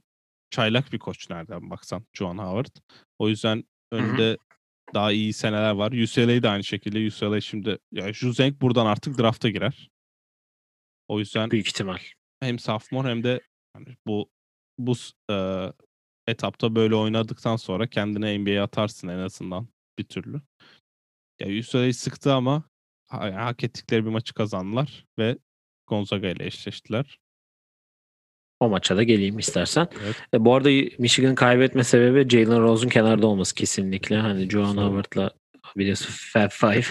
çaylak 0.50 0.92
bir 0.92 0.98
koç 0.98 1.30
nereden 1.30 1.70
baksan 1.70 2.06
Juwan 2.12 2.38
Howard. 2.38 2.76
O 3.18 3.28
yüzden 3.28 3.64
önünde 3.92 4.38
daha 4.94 5.12
iyi 5.12 5.32
seneler 5.32 5.70
var. 5.70 5.92
UCLA 5.92 6.42
de 6.42 6.48
aynı 6.48 6.64
şekilde. 6.64 7.06
UCLA 7.06 7.40
şimdi 7.40 7.78
ya 7.92 8.12
Juzeng 8.12 8.60
buradan 8.60 8.86
artık 8.86 9.18
drafta 9.18 9.48
girer. 9.48 9.90
O 11.08 11.18
yüzden 11.18 11.50
Büyük 11.50 11.68
ihtimal. 11.68 11.98
hem 12.40 12.58
sophomore 12.58 13.08
hem 13.10 13.24
de 13.24 13.40
hani 13.72 13.96
bu 14.06 14.30
bu 14.78 14.94
eee, 15.30 15.72
etapta 16.26 16.74
böyle 16.74 16.94
oynadıktan 16.94 17.56
sonra 17.56 17.86
kendine 17.86 18.38
NBA'ye 18.38 18.62
atarsın 18.62 19.08
en 19.08 19.18
azından 19.18 19.68
bir 19.98 20.04
türlü. 20.04 20.40
Ya 21.40 21.58
UCLA 21.60 21.92
sıktı 21.92 22.34
ama 22.34 22.62
ha- 23.08 23.44
hak 23.44 23.64
ettikleri 23.64 24.04
bir 24.04 24.10
maçı 24.10 24.34
kazandılar 24.34 25.04
ve 25.18 25.38
Gonzaga 25.86 26.28
ile 26.28 26.46
eşleştiler. 26.46 27.18
O 28.60 28.68
maça 28.68 28.96
da 28.96 29.02
geleyim 29.02 29.38
istersen. 29.38 29.88
Evet. 30.04 30.16
E, 30.34 30.44
bu 30.44 30.54
arada 30.54 30.68
Michigan 30.98 31.34
kaybetme 31.34 31.84
sebebi 31.84 32.28
Jalen 32.28 32.62
Rose'un 32.62 32.88
kenarda 32.90 33.26
olması 33.26 33.54
kesinlikle. 33.54 34.16
Hani 34.16 34.50
Joan. 34.50 34.76
Howard'la 34.76 35.30
biliyorsun 35.76 36.10
Fab 36.32 36.50
Five. 36.50 36.84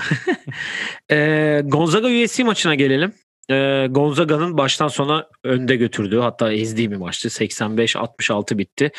e, 1.12 1.62
Gonzaga 1.66 2.08
USC 2.08 2.44
maçına 2.44 2.76
gelelim. 2.76 3.14
E, 3.52 3.88
Gonzaga'nın 3.92 4.58
baştan 4.58 4.88
sona 4.88 5.28
önde 5.44 5.76
götürdüğü 5.76 6.20
hatta 6.20 6.54
ezdiği 6.54 6.92
bir 6.92 6.96
maçtı. 6.96 7.28
85-66 7.28 8.58
bitti. 8.58 8.92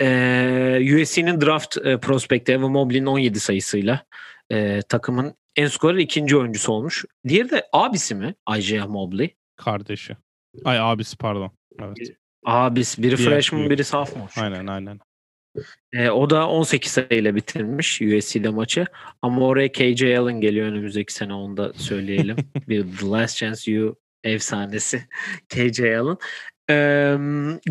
E, 0.00 1.00
USC'nin 1.02 1.40
draft 1.40 1.76
e, 1.84 1.98
prospekti 1.98 2.52
Evan 2.52 2.70
Mobley'nin 2.70 3.06
17 3.06 3.40
sayısıyla 3.40 4.04
e, 4.50 4.82
takımın 4.88 5.34
en 5.56 5.66
skorer 5.66 5.98
ikinci 5.98 6.36
oyuncusu 6.36 6.72
olmuş. 6.72 7.04
Diğeri 7.28 7.50
de 7.50 7.68
abisi 7.72 8.14
mi? 8.14 8.34
Isaiah 8.58 8.86
Mobley. 8.86 9.34
Kardeşi. 9.56 10.16
Ay 10.64 10.78
abisi 10.80 11.16
pardon. 11.16 11.50
Evet. 11.82 11.96
Abisi. 12.44 13.02
Biri 13.02 13.18
Diğer 13.18 13.30
freshman 13.30 13.70
biri 13.70 13.84
sophomore. 13.84 14.30
Aynen 14.36 14.66
aynen. 14.66 15.00
E, 15.92 16.10
o 16.10 16.30
da 16.30 16.48
18 16.48 16.92
sayıyla 16.92 17.34
bitirmiş 17.34 18.02
USC'de 18.02 18.48
maçı. 18.48 18.86
Ama 19.22 19.46
oraya 19.46 19.72
KJ 19.72 20.02
Allen 20.02 20.40
geliyor 20.40 20.66
önümüzdeki 20.66 21.14
sene 21.14 21.34
onu 21.34 21.56
da 21.56 21.72
söyleyelim. 21.72 22.36
bir 22.68 22.96
The 22.96 23.06
Last 23.06 23.36
Chance 23.36 23.72
You 23.72 23.96
efsanesi 24.24 25.04
KJ 25.48 25.80
Allen. 25.80 26.16
E, 26.70 26.76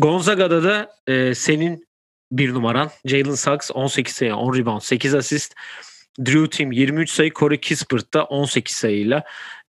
Gonzaga'da 0.00 0.64
da 0.64 0.90
e, 1.06 1.34
senin 1.34 1.88
bir 2.32 2.54
numaran 2.54 2.90
Jalen 3.04 3.34
Suggs 3.34 3.70
18 3.74 4.14
sayı 4.14 4.36
10 4.36 4.56
rebound 4.56 4.80
8 4.80 5.14
asist. 5.14 5.54
Drew 6.18 6.50
Tim 6.50 6.72
23 6.72 7.10
sayı, 7.10 7.32
Corey 7.32 7.60
Kispert 7.60 8.14
da 8.14 8.24
18 8.24 8.76
sayıyla 8.76 9.24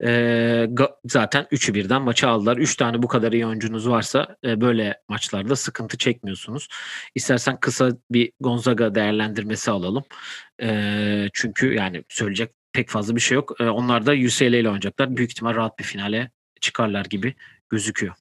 e, 0.05 0.67
zaten 1.05 1.47
3'ü 1.53 1.75
birden 1.75 2.03
maçı 2.03 2.29
aldılar. 2.29 2.57
3 2.57 2.77
tane 2.77 3.03
bu 3.03 3.09
kadar 3.09 3.33
iyi 3.33 3.47
oyuncunuz 3.47 3.89
varsa 3.89 4.37
e, 4.45 4.61
böyle 4.61 5.01
maçlarda 5.09 5.57
sıkıntı 5.57 5.99
çekmiyorsunuz. 5.99 6.69
İstersen 7.15 7.61
kısa 7.61 7.91
bir 8.11 8.33
Gonzaga 8.41 8.95
değerlendirmesi 8.95 9.71
alalım. 9.71 10.05
E, 10.63 11.29
çünkü 11.33 11.75
yani 11.75 12.05
söyleyecek 12.09 12.51
pek 12.73 12.89
fazla 12.89 13.17
bir 13.17 13.21
şey 13.21 13.35
yok. 13.35 13.61
E, 13.61 13.65
onlar 13.65 14.07
da 14.07 14.13
UCLA 14.13 14.47
ile 14.47 14.69
oynayacaklar. 14.69 15.17
Büyük 15.17 15.31
ihtimal 15.31 15.55
rahat 15.55 15.79
bir 15.79 15.85
finale 15.85 16.31
çıkarlar 16.61 17.05
gibi 17.05 17.35
gözüküyor. 17.71 18.15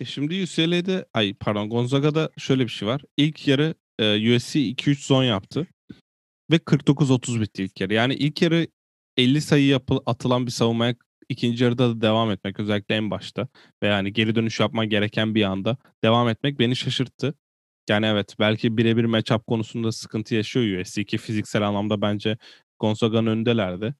E 0.00 0.04
şimdi 0.04 0.42
UCLA'de 0.42 1.06
ay 1.14 1.34
pardon 1.34 1.70
Gonzaga'da 1.70 2.30
şöyle 2.38 2.64
bir 2.64 2.70
şey 2.70 2.88
var. 2.88 3.02
İlk 3.16 3.48
yarı 3.48 3.74
e, 3.98 4.36
USC 4.36 4.60
2-3 4.60 5.06
zon 5.06 5.24
yaptı 5.24 5.66
ve 6.50 6.58
49-30 6.58 7.40
bitti 7.40 7.64
ilk 7.64 7.80
yarı. 7.80 7.94
Yani 7.94 8.14
ilk 8.14 8.42
yarı 8.42 8.66
50 9.16 9.40
sayı 9.40 9.66
yapı, 9.66 10.00
atılan 10.06 10.46
bir 10.46 10.50
savunmaya 10.50 10.94
ikinci 11.28 11.64
yarıda 11.64 11.90
da 11.90 12.00
devam 12.00 12.30
etmek 12.30 12.60
özellikle 12.60 12.94
en 12.94 13.10
başta 13.10 13.48
ve 13.82 13.86
yani 13.86 14.12
geri 14.12 14.34
dönüş 14.34 14.60
yapman 14.60 14.88
gereken 14.88 15.34
bir 15.34 15.42
anda 15.42 15.76
devam 16.04 16.28
etmek 16.28 16.58
beni 16.58 16.76
şaşırttı. 16.76 17.34
Yani 17.88 18.06
evet 18.06 18.34
belki 18.38 18.76
birebir 18.76 19.04
matchup 19.04 19.46
konusunda 19.46 19.92
sıkıntı 19.92 20.34
yaşıyor 20.34 20.80
USC 20.80 21.04
ki 21.04 21.18
fiziksel 21.18 21.62
anlamda 21.62 22.02
bence 22.02 22.38
Gonzaga'nın 22.78 23.26
önündelerdi. 23.26 23.94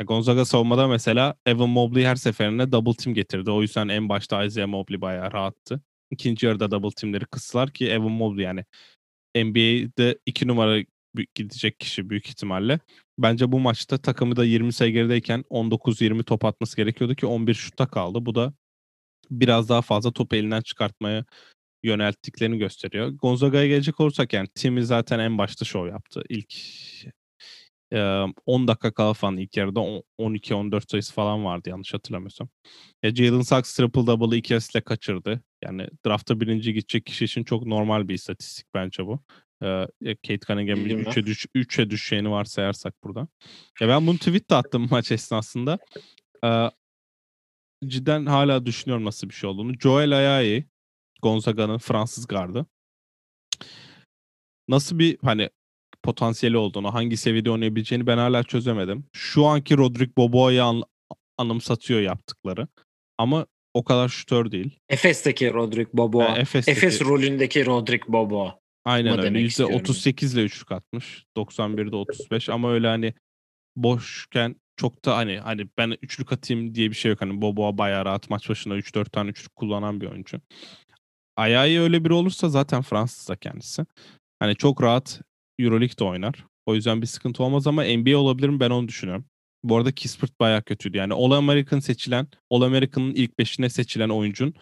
Ya 0.00 0.04
Gonzaga 0.04 0.44
savunmada 0.44 0.88
mesela 0.88 1.34
Evan 1.46 1.68
Mobley 1.68 2.04
her 2.04 2.16
seferinde 2.16 2.72
double 2.72 2.94
team 2.94 3.14
getirdi. 3.14 3.50
O 3.50 3.62
yüzden 3.62 3.88
en 3.88 4.08
başta 4.08 4.44
Isaiah 4.44 4.66
Mobley 4.66 5.00
bayağı 5.00 5.32
rahattı. 5.32 5.80
İkinci 6.10 6.46
yarıda 6.46 6.70
double 6.70 6.90
teamleri 6.96 7.24
kıstılar 7.24 7.70
ki 7.70 7.88
Evan 7.88 8.12
Mobley 8.12 8.44
yani 8.44 8.64
NBA'de 9.36 10.18
iki 10.26 10.48
numara 10.48 10.84
gidecek 11.34 11.80
kişi 11.80 12.10
büyük 12.10 12.28
ihtimalle. 12.28 12.80
Bence 13.18 13.52
bu 13.52 13.60
maçta 13.60 13.98
takımı 13.98 14.36
da 14.36 14.44
20 14.44 14.72
sayı 14.72 14.92
gerideyken 14.92 15.44
19-20 15.50 16.24
top 16.24 16.44
atması 16.44 16.76
gerekiyordu 16.76 17.14
ki 17.14 17.26
11 17.26 17.54
şutta 17.54 17.86
kaldı. 17.86 18.26
Bu 18.26 18.34
da 18.34 18.52
biraz 19.30 19.68
daha 19.68 19.82
fazla 19.82 20.12
topu 20.12 20.36
elinden 20.36 20.60
çıkartmaya 20.60 21.24
yönelttiklerini 21.82 22.58
gösteriyor. 22.58 23.08
Gonzaga'ya 23.08 23.66
gelecek 23.66 24.00
olursak 24.00 24.32
yani 24.32 24.48
Tim'i 24.54 24.84
zaten 24.84 25.18
en 25.18 25.38
başta 25.38 25.64
şov 25.64 25.86
yaptı. 25.86 26.22
İlk 26.28 26.54
10 28.46 28.68
dakika 28.68 28.94
kala 28.94 29.14
falan 29.14 29.36
ilk 29.36 29.56
yarıda 29.56 29.80
12-14 30.18 30.90
sayısı 30.90 31.14
falan 31.14 31.44
vardı 31.44 31.68
yanlış 31.70 31.94
hatırlamıyorsam. 31.94 32.48
Ya 33.02 33.14
Jalen 33.14 33.40
Sachs 33.40 33.76
triple 33.76 34.06
double'ı 34.06 34.38
iki 34.38 34.56
asistle 34.56 34.80
kaçırdı. 34.80 35.40
Yani 35.64 35.88
draftta 36.06 36.40
birinci 36.40 36.72
gidecek 36.72 37.06
kişi 37.06 37.24
için 37.24 37.44
çok 37.44 37.66
normal 37.66 38.08
bir 38.08 38.14
istatistik 38.14 38.66
bence 38.74 39.06
bu. 39.06 39.20
Ee, 39.62 39.86
Kate 40.14 40.38
Cunningham'ın 40.46 40.84
3'e 40.84 41.26
düş, 41.26 41.46
3'e 41.54 41.90
düşeceğini 41.90 42.30
varsayarsak 42.30 42.94
burada. 43.04 43.28
Ya 43.80 43.88
ben 43.88 44.06
bunu 44.06 44.18
tweet 44.18 44.50
de 44.50 44.54
attım 44.54 44.88
maç 44.90 45.12
esnasında. 45.12 45.78
Ee, 46.44 46.70
cidden 47.86 48.26
hala 48.26 48.66
düşünüyorum 48.66 49.04
nasıl 49.04 49.28
bir 49.28 49.34
şey 49.34 49.50
olduğunu. 49.50 49.72
Joel 49.78 50.16
Ayayi, 50.16 50.64
Gonzaga'nın 51.22 51.78
Fransız 51.78 52.26
gardı. 52.26 52.66
Nasıl 54.68 54.98
bir 54.98 55.18
hani 55.22 55.50
potansiyeli 56.02 56.56
olduğunu, 56.56 56.94
hangi 56.94 57.16
seviyede 57.16 57.50
oynayabileceğini 57.50 58.06
ben 58.06 58.18
hala 58.18 58.42
çözemedim. 58.42 59.04
Şu 59.12 59.46
anki 59.46 59.76
Rodrik 59.76 60.16
Boboa'yı 60.16 60.64
an, 60.64 60.82
anımsatıyor 61.38 62.00
yaptıkları. 62.00 62.68
Ama 63.18 63.46
o 63.74 63.84
kadar 63.84 64.08
şutör 64.08 64.50
değil. 64.50 64.78
Efes'teki 64.88 65.52
Rodrik 65.52 65.94
Boboa. 65.94 66.36
E, 66.36 66.40
Efes'teki... 66.40 66.78
Efes 66.78 67.00
rolündeki 67.00 67.66
Rodrik 67.66 68.08
Boboa. 68.08 68.60
Aynen 68.86 69.18
öyle. 69.18 69.40
%38 69.40 70.34
ile 70.34 70.44
üçlük 70.44 70.72
atmış. 70.72 71.24
91'de 71.36 71.96
35 71.96 72.48
ama 72.48 72.72
öyle 72.72 72.86
hani 72.86 73.14
boşken 73.76 74.56
çok 74.76 75.04
da 75.04 75.16
hani 75.16 75.38
hani 75.38 75.68
ben 75.78 75.96
üçlük 76.02 76.32
atayım 76.32 76.74
diye 76.74 76.90
bir 76.90 76.94
şey 76.94 77.10
yok. 77.10 77.20
Hani 77.20 77.40
Boboa 77.42 77.78
bayağı 77.78 78.04
rahat 78.04 78.30
maç 78.30 78.50
başına 78.50 78.78
3-4 78.78 79.10
tane 79.10 79.30
üçlük 79.30 79.56
kullanan 79.56 80.00
bir 80.00 80.06
oyuncu. 80.06 80.40
Ayağı 81.36 81.82
öyle 81.82 82.04
biri 82.04 82.12
olursa 82.12 82.48
zaten 82.48 82.82
Fransız 82.82 83.28
da 83.28 83.36
kendisi. 83.36 83.86
Hani 84.38 84.56
çok 84.56 84.82
rahat 84.82 85.20
Euroleague'de 85.58 86.04
oynar. 86.04 86.44
O 86.66 86.74
yüzden 86.74 87.02
bir 87.02 87.06
sıkıntı 87.06 87.42
olmaz 87.42 87.66
ama 87.66 87.84
NBA 87.84 88.18
olabilir 88.18 88.48
mi 88.48 88.60
ben 88.60 88.70
onu 88.70 88.88
düşünüyorum. 88.88 89.24
Bu 89.64 89.76
arada 89.76 89.92
Kispert 89.92 90.40
bayağı 90.40 90.62
kötüydü. 90.62 90.96
Yani 90.96 91.14
All 91.14 91.30
American 91.30 91.78
seçilen, 91.78 92.28
All 92.50 92.60
American'ın 92.60 93.14
ilk 93.14 93.32
5'ine 93.38 93.68
seçilen 93.68 94.08
oyuncunun 94.08 94.54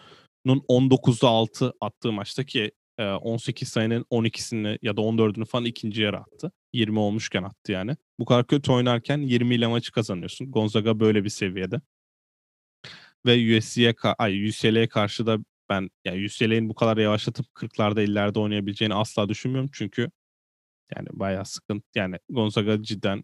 19'da 0.47 1.27
6 1.27 1.73
attığı 1.81 2.11
maçta 2.11 2.43
ki 2.43 2.71
18 2.97 3.69
sayının 3.69 4.05
12'sini 4.11 4.79
ya 4.81 4.97
da 4.97 5.01
14'ünü 5.01 5.45
falan 5.45 5.65
ikinci 5.65 6.01
yarı 6.01 6.17
attı. 6.17 6.51
20 6.73 6.99
olmuşken 6.99 7.43
attı 7.43 7.71
yani. 7.71 7.95
Bu 8.19 8.25
kadar 8.25 8.47
kötü 8.47 8.71
oynarken 8.71 9.17
20 9.17 9.55
ile 9.55 9.67
maçı 9.67 9.91
kazanıyorsun. 9.91 10.51
Gonzaga 10.51 10.99
böyle 10.99 11.23
bir 11.23 11.29
seviyede. 11.29 11.81
Ve 13.25 13.57
USC'ye 13.57 13.93
ay 14.17 14.47
UCLA'ye 14.47 14.87
karşı 14.87 15.25
da 15.25 15.37
ben 15.69 15.89
yani 16.05 16.25
UCLA'nin 16.25 16.69
bu 16.69 16.75
kadar 16.75 16.97
yavaşlatıp 16.97 17.45
40'larda 17.55 18.03
50'lerde 18.03 18.39
oynayabileceğini 18.39 18.93
asla 18.93 19.29
düşünmüyorum. 19.29 19.69
Çünkü 19.73 20.11
yani 20.95 21.07
bayağı 21.13 21.45
sıkıntı. 21.45 21.85
Yani 21.95 22.15
Gonzaga 22.29 22.83
cidden 22.83 23.23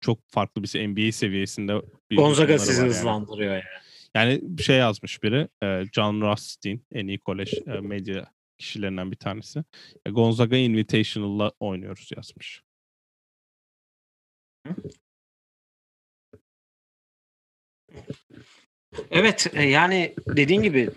çok 0.00 0.18
farklı 0.28 0.62
bir 0.62 0.88
NBA 0.88 1.12
seviyesinde 1.12 1.82
bir 2.10 2.16
Gonzaga 2.16 2.58
sizi 2.58 2.80
yani. 2.80 2.88
hızlandırıyor 2.88 3.52
yani. 3.52 3.62
Yani 4.14 4.40
bir 4.42 4.62
şey 4.62 4.76
yazmış 4.76 5.22
biri. 5.22 5.48
John 5.92 6.20
Rothstein 6.20 6.86
en 6.92 7.06
iyi 7.06 7.18
kolej 7.18 7.52
medya 7.82 8.35
kişilerinden 8.58 9.10
bir 9.10 9.16
tanesi. 9.16 9.64
Gonzaga 10.10 10.56
Invitational'la 10.56 11.52
oynuyoruz 11.60 12.10
yazmış. 12.16 12.62
Evet 19.10 19.52
yani 19.54 20.14
dediğin 20.28 20.62
gibi 20.62 20.90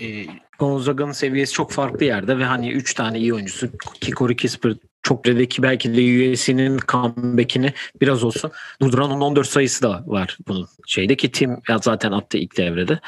e, 0.00 0.26
Gonzaga'nın 0.58 1.12
seviyesi 1.12 1.52
çok 1.52 1.72
farklı 1.72 2.04
yerde 2.04 2.38
ve 2.38 2.44
hani 2.44 2.70
3 2.70 2.94
tane 2.94 3.18
iyi 3.18 3.34
oyuncusu 3.34 3.70
ki 4.00 4.12
Corey 4.12 4.36
Kispert 4.36 4.78
çok 5.02 5.26
redeki 5.28 5.62
belki 5.62 5.96
de 5.96 6.32
USC'nin 6.32 6.80
comeback'ini 6.88 7.72
biraz 8.00 8.24
olsun 8.24 8.50
durduran 8.80 9.10
onun 9.10 9.20
14 9.20 9.46
sayısı 9.46 9.82
da 9.82 10.02
var 10.06 10.38
bunun 10.48 10.68
şeyde 10.86 11.16
ki 11.16 11.30
Tim 11.30 11.56
zaten 11.82 12.12
attı 12.12 12.38
ilk 12.38 12.56
devrede. 12.56 13.00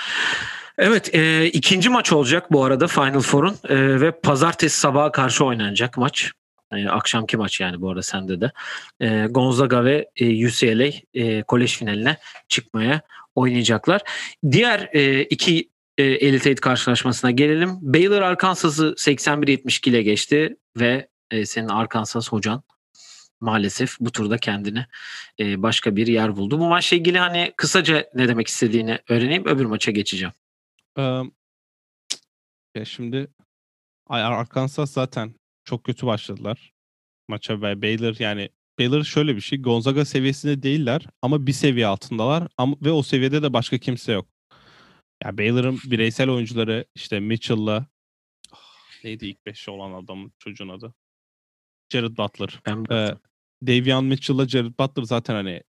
Evet 0.79 1.14
e, 1.14 1.47
ikinci 1.47 1.89
maç 1.89 2.12
olacak 2.12 2.53
bu 2.53 2.64
arada 2.64 2.87
Final 2.87 3.20
Four'un 3.20 3.57
e, 3.68 4.01
ve 4.01 4.11
pazartesi 4.11 4.81
sabaha 4.81 5.12
karşı 5.12 5.45
oynanacak 5.45 5.97
maç. 5.97 6.33
E, 6.72 6.89
akşamki 6.89 7.37
maç 7.37 7.61
yani 7.61 7.81
bu 7.81 7.91
arada 7.91 8.03
sende 8.03 8.41
de. 8.41 8.53
E, 9.01 9.27
Gonzaga 9.31 9.85
ve 9.85 10.11
e, 10.16 10.47
UCLA 10.47 10.91
e, 11.14 11.43
kolej 11.43 11.77
finaline 11.77 12.16
çıkmaya 12.49 13.01
oynayacaklar. 13.35 14.03
Diğer 14.51 14.89
e, 14.93 15.22
iki 15.22 15.70
e, 15.99 16.05
Elite 16.05 16.49
Eight 16.49 16.61
karşılaşmasına 16.61 17.31
gelelim. 17.31 17.79
Baylor 17.81 18.22
Arkansas'ı 18.22 18.95
81-72 18.99 19.89
ile 19.89 20.03
geçti 20.03 20.57
ve 20.77 21.09
e, 21.31 21.47
senin 21.47 21.68
Arkansas 21.68 22.29
hocan 22.29 22.62
maalesef 23.41 23.97
bu 24.01 24.12
turda 24.12 24.39
kendine 24.39 24.87
e, 25.41 25.62
başka 25.62 25.97
bir 25.97 26.07
yer 26.07 26.37
buldu. 26.37 26.61
Bu 26.61 26.68
maçla 26.68 26.97
ilgili 26.97 27.18
hani 27.18 27.53
kısaca 27.57 28.07
ne 28.14 28.29
demek 28.29 28.49
istediğini 28.49 28.99
öğreneyim 29.09 29.47
öbür 29.47 29.64
maça 29.64 29.91
geçeceğim. 29.91 30.33
Um, 30.97 31.34
ya 32.74 32.84
şimdi 32.84 33.28
Arkansas 34.09 34.92
zaten 34.92 35.34
çok 35.64 35.84
kötü 35.84 36.07
başladılar 36.07 36.76
maça 37.28 37.62
ve 37.62 37.82
Baylor 37.82 38.16
yani 38.18 38.49
Baylor 38.78 39.05
şöyle 39.05 39.36
bir 39.36 39.40
şey 39.40 39.62
Gonzaga 39.62 40.05
seviyesinde 40.05 40.62
değiller 40.62 41.07
ama 41.22 41.47
bir 41.47 41.53
seviye 41.53 41.86
altındalar 41.86 42.49
ama 42.57 42.76
ve 42.82 42.90
o 42.90 43.03
seviyede 43.03 43.42
de 43.42 43.53
başka 43.53 43.78
kimse 43.78 44.12
yok. 44.12 44.28
Ya 44.53 44.59
yani 45.24 45.38
Baylor'ın 45.38 45.78
bireysel 45.84 46.30
oyuncuları 46.30 46.84
işte 46.94 47.20
Mitchell'la 47.20 47.86
oh, 48.53 49.05
neydi 49.05 49.26
ilk 49.26 49.47
beşi 49.47 49.70
olan 49.70 50.05
adamın 50.05 50.32
çocuğun 50.38 50.68
adı? 50.68 50.94
Jared 51.92 52.16
Butler. 52.16 52.61
Ben 52.66 52.84
ee, 52.90 53.14
Davion 53.66 54.05
Mitchell'la 54.05 54.49
Jared 54.49 54.78
Butler 54.78 55.03
zaten 55.03 55.34
hani 55.34 55.62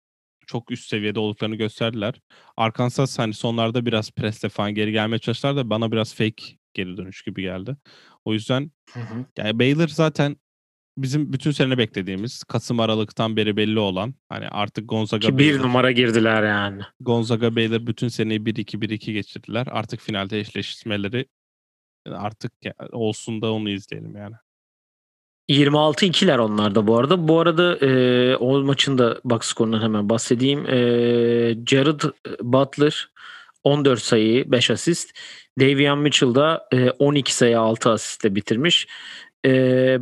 çok 0.47 0.71
üst 0.71 0.89
seviyede 0.89 1.19
olduklarını 1.19 1.57
gösterdiler. 1.57 2.15
Arkansas 2.57 3.19
hani 3.19 3.35
sonlarda 3.35 3.87
biraz 3.87 4.11
presle 4.11 4.49
falan 4.49 4.75
geri 4.75 4.93
gelmeye 4.93 5.19
çalıştılar 5.19 5.57
da 5.57 5.71
bana 5.71 5.93
biraz 5.93 6.15
fake 6.15 6.45
geri 6.75 6.97
dönüş 6.97 7.23
gibi 7.23 7.43
geldi. 7.43 7.77
O 8.25 8.33
yüzden 8.33 8.71
hı 8.93 9.01
hı. 9.01 9.25
yani 9.39 9.59
Baylor 9.59 9.89
zaten 9.89 10.37
bizim 10.99 11.33
bütün 11.33 11.51
sene 11.51 11.79
beklediğimiz 11.79 12.45
Kasım 12.45 12.81
Aralık'tan 12.81 13.37
beri 13.37 13.57
belli 13.57 13.79
olan 13.79 14.15
hani 14.29 14.49
artık 14.49 14.89
Gonzaga 14.89 15.29
Ki 15.29 15.39
bir 15.39 15.53
Baylor, 15.53 15.65
numara 15.65 15.93
girdiler 15.93 16.43
yani. 16.43 16.83
Gonzaga 17.01 17.57
Baylor 17.57 17.87
bütün 17.87 18.09
seneyi 18.09 18.41
1-2-1-2 18.41 19.13
geçirdiler. 19.13 19.67
Artık 19.71 20.01
finalde 20.01 20.41
eşleşmeleri 20.41 21.27
artık 22.07 22.53
olsun 22.93 23.43
da 23.43 23.53
onu 23.53 23.71
izleyelim 23.71 24.17
yani. 24.17 24.35
26-2'ler 25.49 26.39
onlarda 26.39 26.87
bu 26.87 26.99
arada. 26.99 27.29
Bu 27.29 27.41
arada 27.41 27.77
e, 27.77 28.37
o 28.37 28.61
maçın 28.61 28.99
da 28.99 29.21
box 29.25 29.47
skorundan 29.47 29.83
hemen 29.83 30.09
bahsedeyim. 30.09 30.67
E, 30.67 30.77
Jared 31.67 32.01
Butler 32.43 33.11
14 33.65 34.03
sayı 34.03 34.53
5 34.53 34.71
asist. 34.71 35.11
Davion 35.61 35.99
Mitchell 35.99 36.35
da 36.35 36.69
e, 36.73 36.91
12 36.91 37.35
sayı 37.35 37.61
6 37.61 37.91
asistle 37.91 38.35
bitirmiş. 38.35 38.87
E, 39.47 39.99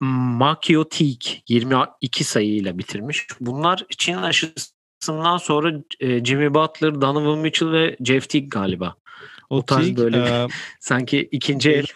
Makio 0.00 0.88
Teague 0.88 1.42
22 1.48 2.24
sayıyla 2.24 2.78
bitirmiş. 2.78 3.26
Bunlar 3.40 3.84
Çin 3.98 4.16
aşısından 4.16 5.36
sonra 5.36 5.72
e, 6.00 6.24
Jimmy 6.24 6.54
Butler, 6.54 7.00
Donovan 7.00 7.38
Mitchell 7.38 7.72
ve 7.72 7.96
Jeff 8.04 8.28
Teague 8.28 8.48
galiba. 8.48 8.94
O, 9.52 9.56
o 9.56 9.64
tarz 9.64 9.84
Teague, 9.84 10.04
böyle 10.04 10.18
e, 10.18 10.46
sanki 10.80 11.28
ikinci 11.32 11.70
el. 11.70 11.86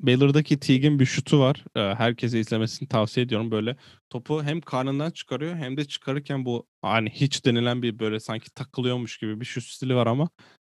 Baylor'daki 0.00 0.60
Teague'in 0.60 0.98
bir 0.98 1.06
şutu 1.06 1.40
var. 1.40 1.64
E, 1.76 1.94
herkese 1.94 2.40
izlemesini 2.40 2.88
tavsiye 2.88 3.26
ediyorum. 3.26 3.50
Böyle 3.50 3.76
topu 4.10 4.42
hem 4.42 4.60
karnından 4.60 5.10
çıkarıyor 5.10 5.56
hem 5.56 5.76
de 5.76 5.84
çıkarırken 5.84 6.44
bu 6.44 6.66
hani 6.82 7.10
hiç 7.10 7.44
denilen 7.44 7.82
bir 7.82 7.98
böyle 7.98 8.20
sanki 8.20 8.50
takılıyormuş 8.50 9.18
gibi 9.18 9.40
bir 9.40 9.44
şut 9.44 9.64
stili 9.64 9.94
var 9.94 10.06
ama 10.06 10.28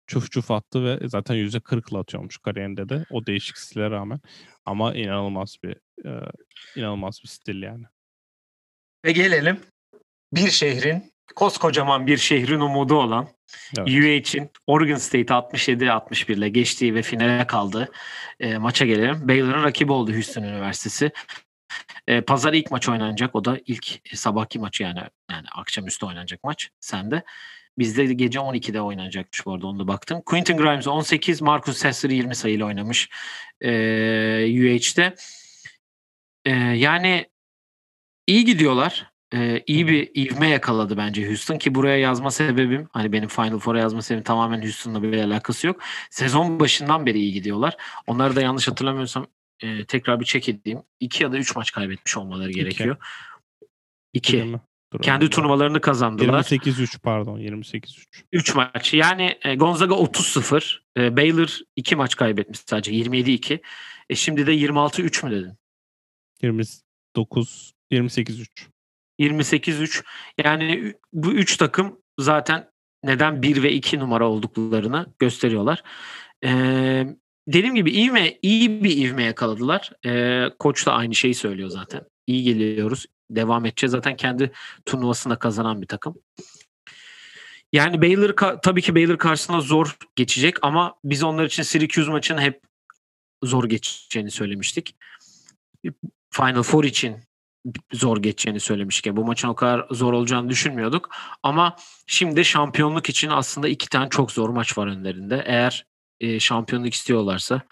çuf 0.07 0.31
çuf 0.31 0.51
attı 0.51 0.85
ve 0.85 1.09
zaten 1.09 1.35
yüzde 1.35 1.61
kırkla 1.61 1.99
atıyormuş 1.99 2.39
kariyerinde 2.39 2.89
de 2.89 3.05
o 3.11 3.27
değişik 3.27 3.59
stile 3.59 3.91
rağmen. 3.91 4.21
Ama 4.65 4.95
inanılmaz 4.95 5.57
bir 5.65 5.77
e, 6.07 6.31
inanılmaz 6.77 7.21
bir 7.23 7.29
stil 7.29 7.63
yani. 7.63 7.85
Ve 9.05 9.13
gelelim 9.13 9.61
bir 10.33 10.51
şehrin 10.51 11.13
koskocaman 11.37 12.07
bir 12.07 12.17
şehrin 12.17 12.61
umudu 12.61 12.95
olan 12.95 13.29
evet. 13.79 13.89
UH'in 13.89 14.51
Oregon 14.67 14.97
State 14.97 15.35
67-61 15.35 16.33
ile 16.33 16.49
geçtiği 16.49 16.95
ve 16.95 17.03
finale 17.03 17.47
kaldığı 17.47 17.93
e, 18.41 18.59
maça 18.59 18.87
gelelim. 18.87 19.29
Baylor'ın 19.29 19.65
rakibi 19.65 19.93
oldu 19.93 20.13
Houston 20.13 20.43
Üniversitesi. 20.43 21.13
E, 22.07 22.21
Pazar 22.21 22.53
ilk 22.53 22.71
maç 22.71 22.89
oynanacak. 22.89 23.35
O 23.35 23.45
da 23.45 23.59
ilk 23.67 24.13
e, 24.13 24.17
sabahki 24.17 24.59
maçı 24.59 24.83
yani 24.83 25.01
yani 25.31 25.47
akşamüstü 25.57 26.07
oynanacak 26.07 26.45
maç. 26.45 26.71
Sen 26.81 27.23
Bizde 27.79 28.05
gece 28.05 28.39
12'de 28.39 28.81
oynanacakmış 28.81 29.47
bu 29.47 29.53
arada 29.53 29.67
onu 29.67 29.79
da 29.79 29.89
baktım. 29.89 30.23
Quentin 30.27 30.57
Grimes 30.57 30.89
18, 30.89 31.43
Marcus 31.43 31.77
Sasser 31.77 32.11
20 32.11 32.35
sayıyla 32.35 32.67
oynamış 32.67 33.09
e, 33.61 33.71
UH'de. 34.45 35.15
E, 36.45 36.51
yani 36.55 37.27
iyi 38.27 38.45
gidiyorlar. 38.45 39.10
E, 39.35 39.63
iyi 39.67 39.89
bir 39.89 40.11
ivme 40.15 40.49
yakaladı 40.49 40.97
bence 40.97 41.29
Houston 41.29 41.59
ki 41.59 41.75
buraya 41.75 41.99
yazma 41.99 42.31
sebebim 42.31 42.89
hani 42.93 43.13
benim 43.13 43.29
Final 43.29 43.59
Four'a 43.59 43.79
yazma 43.79 44.03
sebebim 44.03 44.25
tamamen 44.25 44.63
Houston'la 44.63 45.03
bir 45.03 45.19
alakası 45.19 45.67
yok. 45.67 45.81
Sezon 46.11 46.61
başından 46.61 47.07
beri 47.07 47.19
iyi 47.19 47.33
gidiyorlar. 47.33 47.77
Onları 48.07 48.37
da 48.37 48.41
yanlış 48.41 48.69
hatırlamıyorsam 48.69 49.27
e, 49.63 49.85
tekrar 49.85 50.21
bir 50.21 50.25
check 50.25 50.49
edeyim. 50.49 50.83
İki 51.01 51.23
ya 51.23 51.33
da 51.33 51.39
üç 51.39 51.57
maç 51.57 51.73
kaybetmiş 51.73 52.17
olmaları 52.17 52.51
gerekiyor. 52.51 52.97
İki. 54.13 54.39
İki. 54.39 54.59
Dur, 54.93 54.99
Kendi 55.03 55.31
turnuvalarını 55.31 55.81
kazandılar. 55.81 56.43
28-3 56.43 56.99
pardon 56.99 57.39
28-3. 57.39 58.07
3 58.33 58.55
maç. 58.55 58.95
Yani 58.95 59.39
e, 59.43 59.55
Gonzaga 59.55 59.95
30-0. 59.95 60.79
E, 60.99 61.17
Baylor 61.17 61.59
2 61.77 61.97
maç 61.97 62.17
kaybetmiş 62.17 62.59
sadece 62.59 62.93
27-2. 62.93 63.61
E, 64.11 64.15
şimdi 64.15 64.47
de 64.47 64.55
26-3 64.55 65.27
mü 65.27 65.31
dedin? 65.31 65.53
29 66.43 67.75
28-3. 67.93 68.47
28-3. 69.21 70.05
Yani 70.45 70.95
bu 71.13 71.33
3 71.33 71.57
takım 71.57 71.99
zaten 72.19 72.71
neden 73.05 73.43
1 73.43 73.63
ve 73.63 73.73
2 73.73 73.99
numara 73.99 74.29
olduklarını 74.29 75.07
gösteriyorlar. 75.19 75.83
Ee, 76.45 77.07
dediğim 77.49 77.75
gibi 77.75 78.11
mi, 78.11 78.39
iyi 78.43 78.85
bir 78.85 78.97
ivme 78.97 79.23
yakaladılar. 79.23 79.93
Ee, 80.07 80.51
koç 80.59 80.87
da 80.87 80.93
aynı 80.93 81.15
şeyi 81.15 81.35
söylüyor 81.35 81.69
zaten. 81.69 82.01
İyi 82.27 82.43
geliyoruz, 82.43 83.07
devam 83.31 83.67
edeceğiz. 83.67 83.93
Zaten 83.93 84.17
kendi 84.17 84.53
turnuvasında 84.87 85.37
kazanan 85.37 85.83
bir 85.83 85.87
takım. 85.87 86.15
Yani 87.73 88.03
Baylor 88.03 88.35
tabii 88.63 88.83
ki 88.83 88.95
Baylor 88.95 89.19
karşısında 89.19 89.61
zor 89.61 89.97
geçecek 90.17 90.57
ama 90.63 90.95
biz 91.05 91.23
onlar 91.23 91.45
için 91.45 91.63
Syracuse 91.63 92.11
maçını 92.11 92.41
hep 92.41 92.61
zor 93.43 93.69
geçeceğini 93.69 94.31
söylemiştik. 94.31 94.97
Final 96.31 96.63
Four 96.63 96.85
için 96.85 97.17
zor 97.93 98.23
geçeceğini 98.23 98.61
söylemişken 98.61 99.17
bu 99.17 99.25
maçın 99.25 99.49
o 99.49 99.55
kadar 99.55 99.87
zor 99.91 100.13
olacağını 100.13 100.49
düşünmüyorduk. 100.49 101.11
Ama 101.43 101.77
şimdi 102.07 102.45
şampiyonluk 102.45 103.09
için 103.09 103.29
aslında 103.29 103.69
iki 103.69 103.89
tane 103.89 104.09
çok 104.09 104.33
zor 104.33 104.49
maç 104.49 104.79
var 104.79 104.87
önlerinde. 104.87 105.43
Eğer 105.47 105.87
e, 106.21 106.41
şampiyonluk 106.41 106.95
istiyorlarsa 106.95 107.63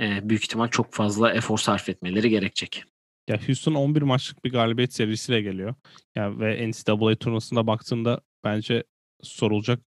e, 0.00 0.28
büyük 0.28 0.44
ihtimal 0.44 0.68
çok 0.68 0.94
fazla 0.94 1.32
efor 1.32 1.58
sarf 1.58 1.88
etmeleri 1.88 2.30
gerekecek. 2.30 2.84
Ya 3.28 3.48
Houston 3.48 3.74
11 3.74 4.02
maçlık 4.02 4.44
bir 4.44 4.52
galibiyet 4.52 4.92
serisiyle 4.94 5.42
geliyor. 5.42 5.74
Ya 6.16 6.38
ve 6.38 6.70
NCAA 6.70 7.16
turnuvasında 7.16 7.66
baktığında 7.66 8.20
bence 8.44 8.84
sorulacak 9.22 9.80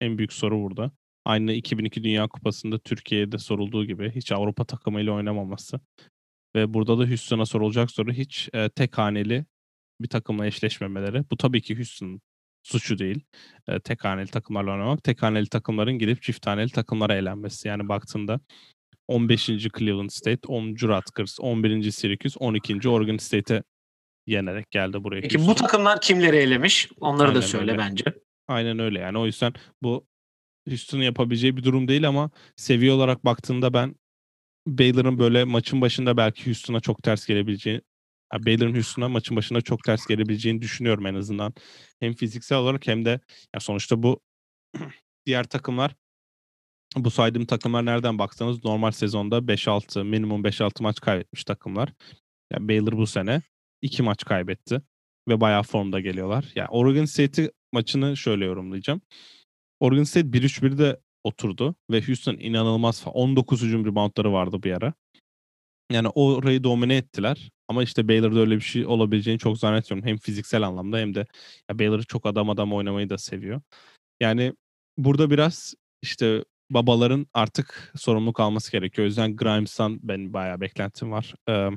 en 0.00 0.18
büyük 0.18 0.32
soru 0.32 0.62
burada. 0.62 0.90
Aynı 1.24 1.52
2002 1.52 2.04
Dünya 2.04 2.28
Kupası'nda 2.28 2.78
Türkiye'de 2.78 3.38
sorulduğu 3.38 3.84
gibi 3.84 4.10
hiç 4.10 4.32
Avrupa 4.32 4.64
takımıyla 4.64 5.12
oynamaması. 5.12 5.80
Ve 6.56 6.74
burada 6.74 6.98
da 6.98 7.08
Houston'a 7.08 7.46
sorulacak 7.46 7.90
soru 7.90 8.12
hiç 8.12 8.48
e, 8.52 8.68
tek 8.68 8.98
haneli 8.98 9.44
bir 10.00 10.08
takımla 10.08 10.46
eşleşmemeleri. 10.46 11.24
Bu 11.30 11.36
tabii 11.36 11.62
ki 11.62 11.76
Houston'ın 11.76 12.20
suçu 12.62 12.98
değil. 12.98 13.20
E, 13.68 13.80
tek 13.80 14.04
haneli 14.04 14.28
takımlarla 14.28 14.72
oynamak. 14.72 15.04
Tek 15.04 15.22
haneli 15.22 15.46
takımların 15.48 15.98
gidip 15.98 16.22
çift 16.22 16.46
haneli 16.46 16.70
takımlara 16.70 17.14
eğlenmesi. 17.14 17.68
Yani 17.68 17.88
baktığında 17.88 18.40
15. 19.08 19.46
Cleveland 19.46 20.10
State, 20.10 20.40
10. 20.48 20.76
Rutgers, 20.82 21.40
11. 21.40 21.90
Syracuse, 21.90 22.38
12. 22.38 22.88
Oregon 22.88 23.16
State'e 23.16 23.62
yenerek 24.26 24.70
geldi 24.70 25.04
buraya. 25.04 25.20
Peki 25.20 25.36
Houston. 25.38 25.54
bu 25.54 25.58
takımlar 25.58 26.00
kimleri 26.00 26.36
elemiş? 26.36 26.88
Onları 27.00 27.28
Aynen 27.28 27.42
da 27.42 27.46
söyle 27.46 27.70
öyle. 27.72 27.78
bence. 27.82 28.04
Aynen 28.48 28.78
öyle 28.78 28.98
yani. 28.98 29.18
O 29.18 29.26
yüzden 29.26 29.52
bu 29.82 30.06
Houston'un 30.68 31.02
yapabileceği 31.02 31.56
bir 31.56 31.64
durum 31.64 31.88
değil 31.88 32.08
ama 32.08 32.30
seviye 32.56 32.92
olarak 32.92 33.24
baktığında 33.24 33.72
ben 33.72 33.94
Baylor'ın 34.78 35.18
böyle 35.18 35.44
maçın 35.44 35.80
başında 35.80 36.16
belki 36.16 36.46
Houston'a 36.46 36.80
çok 36.80 37.02
ters 37.02 37.26
gelebileceğini 37.26 37.80
yani 38.32 38.46
Baylor'ın 38.46 38.74
Houston'a 38.74 39.08
maçın 39.08 39.36
başında 39.36 39.60
çok 39.60 39.84
ters 39.84 40.06
gelebileceğini 40.06 40.62
düşünüyorum 40.62 41.06
en 41.06 41.14
azından. 41.14 41.54
Hem 42.00 42.14
fiziksel 42.14 42.58
olarak 42.58 42.86
hem 42.86 43.04
de 43.04 43.20
ya 43.54 43.60
sonuçta 43.60 44.02
bu 44.02 44.20
diğer 45.26 45.44
takımlar 45.44 45.94
bu 46.96 47.10
saydığım 47.10 47.46
takımlar 47.46 47.86
nereden 47.86 48.18
baksanız 48.18 48.64
normal 48.64 48.90
sezonda 48.90 49.38
5-6 49.38 50.04
minimum 50.04 50.42
5-6 50.42 50.82
maç 50.82 51.00
kaybetmiş 51.00 51.44
takımlar. 51.44 51.92
Yani 52.52 52.68
Baylor 52.68 52.92
bu 52.92 53.06
sene 53.06 53.42
2 53.82 54.02
maç 54.02 54.24
kaybetti 54.24 54.82
ve 55.28 55.40
bayağı 55.40 55.62
formda 55.62 56.00
geliyorlar. 56.00 56.52
Yani 56.54 56.68
Oregon 56.68 57.04
State 57.04 57.52
maçını 57.72 58.16
şöyle 58.16 58.44
yorumlayacağım. 58.44 59.00
Oregon 59.80 60.04
State 60.04 60.28
1-3-1'de 60.28 61.00
oturdu 61.24 61.74
ve 61.90 62.06
Houston 62.06 62.36
inanılmaz 62.36 63.02
19 63.06 63.62
hücum 63.62 63.86
reboundları 63.86 64.32
vardı 64.32 64.62
bir 64.62 64.72
ara. 64.72 64.94
Yani 65.92 66.08
orayı 66.08 66.64
domine 66.64 66.96
ettiler. 66.96 67.50
Ama 67.68 67.82
işte 67.82 68.08
Baylor'da 68.08 68.40
öyle 68.40 68.56
bir 68.56 68.60
şey 68.60 68.86
olabileceğini 68.86 69.38
çok 69.38 69.58
zannetmiyorum. 69.58 70.08
Hem 70.08 70.18
fiziksel 70.18 70.62
anlamda 70.62 70.98
hem 70.98 71.14
de 71.14 71.26
ya 71.70 71.78
Baylor 71.78 72.02
çok 72.02 72.26
adam 72.26 72.50
adam 72.50 72.72
oynamayı 72.72 73.10
da 73.10 73.18
seviyor. 73.18 73.60
Yani 74.20 74.52
burada 74.98 75.30
biraz 75.30 75.74
işte 76.02 76.44
babaların 76.70 77.26
artık 77.34 77.92
sorumluluk 77.96 78.40
alması 78.40 78.72
gerekiyor. 78.72 79.04
O 79.04 79.06
yüzden 79.06 79.36
Grimes'tan 79.36 80.00
ben 80.02 80.32
bayağı 80.32 80.60
beklentim 80.60 81.10
var. 81.10 81.34
Ee, 81.48 81.70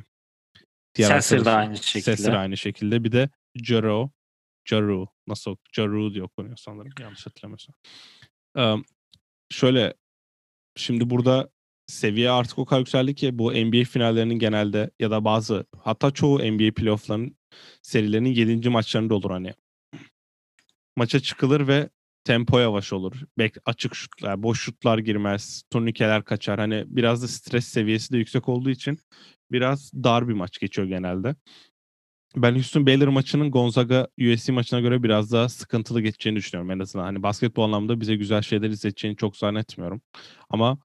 Sesser 0.95 1.45
de 1.45 1.49
aynı 1.49 1.77
şekilde. 1.77 2.15
Sesser 2.15 2.33
aynı 2.33 2.57
şekilde. 2.57 3.03
Bir 3.03 3.11
de 3.11 3.29
Jaro, 3.55 4.11
Jaru 4.65 5.07
nasıl 5.27 5.55
Jaru 5.73 6.13
diye 6.13 6.23
okunuyor 6.23 6.57
sanırım 6.57 6.91
yanlış 6.99 7.25
hatırlamıyorsam. 7.25 7.75
Ee, 8.57 8.75
şöyle 9.53 9.93
şimdi 10.75 11.09
burada 11.09 11.49
seviye 11.87 12.31
artık 12.31 12.59
o 12.59 12.65
kadar 12.65 12.79
yükseldi 12.79 13.15
ki 13.15 13.37
bu 13.37 13.51
NBA 13.53 13.83
finallerinin 13.83 14.39
genelde 14.39 14.91
ya 14.99 15.11
da 15.11 15.25
bazı 15.25 15.65
hatta 15.77 16.11
çoğu 16.11 16.39
NBA 16.39 16.73
playoff'ların 16.73 17.37
serilerinin 17.81 18.29
7. 18.29 18.69
maçlarında 18.69 19.15
olur 19.15 19.31
hani. 19.31 19.53
Maça 20.95 21.19
çıkılır 21.19 21.67
ve 21.67 21.89
tempo 22.23 22.59
yavaş 22.59 22.93
olur. 22.93 23.13
Bek 23.37 23.55
açık 23.65 23.95
şutlar, 23.95 24.43
boş 24.43 24.61
şutlar 24.61 24.97
girmez, 24.97 25.63
turnikeler 25.71 26.23
kaçar. 26.23 26.59
Hani 26.59 26.83
biraz 26.87 27.23
da 27.23 27.27
stres 27.27 27.67
seviyesi 27.67 28.13
de 28.13 28.17
yüksek 28.17 28.49
olduğu 28.49 28.69
için 28.69 28.99
biraz 29.51 29.93
dar 29.93 30.27
bir 30.27 30.33
maç 30.33 30.59
geçiyor 30.59 30.87
genelde. 30.87 31.35
Ben 32.35 32.53
Houston 32.55 32.85
Baylor 32.87 33.07
maçının 33.07 33.51
Gonzaga 33.51 34.07
USC 34.19 34.51
maçına 34.51 34.79
göre 34.79 35.03
biraz 35.03 35.31
daha 35.31 35.49
sıkıntılı 35.49 36.01
geçeceğini 36.01 36.37
düşünüyorum 36.37 36.71
en 36.71 36.79
azından. 36.79 37.03
Hani 37.03 37.23
basketbol 37.23 37.63
anlamda 37.63 37.99
bize 38.01 38.15
güzel 38.15 38.41
şeyler 38.41 38.69
izleteceğini 38.69 39.17
çok 39.17 39.37
zannetmiyorum. 39.37 40.01
Ama 40.49 40.77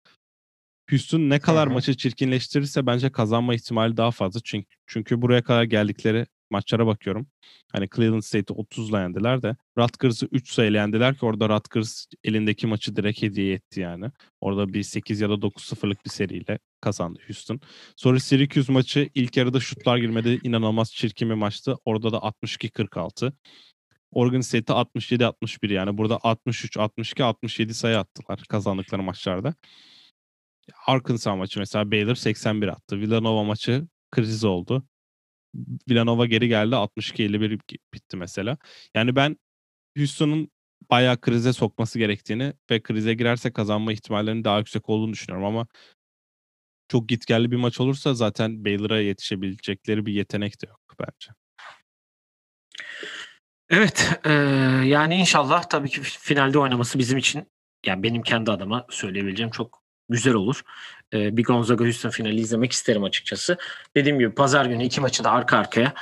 Houston 0.91 1.21
ne 1.21 1.41
kadar 1.41 1.67
Hı-hı. 1.67 1.75
maçı 1.75 1.97
çirkinleştirirse 1.97 2.87
bence 2.87 3.13
kazanma 3.13 3.55
ihtimali 3.55 3.97
daha 3.97 4.11
fazla. 4.11 4.41
Çünkü 4.45 4.69
çünkü 4.87 5.23
buraya 5.23 5.43
kadar 5.43 5.63
geldikleri 5.65 6.27
maçlara 6.51 6.87
bakıyorum. 6.87 7.27
Hani 7.73 7.89
Cleveland 7.97 8.23
State'i 8.23 8.57
30'la 8.57 9.03
yendiler 9.03 9.43
de 9.43 9.57
Rutgers'ı 9.79 10.29
3 10.33 10.51
sayıyla 10.53 10.81
yendiler 10.81 11.17
ki 11.17 11.27
orada 11.27 11.49
Rutgers 11.49 12.07
elindeki 12.25 12.67
maçı 12.67 12.97
direkt 12.97 13.23
hediye 13.23 13.55
etti 13.55 13.81
yani. 13.81 14.11
Orada 14.41 14.73
bir 14.73 14.83
8 14.83 15.21
ya 15.21 15.31
da 15.31 15.35
9-0'lık 15.35 16.05
bir 16.05 16.11
seriyle 16.11 16.59
kazandı 16.81 17.21
Houston. 17.27 17.61
Sonra 17.97 18.21
Syracuse 18.21 18.73
maçı 18.73 19.11
ilk 19.15 19.37
yarıda 19.37 19.61
şutlar 19.61 19.99
girmedi. 19.99 20.41
inanılmaz 20.45 20.93
çirkin 20.93 21.31
bir 21.31 21.35
maçtı. 21.35 21.77
Orada 21.85 22.13
da 22.13 22.17
62-46. 22.17 23.33
Oregon 24.13 24.41
State'de 24.41 24.73
67-61 24.73 25.73
yani 25.73 25.99
burada 25.99 26.19
63, 26.23 26.77
62, 26.77 27.25
67 27.25 27.75
sayı 27.75 27.99
attılar 27.99 28.39
kazandıkları 28.49 29.03
maçlarda. 29.03 29.55
Arkansas 30.87 31.37
maçı 31.37 31.59
mesela 31.59 31.91
Baylor 31.91 32.15
81 32.15 32.69
attı. 32.69 33.01
Villanova 33.01 33.45
maçı 33.45 33.87
kriz 34.11 34.45
oldu. 34.45 34.85
Villanova 35.91 36.27
geri 36.27 36.49
geldi 36.49 36.75
62-51 36.75 37.61
bitti 37.95 38.17
mesela. 38.17 38.59
Yani 38.95 39.17
ben 39.17 39.37
Houston'un 39.97 40.51
bayağı 40.91 41.21
krize 41.21 41.53
sokması 41.53 41.99
gerektiğini 41.99 42.53
ve 42.71 42.83
krize 42.83 43.15
girerse 43.15 43.53
kazanma 43.53 43.93
ihtimallerinin 43.93 44.45
daha 44.45 44.59
yüksek 44.59 44.89
olduğunu 44.89 45.13
düşünüyorum 45.13 45.47
ama 45.47 45.67
çok 46.89 47.09
gitgelli 47.09 47.51
bir 47.51 47.57
maç 47.57 47.81
olursa 47.81 48.15
zaten 48.15 48.65
Baylor'a 48.65 49.01
yetişebilecekleri 49.01 50.07
bir 50.07 50.13
yetenek 50.13 50.63
de 50.63 50.67
yok 50.67 50.81
bence. 51.01 51.33
Evet, 53.71 54.21
e, 54.25 54.33
yani 54.85 55.17
inşallah 55.17 55.63
tabii 55.63 55.89
ki 55.89 56.01
finalde 56.03 56.59
oynaması 56.59 56.99
bizim 56.99 57.19
için 57.19 57.49
yani 57.87 58.03
benim 58.03 58.23
kendi 58.23 58.51
adıma 58.51 58.87
söyleyebileceğim 58.91 59.51
çok 59.51 59.83
güzel 60.09 60.35
olur. 60.35 60.63
E, 61.13 61.37
bir 61.37 61.45
Gonzaga 61.45 61.85
Houston 61.85 62.11
finali 62.11 62.41
izlemek 62.41 62.73
isterim 62.73 63.05
açıkçası. 63.05 63.57
Dediğim 63.97 64.19
gibi 64.19 64.35
pazar 64.35 64.67
günü 64.67 64.85
iki 64.85 65.01
maçı 65.01 65.25
da 65.25 65.31
arka 65.31 65.59
arkaya 65.59 65.93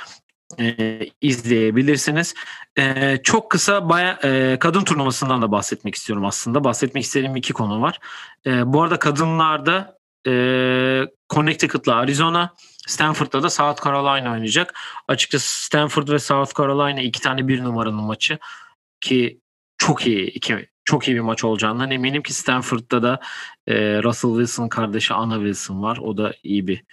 e, 0.59 0.99
izleyebilirsiniz. 1.21 2.33
E, 2.77 3.17
çok 3.23 3.51
kısa 3.51 3.89
baya, 3.89 4.19
e, 4.23 4.57
kadın 4.59 4.83
turnuvasından 4.83 5.41
da 5.41 5.51
bahsetmek 5.51 5.95
istiyorum 5.95 6.25
aslında. 6.25 6.63
Bahsetmek 6.63 7.03
istediğim 7.03 7.35
iki 7.35 7.53
konu 7.53 7.81
var. 7.81 7.99
E, 8.45 8.73
bu 8.73 8.83
arada 8.83 8.99
kadınlarda 8.99 9.97
e, 10.27 10.31
Connecticut'la 11.29 11.95
Arizona, 11.95 12.53
Stanford'da 12.87 13.43
da 13.43 13.49
South 13.49 13.83
Carolina 13.83 14.31
oynayacak. 14.31 14.79
Açıkçası 15.07 15.65
Stanford 15.65 16.07
ve 16.07 16.19
South 16.19 16.57
Carolina 16.57 17.01
iki 17.01 17.21
tane 17.21 17.47
bir 17.47 17.63
numaranın 17.63 18.03
maçı 18.03 18.39
ki 19.01 19.39
çok 19.77 20.07
iyi 20.07 20.27
iki 20.27 20.67
çok 20.87 21.07
iyi 21.07 21.15
bir 21.15 21.21
maç 21.21 21.43
olacağından 21.43 21.91
eminim 21.91 22.23
ki 22.23 22.33
Stanford'da 22.33 23.03
da 23.03 23.19
e, 23.67 24.03
Russell 24.03 24.31
Wilson 24.31 24.67
kardeşi 24.67 25.13
Anna 25.13 25.35
Wilson 25.35 25.81
var. 25.81 25.97
O 25.97 26.17
da 26.17 26.33
iyi 26.43 26.67
bir 26.67 26.83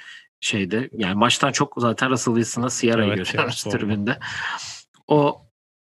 şeyde. 0.41 0.91
Yani 0.93 1.15
maçtan 1.15 1.53
çok 1.53 1.75
zaten 1.79 2.11
Russell 2.11 2.35
Wilson'la 2.35 2.71
Sierra'yı 2.71 3.13
evet, 3.13 3.27
görüyoruz 3.27 3.63
tribünde. 3.63 4.19
O 5.07 5.47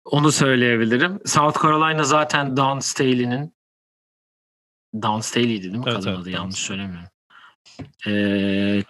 onu 0.06 0.32
söyleyebilirim. 0.32 1.20
South 1.26 1.64
Carolina 1.64 2.04
zaten 2.04 2.58
Dawn 2.58 2.80
Staley'nin 2.80 3.54
Dawn 4.94 5.20
Staley'di 5.20 5.64
değil 5.64 5.76
mi? 5.76 5.84
Evet, 5.88 5.96
Kadın 5.96 6.10
evet, 6.10 6.20
adı 6.20 6.30
yanlış 6.30 6.60
söylemiyorum. 6.60 7.10
Ee, 8.08 8.84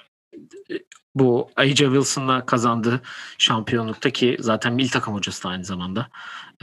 bu 1.16 1.52
Aja 1.56 1.86
Wilson'la 1.86 2.46
kazandığı 2.46 3.02
şampiyonlukta 3.38 4.10
ki 4.10 4.38
zaten 4.40 4.74
mil 4.74 4.90
takım 4.90 5.14
hocası 5.14 5.44
da 5.44 5.50
aynı 5.50 5.64
zamanda. 5.64 6.10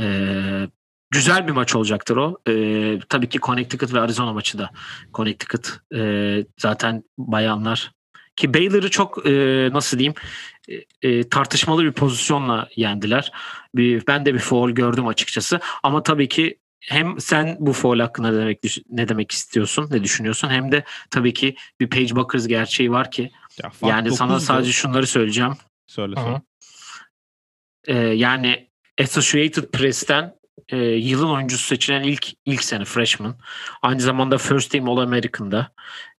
Ee, 0.00 0.68
güzel 1.10 1.46
bir 1.46 1.52
maç 1.52 1.76
olacaktır 1.76 2.16
o. 2.16 2.38
Ee, 2.48 2.98
tabii 3.08 3.28
ki 3.28 3.38
Connecticut 3.38 3.94
ve 3.94 4.00
Arizona 4.00 4.32
maçı 4.32 4.58
da 4.58 4.70
Connecticut 5.14 5.80
e, 5.94 6.44
zaten 6.58 7.02
bayanlar 7.18 7.96
ki 8.36 8.54
Baylor'ı 8.54 8.90
çok 8.90 9.26
e, 9.26 9.32
nasıl 9.72 9.98
diyeyim 9.98 10.14
e, 10.68 11.08
e, 11.08 11.28
tartışmalı 11.28 11.84
bir 11.84 11.92
pozisyonla 11.92 12.68
yendiler. 12.76 13.32
Bir, 13.74 14.06
ben 14.06 14.26
de 14.26 14.34
bir 14.34 14.38
foul 14.38 14.70
gördüm 14.70 15.06
açıkçası 15.06 15.60
ama 15.82 16.02
tabii 16.02 16.28
ki 16.28 16.58
hem 16.80 17.20
sen 17.20 17.56
bu 17.60 17.72
foul 17.72 18.00
hakkında 18.00 18.30
ne 18.30 18.38
demek 18.38 18.64
ne 18.90 19.08
demek 19.08 19.32
istiyorsun, 19.32 19.88
ne 19.90 20.04
düşünüyorsun 20.04 20.48
hem 20.48 20.72
de 20.72 20.84
tabii 21.10 21.34
ki 21.34 21.56
bir 21.80 21.90
Page 21.90 22.16
Buckers 22.16 22.46
gerçeği 22.46 22.90
var 22.90 23.10
ki 23.10 23.30
ya 23.62 23.70
yani 23.82 24.12
sana 24.12 24.40
sadece 24.40 24.72
şunları 24.72 25.06
söyleyeceğim. 25.06 25.52
Söyle 25.86 26.14
söyle. 26.16 26.42
Ee, 27.86 27.96
yani 27.96 28.68
Associated 29.00 29.64
Press'ten 29.64 30.34
e, 30.68 30.76
yılın 30.78 31.28
oyuncusu 31.28 31.66
seçilen 31.66 32.02
ilk 32.02 32.26
ilk 32.46 32.64
sene 32.64 32.84
freshman. 32.84 33.36
Aynı 33.82 34.00
zamanda 34.00 34.38
First 34.38 34.70
Team 34.70 34.88
All 34.88 34.96
American'da. 34.96 35.72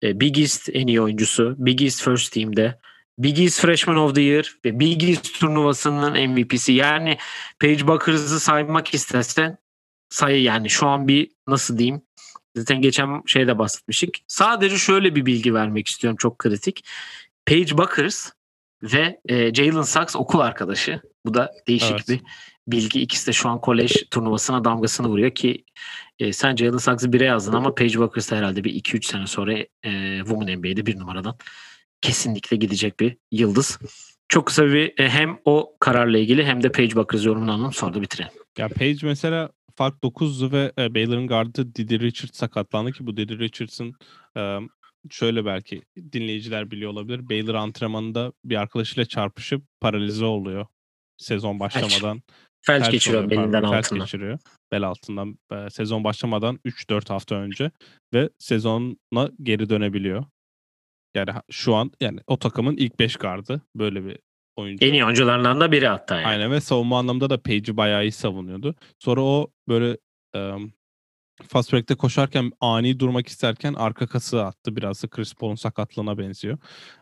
E, 0.03 0.20
Big 0.20 0.39
East 0.39 0.68
en 0.72 0.87
iyi 0.87 1.01
oyuncusu. 1.01 1.55
Big 1.59 1.82
East 1.82 2.03
First 2.03 2.32
Team'de. 2.32 2.80
Big 3.18 3.39
East 3.39 3.61
Freshman 3.61 3.97
of 3.97 4.14
the 4.14 4.22
Year 4.22 4.57
ve 4.64 4.80
Big 4.80 5.05
East 5.05 5.41
turnuvasının 5.41 6.30
MVP'si. 6.30 6.72
Yani 6.72 7.18
Paige 7.61 7.87
Buckers'ı 7.87 8.41
saymak 8.41 8.95
istersen 8.95 9.59
sayı 10.09 10.43
yani 10.43 10.70
şu 10.70 10.87
an 10.87 11.09
bir 11.09 11.30
nasıl 11.47 11.78
diyeyim 11.78 12.03
zaten 12.57 12.80
geçen 12.80 13.22
şeyde 13.26 13.59
bahsetmiştik. 13.59 14.24
Sadece 14.28 14.78
şöyle 14.78 15.14
bir 15.14 15.26
bilgi 15.26 15.55
vermek 15.55 15.89
istiyorum 15.89 16.16
çok 16.20 16.39
kritik. 16.39 16.84
Paige 17.47 17.78
Buckers 17.78 18.30
ve 18.82 19.20
e, 19.28 19.55
Jalen 19.55 19.82
Sachs 19.82 20.16
okul 20.16 20.41
arkadaşı. 20.41 21.01
Bu 21.26 21.34
da 21.34 21.53
değişik 21.68 21.91
evet. 21.91 22.09
bir 22.09 22.20
bilgi. 22.68 23.00
İkisi 23.00 23.26
de 23.26 23.32
şu 23.32 23.48
an 23.48 23.60
kolej 23.60 23.92
turnuvasına 24.10 24.64
damgasını 24.64 25.08
vuruyor 25.08 25.30
ki 25.30 25.64
e, 26.18 26.32
sen 26.32 26.56
Jalen 26.56 26.78
Sachs'ı 26.78 27.12
bire 27.12 27.24
yazdın 27.24 27.52
ama 27.52 27.74
Paige 27.74 27.98
Buckers 27.98 28.32
herhalde 28.32 28.64
bir 28.64 28.74
2-3 28.74 29.06
sene 29.06 29.26
sonra 29.26 29.58
e, 29.84 30.18
Women 30.18 30.58
NBA'de 30.58 30.86
bir 30.86 30.98
numaradan 30.98 31.36
kesinlikle 32.02 32.56
gidecek 32.56 33.00
bir 33.00 33.16
yıldız. 33.30 33.78
Çok 34.28 34.46
kısa 34.46 34.66
bir 34.66 34.98
e, 34.98 35.08
hem 35.08 35.38
o 35.44 35.76
kararla 35.80 36.18
ilgili 36.18 36.44
hem 36.44 36.62
de 36.62 36.72
Paige 36.72 36.96
Buckers 36.96 37.24
yorumunu 37.26 37.52
alalım 37.52 37.72
sonra 37.72 37.94
da 37.94 38.02
bitirelim. 38.02 38.32
Ya 38.58 38.68
Paige 38.68 39.06
mesela 39.06 39.50
fark 39.74 40.02
9'du 40.02 40.52
ve 40.52 40.72
e, 40.78 40.94
Baylor'ın 40.94 41.26
gardı 41.26 41.74
Didi 41.74 42.00
Richards 42.00 42.38
sakatlandı 42.38 42.92
ki 42.92 43.06
bu 43.06 43.16
Didi 43.16 43.38
Richards'ın 43.38 43.94
e, 44.36 44.58
şöyle 45.10 45.44
belki 45.44 45.82
dinleyiciler 46.12 46.70
biliyor 46.70 46.90
olabilir. 46.90 47.28
Baylor 47.28 47.54
antrenmanında 47.54 48.32
bir 48.44 48.56
arkadaşıyla 48.56 49.04
çarpışıp 49.04 49.62
paralize 49.80 50.24
oluyor 50.24 50.66
sezon 51.16 51.60
başlamadan. 51.60 52.22
Felç, 52.66 52.82
felç 52.82 52.92
geçiriyor 52.92 53.24
oluyor, 53.24 53.42
belinden 53.42 53.62
pardon, 53.62 53.76
altından. 53.76 53.98
Felç 54.00 54.12
geçiriyor 54.12 54.38
bel 54.72 54.82
altından 54.82 55.38
e, 55.52 55.70
sezon 55.70 56.04
başlamadan 56.04 56.60
3-4 56.64 57.08
hafta 57.08 57.34
önce 57.34 57.70
ve 58.14 58.30
sezona 58.38 59.30
geri 59.42 59.68
dönebiliyor. 59.68 60.24
Yani 61.14 61.30
şu 61.50 61.74
an 61.74 61.92
yani 62.00 62.20
o 62.26 62.36
takımın 62.36 62.76
ilk 62.76 62.98
5 62.98 63.16
gardı 63.16 63.62
böyle 63.74 64.04
bir 64.04 64.18
oyuncu. 64.56 64.86
En 64.86 64.92
iyi 64.92 65.04
oyuncularından 65.04 65.60
da 65.60 65.72
biri 65.72 65.88
hatta 65.88 66.14
yani. 66.14 66.26
Aynen 66.26 66.50
ve 66.50 66.60
savunma 66.60 66.98
anlamda 66.98 67.30
da 67.30 67.42
Page'i 67.42 67.76
bayağı 67.76 68.04
iyi 68.04 68.12
savunuyordu. 68.12 68.74
Sonra 68.98 69.20
o 69.20 69.50
böyle 69.68 69.96
um, 70.36 70.72
fast 71.48 71.72
break'te 71.72 71.94
koşarken 71.94 72.52
ani 72.60 73.00
durmak 73.00 73.26
isterken 73.26 73.74
arka 73.74 74.06
kası 74.06 74.44
attı. 74.44 74.76
Biraz 74.76 75.02
da 75.02 75.08
Chris 75.08 75.34
Paul'un 75.34 75.54
sakatlığına 75.54 76.18
benziyor. 76.18 76.58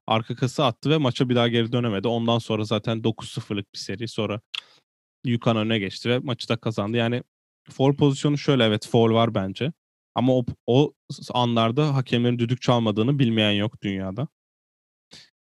Arka 0.07 0.37
kası 0.37 0.65
attı 0.65 0.91
ve 0.91 0.97
maça 0.97 1.29
bir 1.29 1.35
daha 1.35 1.49
geri 1.49 1.73
dönemedi. 1.73 2.09
Ondan 2.09 2.39
sonra 2.39 2.65
zaten 2.65 2.99
9-0'lık 2.99 3.75
bir 3.75 3.79
seri. 3.79 4.09
Sonra 4.09 4.41
Yukan 5.25 5.57
öne 5.57 5.79
geçti 5.79 6.09
ve 6.11 6.19
maçı 6.19 6.49
da 6.49 6.57
kazandı. 6.57 6.97
Yani 6.97 7.23
foul 7.71 7.97
pozisyonu 7.97 8.39
şöyle 8.39 8.65
evet 8.65 8.89
foul 8.89 9.15
var 9.15 9.35
bence. 9.35 9.73
Ama 10.15 10.33
o, 10.33 10.45
o 10.67 10.93
anlarda 11.33 11.95
hakemlerin 11.95 12.39
düdük 12.39 12.63
çalmadığını 12.63 13.19
bilmeyen 13.19 13.53
yok 13.53 13.83
dünyada. 13.83 14.29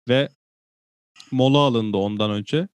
Ve 0.08 0.28
mola 1.30 1.58
alındı 1.58 1.96
ondan 1.96 2.30
önce. 2.30 2.68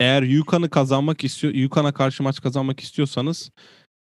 Eğer 0.00 0.22
Yukan'ı 0.22 0.70
kazanmak 0.70 1.24
istiyor, 1.24 1.54
Yukan'a 1.54 1.92
karşı 1.92 2.22
maç 2.22 2.40
kazanmak 2.40 2.80
istiyorsanız 2.80 3.50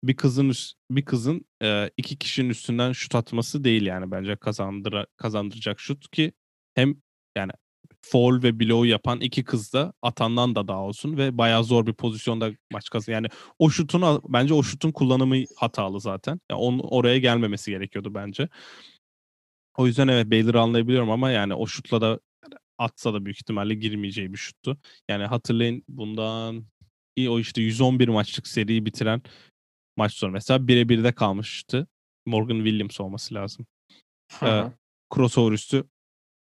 bir 0.03 0.16
kızın 0.16 0.53
bir 0.91 1.05
kızın 1.05 1.45
e, 1.64 1.89
iki 1.97 2.18
kişinin 2.18 2.49
üstünden 2.49 2.91
şut 2.91 3.16
atması 3.16 3.64
değil 3.64 3.86
yani 3.86 4.12
bence 4.12 4.36
kazandıra, 4.36 5.05
kazandıracak 5.18 5.80
şut 5.80 6.12
ki 6.12 6.32
hem 6.76 6.95
yani 7.38 7.51
foul 8.01 8.43
ve 8.43 8.59
blow 8.59 8.87
yapan 8.87 9.21
iki 9.21 9.43
kız 9.43 9.73
da 9.73 9.93
atandan 10.01 10.55
da 10.55 10.67
daha 10.67 10.79
olsun 10.79 11.17
ve 11.17 11.37
bayağı 11.37 11.63
zor 11.63 11.85
bir 11.85 11.93
pozisyonda 11.93 12.51
maç 12.71 12.89
kazan. 12.89 13.13
Yani 13.13 13.27
o 13.59 13.69
şutun 13.69 14.21
bence 14.29 14.53
o 14.53 14.63
şutun 14.63 14.91
kullanımı 14.91 15.35
hatalı 15.57 15.99
zaten. 15.99 16.41
Yani 16.51 16.61
onun 16.61 16.79
oraya 16.79 17.17
gelmemesi 17.17 17.71
gerekiyordu 17.71 18.13
bence. 18.13 18.49
O 19.77 19.87
yüzden 19.87 20.07
evet 20.07 20.31
Baylor'ı 20.31 20.61
anlayabiliyorum 20.61 21.11
ama 21.11 21.31
yani 21.31 21.53
o 21.53 21.67
şutla 21.67 22.01
da 22.01 22.19
atsa 22.77 23.13
da 23.13 23.25
büyük 23.25 23.37
ihtimalle 23.37 23.73
girmeyeceği 23.73 24.33
bir 24.33 24.37
şuttu. 24.37 24.77
Yani 25.09 25.25
hatırlayın 25.25 25.83
bundan 25.87 26.65
iyi 27.15 27.29
o 27.29 27.39
işte 27.39 27.61
111 27.61 28.07
maçlık 28.07 28.47
seriyi 28.47 28.85
bitiren 28.85 29.21
maç 29.97 30.13
sonra 30.13 30.31
mesela 30.31 30.67
bire 30.67 31.03
de 31.03 31.11
kalmıştı. 31.11 31.87
Morgan 32.25 32.55
Williams 32.55 32.99
olması 32.99 33.35
lazım. 33.35 33.65
Ee, 34.43 34.63
crossover 35.15 35.51
üstü 35.51 35.83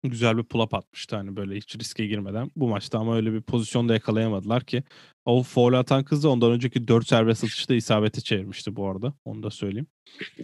güzel 0.02 0.36
bir 0.36 0.42
pull-up 0.42 0.76
atmıştı 0.76 1.16
hani 1.16 1.36
böyle 1.36 1.56
hiç 1.56 1.76
riske 1.78 2.06
girmeden. 2.06 2.50
Bu 2.56 2.68
maçta 2.68 2.98
ama 2.98 3.16
öyle 3.16 3.32
bir 3.32 3.40
pozisyonda 3.40 3.94
yakalayamadılar 3.94 4.64
ki. 4.64 4.82
O 5.24 5.42
foul 5.42 5.72
atan 5.72 6.04
kız 6.04 6.24
da 6.24 6.28
ondan 6.28 6.52
önceki 6.52 6.88
4 6.88 7.08
serbest 7.08 7.44
atışta 7.44 7.74
isabete 7.74 8.20
çevirmişti 8.20 8.76
bu 8.76 8.88
arada. 8.88 9.14
Onu 9.24 9.42
da 9.42 9.50
söyleyeyim. 9.50 9.86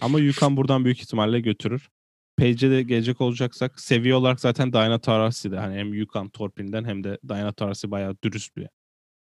Ama 0.00 0.20
Yukan 0.20 0.56
buradan 0.56 0.84
büyük 0.84 1.00
ihtimalle 1.00 1.40
götürür. 1.40 1.88
Page'e 2.38 2.70
de 2.70 2.82
gelecek 2.82 3.20
olacaksak 3.20 3.80
seviye 3.80 4.14
olarak 4.14 4.40
zaten 4.40 4.72
Diana 4.72 4.98
Taurasi'de 4.98 5.58
hani 5.58 5.74
hem 5.74 5.94
Yukan 5.94 6.28
Torpin'den 6.28 6.84
hem 6.84 7.04
de 7.04 7.18
Diana 7.28 7.52
Taurasi 7.52 7.90
bayağı 7.90 8.16
dürüst 8.24 8.56
bir 8.56 8.68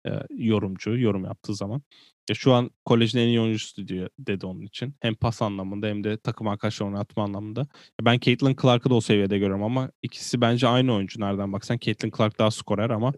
e, 0.07 0.11
yorumcu 0.31 0.99
yorum 0.99 1.25
yaptığı 1.25 1.55
zaman. 1.55 1.83
Ya 2.29 2.35
şu 2.35 2.53
an 2.53 2.71
kolejin 2.85 3.19
en 3.19 3.27
iyi 3.27 3.41
oyuncusu 3.41 3.89
diyor 3.89 4.09
dedi 4.19 4.47
onun 4.47 4.63
için. 4.63 4.95
Hem 5.01 5.15
pas 5.15 5.43
anlamında 5.43 5.87
hem 5.87 6.05
de 6.05 6.17
takım 6.17 6.49
arkadaşlarını 6.49 6.99
atma 6.99 7.25
anlamında. 7.25 7.67
Ben 8.03 8.19
Caitlin 8.19 8.57
Clark'ı 8.63 8.91
da 8.91 8.95
o 8.95 9.01
seviyede 9.01 9.39
görüyorum 9.39 9.63
ama 9.63 9.91
ikisi 10.03 10.41
bence 10.41 10.69
aynı 10.69 10.95
oyuncu 10.95 11.21
nereden 11.21 11.53
baksan. 11.53 11.79
Caitlin 11.79 12.13
Clark 12.17 12.39
daha 12.39 12.51
skorer 12.51 12.91
ama 12.91 13.13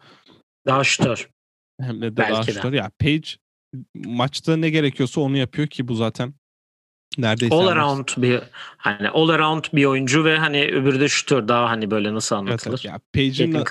daha 0.66 0.84
şutör. 0.84 1.30
Hem 1.80 2.03
de, 2.03 2.12
de 2.12 2.16
daha 2.16 2.43
şutör. 2.43 2.72
Ya 2.72 2.91
Page 3.01 3.28
maçta 3.95 4.57
ne 4.57 4.70
gerekiyorsa 4.70 5.20
onu 5.20 5.36
yapıyor 5.36 5.68
ki 5.68 5.89
bu 5.89 5.95
zaten 5.95 6.34
neredeyse 7.18 7.55
all 7.55 7.66
around 7.66 8.09
bir 8.16 8.41
hani 8.76 9.09
all 9.09 9.28
around 9.28 9.64
bir 9.72 9.84
oyuncu 9.84 10.24
ve 10.24 10.39
hani 10.39 10.64
öbürü 10.64 11.01
de 11.01 11.09
şutör 11.09 11.49
daha 11.49 11.70
hani 11.70 11.91
böyle 11.91 12.14
nasıl 12.14 12.36
anlatılır? 12.36 12.80
Evet, 12.84 12.84
evet. 12.84 12.84
Ya 12.84 13.01
Page'in 13.14 13.64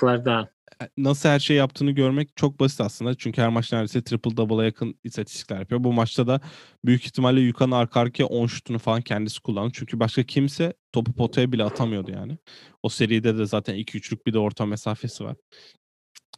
nasıl 0.96 1.28
her 1.28 1.38
şey 1.38 1.56
yaptığını 1.56 1.90
görmek 1.90 2.36
çok 2.36 2.60
basit 2.60 2.80
aslında. 2.80 3.14
Çünkü 3.14 3.42
her 3.42 3.48
maç 3.48 3.72
neredeyse 3.72 4.02
triple 4.02 4.36
double'a 4.36 4.64
yakın 4.64 4.98
istatistikler 5.04 5.58
yapıyor. 5.58 5.84
Bu 5.84 5.92
maçta 5.92 6.26
da 6.26 6.40
büyük 6.84 7.06
ihtimalle 7.06 7.40
Yukan 7.40 7.70
arka 7.70 8.00
arkaya 8.00 8.24
10 8.24 8.46
şutunu 8.46 8.78
falan 8.78 9.02
kendisi 9.02 9.40
kullandı. 9.40 9.70
Çünkü 9.74 10.00
başka 10.00 10.22
kimse 10.22 10.74
topu 10.92 11.12
potaya 11.12 11.52
bile 11.52 11.64
atamıyordu 11.64 12.10
yani. 12.10 12.38
O 12.82 12.88
seride 12.88 13.38
de 13.38 13.46
zaten 13.46 13.74
2-3'lük 13.74 14.26
bir 14.26 14.32
de 14.32 14.38
orta 14.38 14.66
mesafesi 14.66 15.24
var. 15.24 15.36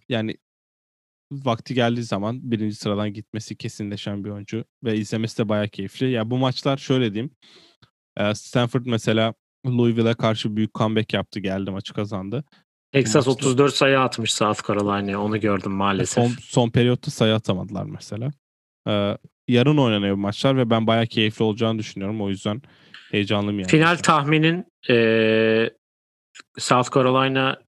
Yani 0.09 0.37
vakti 1.33 1.75
geldiği 1.75 2.03
zaman 2.03 2.51
birinci 2.51 2.77
sıradan 2.77 3.13
gitmesi 3.13 3.57
kesinleşen 3.57 4.25
bir 4.25 4.31
oyuncu 4.31 4.65
ve 4.85 4.97
izlemesi 4.97 5.39
de 5.39 5.49
bayağı 5.49 5.69
keyifli. 5.69 6.11
Ya 6.11 6.31
bu 6.31 6.39
maçlar 6.39 6.77
şöyle 6.77 7.15
diyeyim. 7.15 7.37
Stanford 8.35 8.87
mesela 8.87 9.35
Louisville'e 9.67 10.15
karşı 10.15 10.57
büyük 10.57 10.75
comeback 10.75 11.15
yaptı. 11.15 11.41
Geldi 11.41 11.71
maçı 11.71 11.95
kazandı. 11.95 12.45
Texas 12.93 13.27
maçta, 13.27 13.49
34 13.49 13.75
sayı 13.75 14.01
atmış 14.01 14.35
South 14.35 14.69
Carolina'ya. 14.69 15.21
Onu 15.21 15.41
gördüm 15.41 15.73
maalesef. 15.73 16.25
Son, 16.25 16.33
son 16.43 16.71
periyotta 16.71 17.11
sayı 17.11 17.35
atamadılar 17.35 17.85
mesela. 17.85 18.31
Ee, 18.89 19.19
yarın 19.49 19.77
oynanıyor 19.77 20.15
maçlar 20.15 20.57
ve 20.57 20.71
ben 20.71 20.87
bayağı 20.87 21.07
keyifli 21.07 21.45
olacağını 21.45 21.79
düşünüyorum. 21.79 22.23
O 22.23 22.29
yüzden 22.29 22.63
heyecanlıyım 23.11 23.59
yani. 23.61 23.71
Final 23.71 23.97
tahminin 23.97 24.65
e, 24.91 25.71
South 26.59 26.95
Carolina 26.95 27.59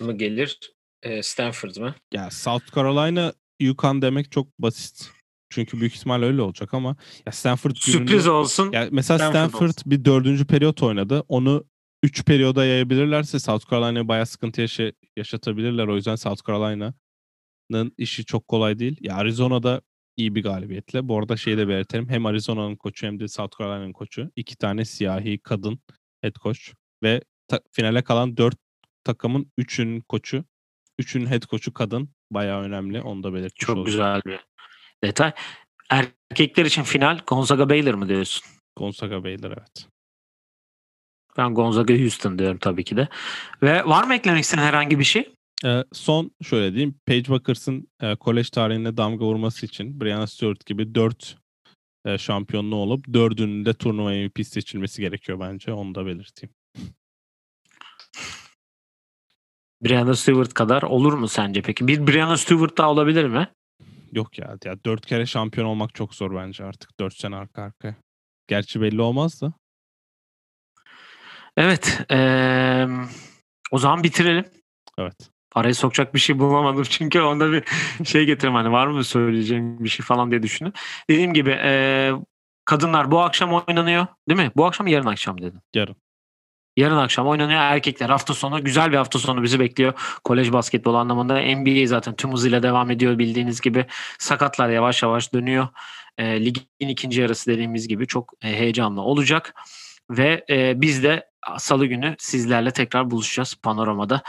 mı 0.00 0.12
gelir? 0.12 0.58
E, 1.02 1.22
Stanford 1.22 1.76
mı? 1.76 1.94
Ya 2.12 2.30
South 2.30 2.74
Carolina 2.74 3.32
UConn 3.70 4.02
demek 4.02 4.32
çok 4.32 4.58
basit. 4.58 5.10
Çünkü 5.50 5.80
büyük 5.80 5.94
ihtimal 5.94 6.22
öyle 6.22 6.42
olacak 6.42 6.74
ama 6.74 6.96
ya 7.26 7.32
Stanford 7.32 7.76
sürpriz 7.76 8.10
gününde, 8.10 8.30
olsun. 8.30 8.72
Ya 8.72 8.88
mesela 8.90 9.18
Stanford, 9.18 9.48
Stanford 9.48 9.90
bir 9.90 10.04
dördüncü 10.04 10.46
periyot 10.46 10.82
oynadı. 10.82 11.24
Onu 11.28 11.64
3 12.02 12.24
periyoda 12.24 12.64
yayabilirlerse 12.64 13.38
South 13.38 13.70
Carolina'ya 13.70 14.08
bayağı 14.08 14.26
sıkıntı 14.26 14.60
yaşa- 14.60 14.92
yaşatabilirler. 15.16 15.86
O 15.88 15.96
yüzden 15.96 16.14
South 16.16 16.46
Carolina'nın 16.46 17.92
işi 17.98 18.24
çok 18.24 18.48
kolay 18.48 18.78
değil. 18.78 18.96
Ya 19.00 19.14
Arizona'da 19.16 19.80
iyi 20.16 20.34
bir 20.34 20.42
galibiyetle. 20.42 21.08
Bu 21.08 21.18
arada 21.18 21.36
şeyi 21.36 21.58
de 21.58 21.68
belirtelim. 21.68 22.08
Hem 22.08 22.26
Arizona'nın 22.26 22.76
koçu 22.76 23.06
hem 23.06 23.20
de 23.20 23.28
South 23.28 23.58
Carolina'nın 23.58 23.92
koçu. 23.92 24.30
iki 24.36 24.56
tane 24.56 24.84
siyahi 24.84 25.38
kadın 25.38 25.80
head 26.22 26.34
coach. 26.42 26.60
Ve 27.02 27.20
ta- 27.48 27.60
finale 27.72 28.02
kalan 28.02 28.36
4 28.36 28.56
takımın 29.04 29.52
3'ünün 29.58 30.00
koçu. 30.00 30.44
3'ünün 30.98 31.26
head 31.26 31.42
coach'u 31.42 31.72
kadın. 31.74 32.10
Bayağı 32.30 32.62
önemli. 32.62 33.00
Onu 33.02 33.22
da 33.22 33.34
belirtmiş 33.34 33.66
Çok 33.66 33.76
olacağım. 33.76 33.86
güzel 33.86 34.22
bir 34.26 34.40
detay. 35.04 35.32
Erkekler 35.90 36.64
için 36.64 36.82
final 36.82 37.18
Gonzaga 37.26 37.68
Baylor 37.70 37.94
mı 37.94 38.08
diyorsun? 38.08 38.44
Gonzaga 38.76 39.24
Baylor 39.24 39.50
evet. 39.50 39.86
Ben 41.38 41.54
Gonzaga 41.54 41.94
Houston 41.94 42.38
diyorum 42.38 42.58
tabii 42.58 42.84
ki 42.84 42.96
de. 42.96 43.08
Ve 43.62 43.84
var 43.84 44.04
mı 44.04 44.14
eklemek 44.14 44.42
istediğin 44.42 44.66
herhangi 44.66 44.98
bir 44.98 45.04
şey? 45.04 45.32
Ee, 45.64 45.84
son 45.92 46.30
şöyle 46.42 46.72
diyeyim. 46.74 46.94
Paige 47.06 47.28
Buckers'ın 47.28 47.88
e, 48.00 48.16
kolej 48.16 48.50
tarihine 48.50 48.96
damga 48.96 49.24
vurması 49.24 49.66
için 49.66 50.00
Brianna 50.00 50.26
Stewart 50.26 50.66
gibi 50.66 50.94
4 50.94 51.36
e, 52.04 52.18
şampiyonlu 52.18 52.76
olup 52.76 53.12
dördünün 53.12 53.64
de 53.64 53.74
turnuva 53.74 54.10
MVP 54.10 54.46
seçilmesi 54.46 55.02
gerekiyor 55.02 55.40
bence. 55.40 55.72
Onu 55.72 55.94
da 55.94 56.06
belirteyim. 56.06 56.54
Brianna 59.84 60.14
Stewart 60.14 60.54
kadar 60.54 60.82
olur 60.82 61.12
mu 61.12 61.28
sence 61.28 61.62
peki? 61.62 61.88
Bir 61.88 62.06
Brianna 62.06 62.36
Stewart 62.36 62.78
daha 62.78 62.90
olabilir 62.90 63.24
mi? 63.24 63.48
Yok 64.12 64.38
ya. 64.38 64.56
ya 64.64 64.76
dört 64.86 65.06
kere 65.06 65.26
şampiyon 65.26 65.66
olmak 65.66 65.94
çok 65.94 66.14
zor 66.14 66.34
bence 66.34 66.64
artık. 66.64 67.00
Dört 67.00 67.14
sene 67.14 67.36
arka 67.36 67.62
arkaya. 67.62 67.94
Gerçi 68.48 68.80
belli 68.80 69.02
olmaz 69.02 69.42
da. 69.42 69.52
Evet. 71.58 72.00
Ee, 72.10 72.86
o 73.70 73.78
zaman 73.78 74.02
bitirelim. 74.02 74.44
Evet. 74.98 75.30
Araya 75.54 75.74
sokacak 75.74 76.14
bir 76.14 76.18
şey 76.18 76.38
bulamadım 76.38 76.82
çünkü 76.90 77.20
onda 77.20 77.52
bir 77.52 77.64
şey 78.04 78.24
getireyim 78.24 78.54
hani 78.54 78.72
var 78.72 78.86
mı 78.86 79.04
söyleyeceğim 79.04 79.84
bir 79.84 79.88
şey 79.88 80.06
falan 80.06 80.30
diye 80.30 80.42
düşündüm. 80.42 80.72
Dediğim 81.10 81.34
gibi 81.34 81.50
e, 81.50 82.12
kadınlar 82.64 83.10
bu 83.10 83.20
akşam 83.20 83.52
oynanıyor 83.52 84.06
değil 84.28 84.40
mi? 84.40 84.50
Bu 84.56 84.66
akşam 84.66 84.86
yarın 84.86 85.06
akşam 85.06 85.42
dedin. 85.42 85.60
Yarın. 85.74 85.96
Yarın 86.76 86.96
akşam 86.96 87.26
oynanıyor 87.26 87.60
erkekler 87.60 88.08
hafta 88.08 88.34
sonu. 88.34 88.64
Güzel 88.64 88.92
bir 88.92 88.96
hafta 88.96 89.18
sonu 89.18 89.42
bizi 89.42 89.60
bekliyor. 89.60 90.18
Kolej 90.24 90.52
basketbol 90.52 90.94
anlamında. 90.94 91.40
NBA 91.40 91.86
zaten 91.86 92.16
tüm 92.16 92.32
hızıyla 92.32 92.62
devam 92.62 92.90
ediyor 92.90 93.18
bildiğiniz 93.18 93.60
gibi. 93.60 93.86
Sakatlar 94.18 94.68
yavaş 94.68 95.02
yavaş 95.02 95.32
dönüyor. 95.32 95.68
E, 96.18 96.44
ligin 96.44 96.88
ikinci 96.88 97.20
yarısı 97.20 97.50
dediğimiz 97.50 97.88
gibi 97.88 98.06
çok 98.06 98.32
heyecanlı 98.40 99.00
olacak. 99.00 99.54
Ve 100.10 100.44
e, 100.50 100.80
biz 100.80 101.02
de 101.02 101.28
salı 101.58 101.86
günü 101.86 102.14
sizlerle 102.18 102.70
tekrar 102.70 103.10
buluşacağız 103.10 103.54
Panorama'da. 103.62 104.22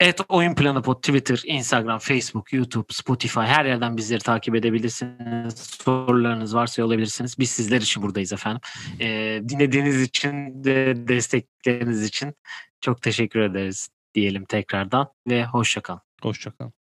Evet 0.00 0.20
Oyun 0.28 0.54
Planı 0.54 0.82
Pod 0.82 0.96
Twitter, 0.96 1.42
Instagram, 1.44 1.98
Facebook, 1.98 2.52
YouTube, 2.52 2.86
Spotify 2.90 3.40
her 3.40 3.64
yerden 3.64 3.96
bizleri 3.96 4.20
takip 4.20 4.54
edebilirsiniz. 4.54 5.58
Sorularınız 5.58 6.54
varsa 6.54 6.82
yollayabilirsiniz. 6.82 7.38
Biz 7.38 7.50
sizler 7.50 7.80
için 7.80 8.02
buradayız 8.02 8.32
efendim. 8.32 8.60
Ee, 9.00 9.42
dinlediğiniz 9.48 10.02
için 10.02 10.64
de 10.64 10.94
destekleriniz 11.08 12.04
için 12.04 12.34
çok 12.80 13.02
teşekkür 13.02 13.40
ederiz 13.40 13.88
diyelim 14.14 14.44
tekrardan 14.44 15.08
ve 15.28 15.44
hoşçakalın. 15.44 16.00
Hoşçakalın. 16.22 16.79